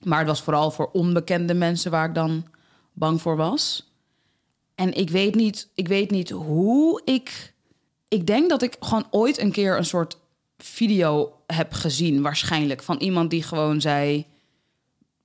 [0.03, 2.45] Maar het was vooral voor onbekende mensen waar ik dan
[2.93, 3.89] bang voor was.
[4.75, 7.53] En ik weet niet, ik weet niet hoe ik.
[8.07, 10.17] Ik denk dat ik gewoon ooit een keer een soort
[10.63, 14.25] video heb gezien, waarschijnlijk, van iemand die gewoon zei: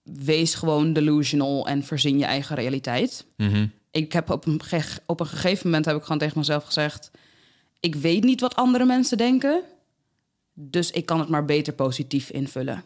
[0.03, 3.27] wees gewoon delusional en verzin je eigen realiteit.
[3.91, 4.61] Ik heb op een,
[5.07, 7.11] op een gegeven moment heb ik gewoon tegen mezelf gezegd:
[7.81, 9.63] ik weet niet wat andere mensen denken,
[10.53, 12.85] dus ik kan het maar beter positief invullen.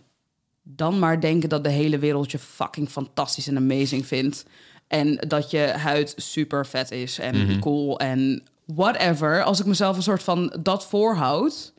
[0.62, 4.44] Dan maar denken dat de hele wereld je fucking fantastisch en amazing vindt.
[4.86, 9.42] En dat je huid super vet is en cool en whatever.
[9.42, 11.72] Als ik mezelf een soort van dat voorhoud,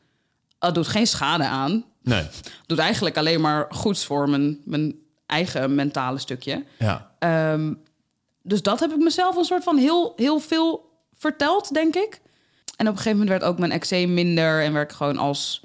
[0.62, 1.84] dat doet geen schade aan.
[2.02, 2.26] Nee,
[2.66, 4.96] Doet eigenlijk alleen maar goeds voor mijn, mijn
[5.26, 6.64] eigen mentale stukje.
[6.80, 7.12] ja.
[7.20, 7.74] Ehm,
[8.44, 12.22] dus dat heb ik mezelf een soort van heel, heel veel verteld, denk ik.
[12.76, 15.64] En op een gegeven moment werd ook mijn eczeem minder en werd ik gewoon als,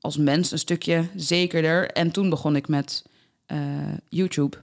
[0.00, 1.90] als mens een stukje zekerder.
[1.90, 3.04] En toen begon ik met
[3.46, 3.58] eh,
[4.08, 4.56] YouTube.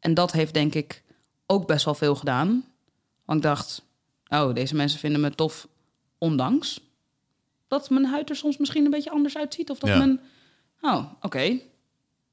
[0.00, 1.02] En dat heeft denk ik
[1.46, 2.64] ook best wel veel gedaan.
[3.24, 3.82] Want ik dacht,
[4.28, 5.68] oh, deze mensen vinden me tof,
[6.18, 6.80] ondanks
[7.68, 9.70] dat mijn huid er soms misschien een beetje anders uitziet.
[9.70, 9.96] Of dat Ja.
[9.96, 10.20] mijn,
[10.80, 11.58] oh, oké.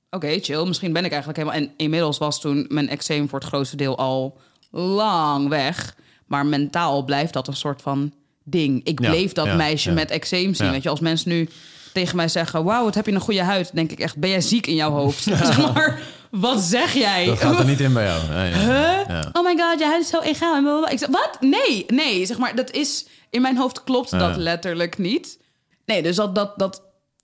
[0.10, 0.66] Oké, chill.
[0.66, 1.62] Misschien ben ik eigenlijk helemaal...
[1.62, 4.38] En inmiddels was toen mijn eczeem voor het grootste deel al
[4.72, 5.96] lang weg.
[6.26, 8.14] Maar mentaal blijft dat een soort van
[8.44, 8.84] ding.
[8.84, 10.72] Ik Ja, bleef dat ja, meisje met eczeem zien.
[10.72, 11.50] Weet je, als mensen nu
[11.94, 12.64] tegen mij zeggen...
[12.64, 13.72] wauw, wat heb je een goede huid?
[13.74, 15.24] denk ik echt, ben jij ziek in jouw hoofd?
[15.44, 16.02] zeg maar,
[16.42, 17.26] wat zeg jij?
[17.26, 18.30] Dat gaat er niet in bij jou.
[18.30, 18.54] Nee.
[18.54, 19.08] Huh?
[19.08, 19.30] Ja.
[19.34, 20.56] Oh my god, je huid is zo egaal.
[20.56, 20.90] En blablabla.
[20.90, 21.38] Ik zeg, wat?
[21.40, 22.26] Nee, nee.
[22.26, 23.06] Zeg maar, dat is...
[23.30, 25.40] In mijn hoofd klopt dat letterlijk niet.
[25.86, 26.84] Nee, dus dat, dat, dat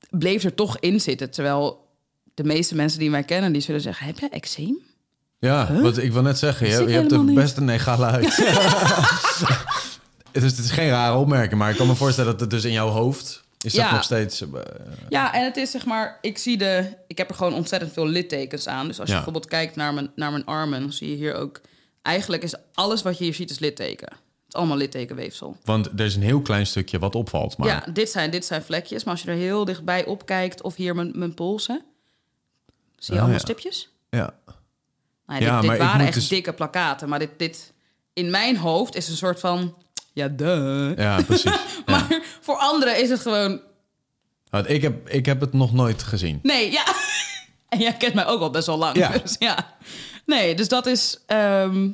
[0.10, 1.32] bleef er toch in zitten.
[1.32, 1.88] Terwijl
[2.34, 4.06] de meeste mensen die mij kennen, die zullen zeggen...
[4.06, 4.78] Heb jij eczeem?
[5.40, 6.68] Ja, wat ik wil net zeggen.
[6.68, 7.36] Je, je hebt er niet.
[7.36, 8.36] best een egale huid.
[10.32, 12.72] dus het is geen rare opmerking, maar ik kan me voorstellen dat het dus in
[12.72, 13.92] jouw hoofd is dat Ja.
[13.94, 14.42] nog steeds.
[14.42, 14.48] eh,
[15.10, 16.18] Ja, en het is zeg maar...
[16.22, 16.94] Ik zie de...
[17.08, 18.88] Ik heb er gewoon ontzettend veel littekens aan.
[18.88, 19.24] Dus als je Ja.
[19.24, 20.80] bijvoorbeeld kijkt naar mijn, naar mijn armen...
[20.82, 21.62] dan zie je hier ook...
[22.02, 24.08] Eigenlijk is alles wat je hier ziet is litteken.
[24.12, 25.58] Het is allemaal littekenweefsel.
[25.64, 27.58] want er is een heel klein stukje wat opvalt.
[27.58, 29.04] Maar Ja, dit zijn, dit zijn vlekjes.
[29.04, 30.62] Maar als je er heel dichtbij op kijkt...
[30.62, 31.82] of hier mijn, mijn polsen...
[32.98, 33.40] zie je Oh, allemaal ja.
[33.40, 33.90] stipjes?
[34.10, 34.34] ja.
[35.26, 37.10] Nou, dit, Ja, dit maar ik waren echt dus- dikke plakaten.
[37.10, 37.74] Maar dit, dit
[38.14, 39.76] in mijn hoofd is een soort van...
[40.20, 40.98] Ja, duh.
[40.98, 41.52] ja, precies.
[41.86, 42.06] Ja.
[42.08, 43.62] Maar voor anderen is het gewoon...
[44.50, 46.40] Want ik, heb, ik heb het nog nooit gezien.
[46.44, 46.84] Nee, ja.
[47.70, 48.98] En jij kent mij ook al best wel lang.
[48.98, 49.10] Ja.
[49.18, 49.78] Dus ja.
[50.26, 51.20] Nee, dus dat is...
[51.26, 51.90] ehm,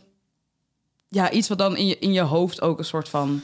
[1.08, 3.42] ja, iets wat dan in je, in je hoofd ook een soort van...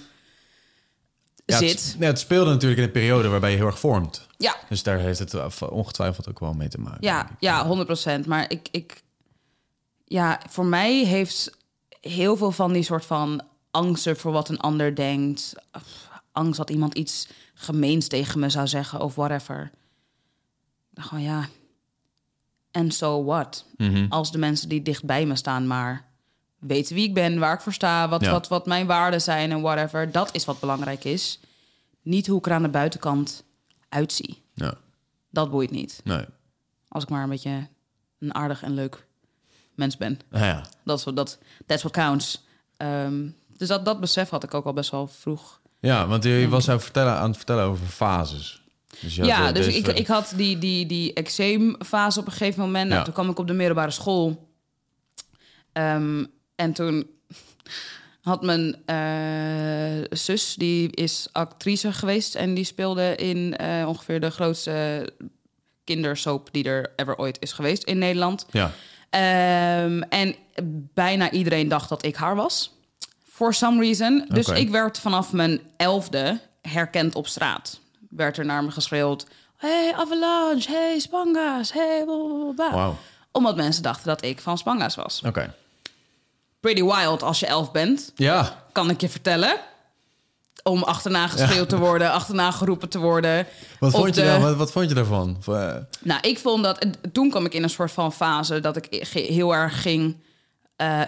[1.46, 1.70] Ja, zit.
[1.72, 4.28] Het, ja, het speelde natuurlijk in een periode waarbij je heel erg vormt.
[4.38, 6.98] Ja, Dus daar heeft het ongetwijfeld ook wel mee te maken.
[7.02, 8.26] Ja, ja, 100 procent.
[8.26, 9.02] Maar ik, ik,
[10.06, 11.58] ja, voor mij heeft
[12.02, 13.42] heel veel van die soort van
[13.72, 15.54] angsten voor wat een ander denkt,
[16.32, 19.72] angst dat iemand iets gemeens tegen me zou zeggen of whatever.
[20.90, 21.48] Dacht gewoon ja.
[22.72, 23.66] En so what?
[23.78, 24.06] Mhm.
[24.10, 26.06] Als de mensen die dicht bij me staan maar
[26.60, 28.32] weten wie ik ben, waar ik voor sta, wat, Ja.
[28.32, 30.12] wat, wat mijn waarden zijn en whatever.
[30.12, 31.40] Dat is wat belangrijk is.
[32.02, 33.44] Niet hoe ik er aan de buitenkant
[33.90, 34.42] uitzie.
[34.54, 34.74] Ja,
[35.30, 36.02] Dat boeit niet.
[36.04, 36.26] nee.
[36.88, 37.68] Als ik maar een beetje
[38.20, 39.06] een aardig en leuk
[39.76, 40.20] mens ben.
[40.30, 42.44] Nou ja, Dat is wat, dat, that's what counts.
[42.78, 43.30] Ehm,
[43.62, 45.60] dus dat, dat besef had ik ook al best wel vroeg.
[45.80, 48.62] ja want je was aan het vertellen, aan het vertellen over fases.
[49.00, 52.86] Dus Ja, eh, dus ik, ik had die, die, die eczeemfase op een gegeven moment.
[52.86, 53.04] Nou, Ja.
[53.04, 54.50] Toen kwam ik op de middelbare school.
[55.74, 56.26] Ehm,
[56.56, 57.10] en toen
[58.22, 62.36] had mijn eh, zus, die is actrice geweest...
[62.36, 65.10] en die speelde in eh, ongeveer de grootste
[65.84, 66.50] kindersoap...
[66.52, 68.46] die er ever ooit is geweest in Nederland.
[68.52, 68.72] Ja,
[69.12, 70.36] Ehm, en
[70.94, 72.72] bijna iedereen dacht dat ik haar was.
[73.42, 74.26] For some reason.
[74.30, 77.80] Dus ik werd vanaf mijn elfde herkend op straat.
[78.10, 79.26] Werd er naar me geschreeuwd.
[79.58, 80.72] Hey, Avalanche.
[80.72, 81.74] Hey, Spanga's.
[81.74, 82.72] Hey, blablabla.
[82.72, 82.98] wauw.
[83.32, 85.22] Omdat mensen dachten dat ik van Spanga's was.
[85.26, 85.54] Oké.
[86.60, 89.60] Pretty wild als je elf bent, Ja, kan ik je vertellen.
[90.64, 93.48] Om achterna geschreeuwd te worden, achterna geroepen te worden.
[93.80, 95.38] wat Op vond, je daar, wat, wat vond je daarvan?
[96.00, 96.86] Nou, ik vond dat...
[97.12, 100.16] Toen kwam ik in een soort van fase dat ik heel erg ging
[100.76, 101.02] eh,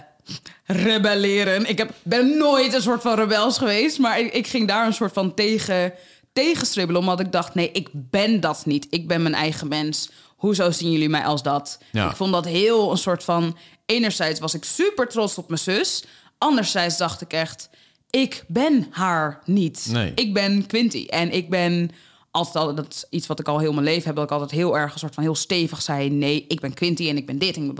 [0.65, 1.69] rebelleren.
[1.69, 4.93] Ik heb, ben nooit een soort van rebels geweest, maar ik, ik ging daar een
[4.93, 5.93] soort van tegen,
[6.33, 7.01] tegenstribbelen.
[7.01, 8.87] Omdat ik dacht, nee, ik ben dat niet.
[8.89, 10.09] Ik ben mijn eigen mens.
[10.35, 11.79] Hoezo zien jullie mij als dat?
[11.91, 12.09] Ja.
[12.09, 13.57] Ik vond dat heel een soort van...
[13.85, 16.03] Enerzijds was ik super trots op mijn zus.
[16.37, 17.69] Anderzijds dacht ik echt,
[18.09, 19.87] ik ben haar niet.
[19.91, 20.11] Nee.
[20.15, 21.05] Ik ben Quinty.
[21.05, 21.91] En ik ben
[22.31, 24.51] altijd al, dat is iets wat ik al heel mijn leven heb, dat ik altijd
[24.51, 27.37] heel erg een soort van heel stevig zei: nee, ik ben Quinty en ik ben
[27.37, 27.55] dit.
[27.55, 27.73] En.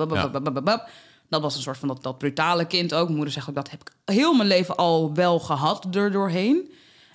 [1.34, 3.03] Dat was een soort van dat, dat brutale kind ook.
[3.03, 6.72] Mijn moeder zegt ook dat heb ik heel mijn leven al wel gehad er doorheen.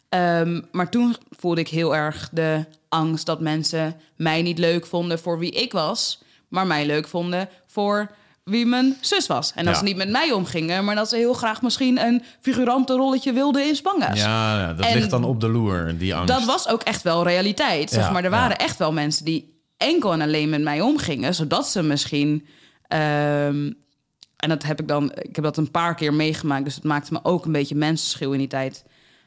[0.09, 5.19] Ehm, maar toen voelde ik heel erg de angst dat mensen mij niet leuk vonden
[5.19, 8.11] voor wie ik was, maar mij leuk vonden voor
[8.45, 9.53] wie mijn zus was.
[9.55, 9.79] En dat Ja.
[9.79, 13.67] ze niet met mij omgingen, maar dat ze heel graag misschien een figurante rolletje wilden
[13.69, 14.19] in Spanga's.
[14.21, 16.35] Ja, dat En ligt dan op de loer, die angst.
[16.35, 17.91] Dat was ook echt wel realiteit.
[17.91, 18.65] Zeg Ja, maar er waren ja.
[18.65, 22.47] echt wel mensen die enkel en alleen met mij omgingen, zodat ze misschien.
[22.89, 23.73] ehm,
[24.39, 25.13] en dat heb ik dan.
[25.15, 28.33] Ik heb dat een paar keer meegemaakt, dus het maakte me ook een beetje mensenschuw
[28.33, 28.85] in die tijd.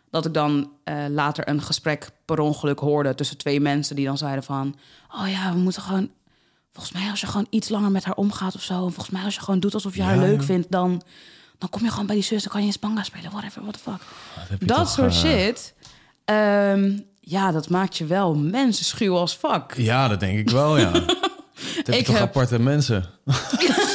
[0.09, 4.17] Dat ik dan eh, later een gesprek per ongeluk hoorde tussen twee mensen die dan
[4.17, 4.75] zeiden van,
[5.21, 6.09] oh ja, we moeten gewoon.
[6.73, 9.23] Volgens mij als je gewoon iets langer met haar omgaat of zo, en volgens mij
[9.23, 10.45] als je gewoon doet alsof je haar Ja, leuk ja.
[10.45, 11.01] vindt, dan,
[11.57, 13.73] dan kom je gewoon bij die zus, dan kan je in Spanga spelen, whatever, what
[13.73, 14.01] the fuck
[14.59, 15.73] je dat toch, soort eh, shit.
[16.25, 19.73] ehm, ja, dat maakt je wel mensenschuw als fuck.
[19.77, 20.91] Ja, dat denk ik wel, ja.
[21.61, 23.05] Het heb Ik toch heb- aparte mensen.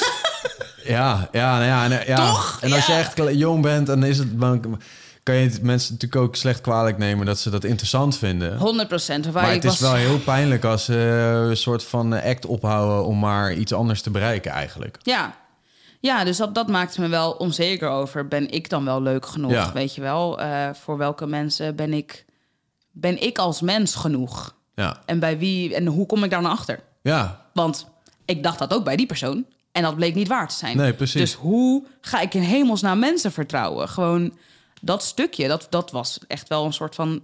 [0.87, 2.17] ja, ja, nou ja, en, ja.
[2.27, 2.59] Toch?
[2.61, 2.95] En als Ja.
[2.95, 4.41] je echt jong bent, dan is het...
[4.41, 4.81] dan
[5.23, 7.27] kan je het mensen natuurlijk ook slecht kwalijk nemen...
[7.27, 8.59] dat ze dat interessant vinden.
[8.59, 9.33] 100 procent.
[9.33, 10.95] Maar het is wel heel pijnlijk als ze
[11.51, 13.05] een soort van act ophouden...
[13.07, 14.99] om maar iets anders te bereiken eigenlijk.
[15.03, 15.35] Ja.
[16.01, 18.29] Ja, dus dat, dat maakt me wel onzeker over.
[18.29, 19.51] Ben ik dan wel leuk genoeg?
[19.51, 19.73] Ja.
[19.73, 20.41] Weet je wel?
[20.41, 22.25] Eh, voor welke mensen ben ik,
[22.93, 24.55] ben ik als mens genoeg?
[24.75, 26.81] Ja, En bij wie en hoe kom ik daar naar achter?
[27.03, 27.87] ja, Want
[28.25, 29.45] ik dacht dat ook bij die persoon.
[29.77, 30.77] En dat bleek niet waar te zijn.
[30.77, 31.21] Nee, precies.
[31.21, 33.89] Dus hoe ga ik in hemelsnaam mensen vertrouwen?
[33.89, 34.39] Gewoon
[34.81, 37.23] dat stukje, dat, dat was echt wel een soort van,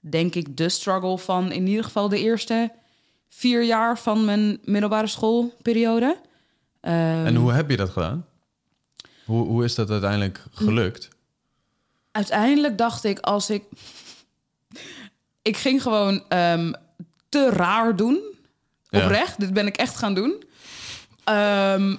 [0.00, 2.72] denk ik, de struggle van in ieder geval de eerste
[3.28, 6.16] vier jaar van mijn middelbare schoolperiode.
[6.80, 8.26] Ehm, en hoe heb je dat gedaan?
[9.24, 11.08] Hoe, hoe is dat uiteindelijk gelukt?
[12.12, 13.62] uiteindelijk dacht ik, als ik.
[15.42, 16.72] Ik ging gewoon ehm,
[17.28, 18.20] te raar doen.
[18.88, 19.04] Ja.
[19.04, 19.40] Oprecht.
[19.40, 20.42] Dit ben ik echt gaan doen.
[21.28, 21.96] Ehm,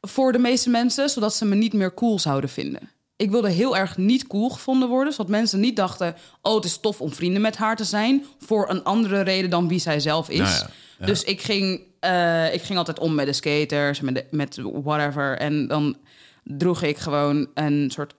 [0.00, 2.90] voor de meeste mensen, zodat ze me niet meer cool zouden vinden.
[3.16, 6.78] Ik wilde heel erg niet cool gevonden worden, zodat mensen niet dachten: oh, het is
[6.78, 10.28] tof om vrienden met haar te zijn, voor een andere reden dan wie zij zelf
[10.28, 10.38] is.
[10.38, 11.06] Nou ja, ja.
[11.06, 15.38] Dus ik ging, eh, ik ging altijd om met de skaters, met, de, met whatever.
[15.38, 15.96] En dan
[16.42, 18.14] droeg ik gewoon een soort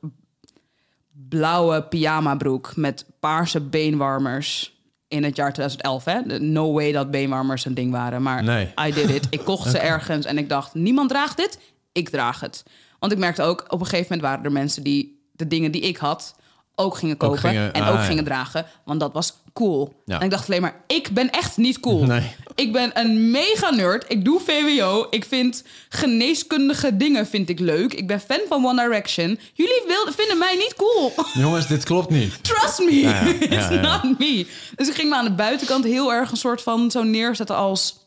[1.29, 4.78] blauwe pyjama broek met paarse beenwarmers
[5.09, 6.05] in het jaar 2011.
[6.05, 6.39] Hè?
[6.39, 8.73] No way dat beenwarmers een ding waren, maar Nee.
[8.87, 9.27] I did it.
[9.29, 11.59] Ik kocht ze ergens en ik dacht, niemand draagt dit,
[11.91, 12.63] ik draag het.
[12.99, 15.81] Want ik merkte ook, op een gegeven moment waren er mensen die de dingen die
[15.81, 16.35] ik had
[16.79, 18.03] ook gingen kopen gingen- en ah, ook ja.
[18.03, 20.01] gingen dragen, want dat was cool.
[20.05, 20.17] Ja.
[20.19, 22.05] En ik dacht alleen maar, ik ben echt niet cool.
[22.13, 22.35] Nee.
[22.55, 24.05] Ik ben een mega nerd.
[24.07, 25.07] Ik doe VWO.
[25.09, 27.93] Ik vind geneeskundige dingen vind ik leuk.
[27.93, 29.39] Ik ben fan van One Direction.
[29.53, 31.13] Jullie wilden, vinden mij niet cool.
[31.43, 32.43] Jongens, dit klopt niet.
[32.43, 32.95] Trust me.
[32.99, 34.47] Ja, ja, It's not me.
[34.75, 37.97] Dus ik ging me aan de buitenkant heel erg een soort van zo neerzetten als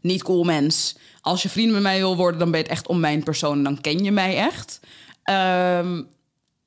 [0.00, 0.96] niet cool mens.
[1.20, 3.56] Als je vriend met mij wil worden, dan ben je het echt om mijn persoon.
[3.56, 4.80] en Dan ken je mij echt.
[5.22, 6.02] Ehm,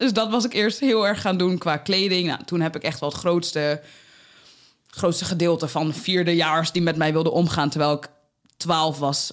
[0.03, 2.27] dus dat was ik eerst heel erg gaan doen qua kleding.
[2.27, 3.81] Nou, toen heb ik echt wel het grootste,
[4.87, 7.69] grootste gedeelte van vierdejaars die met mij wilden omgaan.
[7.69, 8.07] Terwijl ik
[8.57, 9.31] twaalf was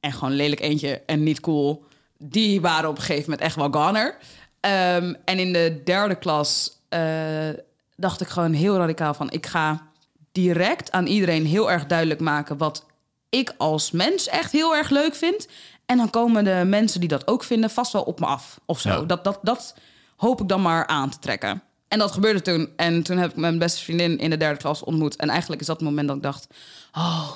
[0.00, 1.84] en gewoon lelijk eentje en niet cool.
[2.18, 4.16] Die waren op een gegeven moment echt wel goner.
[4.60, 7.48] Ehm, en in de derde klas eh,
[7.96, 9.30] dacht ik gewoon heel radicaal van...
[9.30, 9.90] ik ga
[10.32, 12.56] direct aan iedereen heel erg duidelijk maken...
[12.56, 12.86] wat
[13.28, 15.48] ik als mens echt heel erg leuk vind.
[15.92, 18.80] En dan komen de mensen die dat ook vinden vast wel op me af of
[18.80, 18.88] zo.
[18.88, 19.02] Ja.
[19.02, 19.74] Dat, dat, dat
[20.16, 21.62] hoop ik dan maar aan te trekken.
[21.88, 22.68] En dat gebeurde toen.
[22.76, 25.16] En toen heb ik mijn beste vriendin in de derde klas ontmoet.
[25.16, 26.46] En eigenlijk is dat het moment dat ik dacht...
[26.92, 27.30] oh,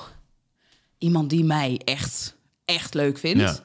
[0.97, 2.35] iemand die mij echt,
[2.65, 3.63] echt leuk vindt.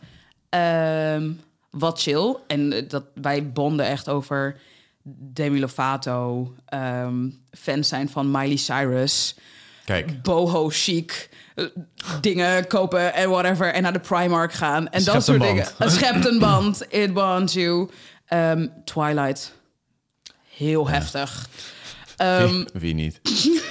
[0.49, 1.33] Ehm,
[1.71, 2.37] wat chill.
[2.47, 4.61] En eh, dat wij bonden echt over
[5.03, 9.35] Demi Lovato, ehm, fans zijn van Miley Cyrus,
[9.85, 11.29] Kijk, boho chic,
[12.21, 13.73] dingen kopen en whatever.
[13.73, 14.89] En naar de Primark gaan.
[14.89, 15.67] En Schept dat soort dingen.
[15.79, 16.87] Een schept een band.
[16.89, 17.91] It wants you.
[18.27, 19.53] Ehm, Twilight.
[20.57, 21.49] Heel heftig.
[22.17, 23.21] Ehm, wie, wie niet?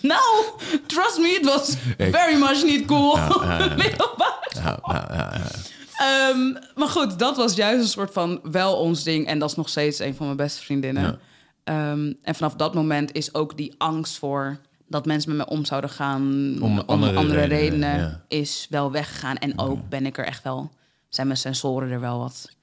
[0.00, 0.44] nou,
[0.86, 3.18] trust me, it was Ik- very much niet cool.
[5.96, 9.26] Ehm, maar goed, dat was juist een soort van wel ons ding.
[9.26, 11.02] En dat is nog steeds een van mijn beste vriendinnen.
[11.02, 11.18] Ja.
[11.64, 14.56] Ehm, en vanaf dat moment is ook die angst voor
[14.88, 16.22] dat mensen met me om zouden gaan
[16.60, 18.24] Om andere redenen, redenen, ja.
[18.28, 19.36] is wel weggegaan.
[19.36, 20.70] En ook ben ik er echt wel,
[21.08, 22.54] zijn mijn sensoren er wel wat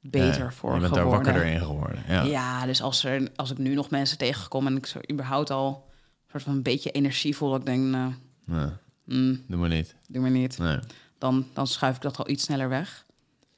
[0.00, 0.92] beter Ja, voor Je bent geworden.
[0.92, 2.02] daar wakkerder in geworden.
[2.08, 2.22] Ja.
[2.22, 5.86] Ja, dus als, er, als ik nu nog mensen tegenkom en ik zo überhaupt al
[5.94, 8.12] een soort van een beetje energie voel, dat ik denk, nou,
[9.04, 9.94] mm, doe maar niet.
[10.08, 10.58] doe maar niet.
[10.58, 10.78] Nee.
[11.18, 13.06] Dan, dan schuif ik dat al iets sneller weg.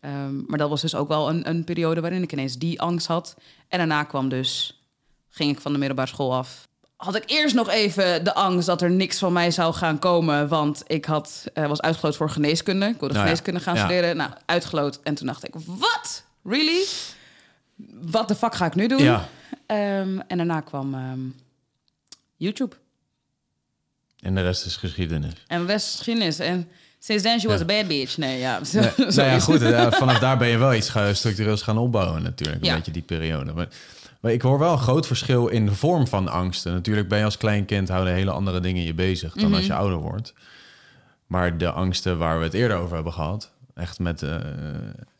[0.00, 3.06] Ehm, maar dat was dus ook wel een, een periode waarin ik ineens die angst
[3.06, 3.36] had.
[3.68, 4.80] En daarna kwam dus,
[5.28, 6.68] ging ik van de middelbare school af.
[7.00, 10.48] Had ik eerst nog even de angst dat er niks van mij zou gaan komen.
[10.48, 12.86] Want ik had, eh, was uitgeloot voor geneeskunde.
[12.86, 13.80] Ik wilde Nou ja, geneeskunde gaan ja.
[13.84, 14.16] studeren.
[14.16, 15.00] Nou, uitgeloot.
[15.02, 16.24] En toen dacht ik, wat?
[16.44, 16.84] Really?
[18.00, 19.02] Wat de fuck ga ik nu doen?
[19.02, 19.28] Ja.
[19.66, 21.18] Ehm, en daarna kwam ehm,
[22.36, 22.76] YouTube.
[24.20, 25.32] En de rest is geschiedenis.
[25.46, 26.38] En West-geschiedenis.
[26.38, 26.68] En
[26.98, 27.62] sinds then she was Ja.
[27.62, 28.16] a bad bitch.
[28.16, 28.60] Nee, ja.
[28.72, 29.62] Nee, nou ja, is goed.
[29.62, 32.66] eh, vanaf daar ben je wel iets structureels gaan opbouwen natuurlijk.
[32.66, 33.52] Een beetje die periode.
[33.52, 33.68] Maar,
[34.20, 36.72] maar ik hoor wel een groot verschil in de vorm van angsten.
[36.72, 39.74] Natuurlijk ben je als klein kind houden hele andere dingen je bezig dan als je
[39.74, 40.34] ouder wordt.
[41.26, 44.36] Maar de angsten waar we het eerder over hebben gehad, echt met eh,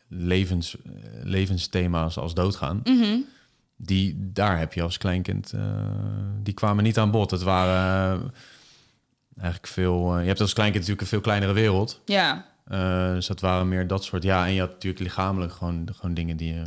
[0.09, 2.83] levens, eh, levensthema's als doodgaan,
[3.77, 5.61] die, daar heb je als kleinkind, eh,
[6.43, 7.31] die kwamen niet aan bod.
[7.31, 8.33] Het waren
[9.37, 12.01] eigenlijk veel, je hebt als kleinkind natuurlijk een veel kleinere wereld.
[12.05, 14.23] Ja, Uh, dus dat waren meer dat soort.
[14.23, 16.63] Ja, en je had natuurlijk lichamelijk gewoon, gewoon dingen die je,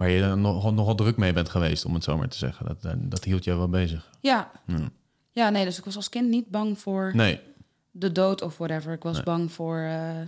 [0.00, 2.66] waar je nog, nogal druk mee bent geweest, om het zo maar te zeggen.
[2.66, 4.10] Dat, dat, dat hield je wel bezig.
[4.20, 4.50] ja.
[4.66, 4.90] Ja.
[5.32, 7.40] Ja, nee, dus ik was als kind niet bang voor Nee,
[7.90, 8.92] de dood of whatever.
[8.92, 9.22] Ik was Nee.
[9.24, 10.20] bang voor eh,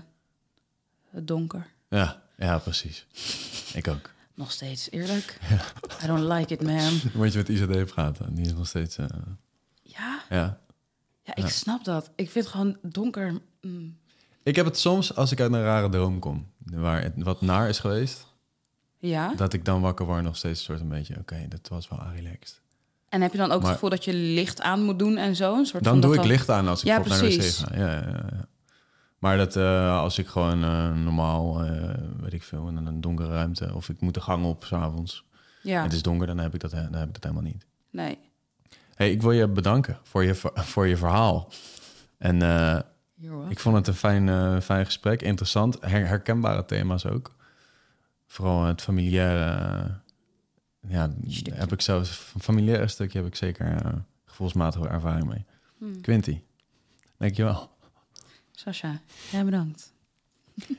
[1.10, 1.66] het donker.
[1.88, 3.06] ja, ja, precies.
[3.78, 4.10] Ik ook.
[4.34, 5.38] Nog steeds, eerlijk.
[6.02, 7.00] I don't like it, man.
[7.14, 8.18] Weet je wat IZD heeft gehad?
[8.30, 8.96] Die is nog steeds.
[8.96, 9.06] eh,
[9.82, 10.58] Ja, ja.
[11.22, 11.48] ja ik Ja.
[11.48, 12.10] snap dat.
[12.14, 13.40] Ik vind gewoon donker...
[13.60, 13.96] mm.
[14.42, 17.68] Ik heb het soms als ik uit een rare droom kom, waar het wat naar
[17.68, 18.26] is geweest,
[19.08, 21.16] Ja, dat ik dan wakker word nog steeds een soort een beetje.
[21.18, 22.60] Oké, dat was wel relaxed.
[23.08, 25.36] en heb je dan ook Maar- het gevoel dat je licht aan moet doen en
[25.36, 25.56] zo?
[25.58, 27.76] Een soort Dan van doe ik licht aan als ik Ja, naar de wc ga.
[27.76, 28.46] Ja, ja, ja, ja.
[29.18, 33.28] Maar dat eh, als ik gewoon eh, normaal, eh, weet ik veel, in een donkere
[33.28, 33.74] ruimte...
[33.74, 35.24] of ik moet de gang op s'avonds,
[35.62, 37.66] Ja, het is donker, dan heb ik dat, dan heb ik dat helemaal niet.
[37.90, 38.18] nee.
[38.94, 41.48] Hey, ik wil je bedanken voor je, voor je verhaal.
[42.18, 42.36] En
[43.48, 45.76] ik vond het een fijn, fijn gesprek, interessant.
[45.80, 47.34] Her- herkenbare thema's ook.
[48.32, 50.00] Vooral het familiaire...
[50.88, 51.54] ja, Stukje.
[51.54, 52.32] heb ik zelf...
[52.34, 53.92] Een familiaire stukje heb ik zeker eh,
[54.24, 55.44] gevoelsmatige ervaring mee.
[55.78, 56.00] Hmm.
[56.00, 56.40] Quinty,
[57.16, 57.70] dankjewel.
[58.50, 59.00] Sasha,
[59.32, 59.92] ja, bedankt.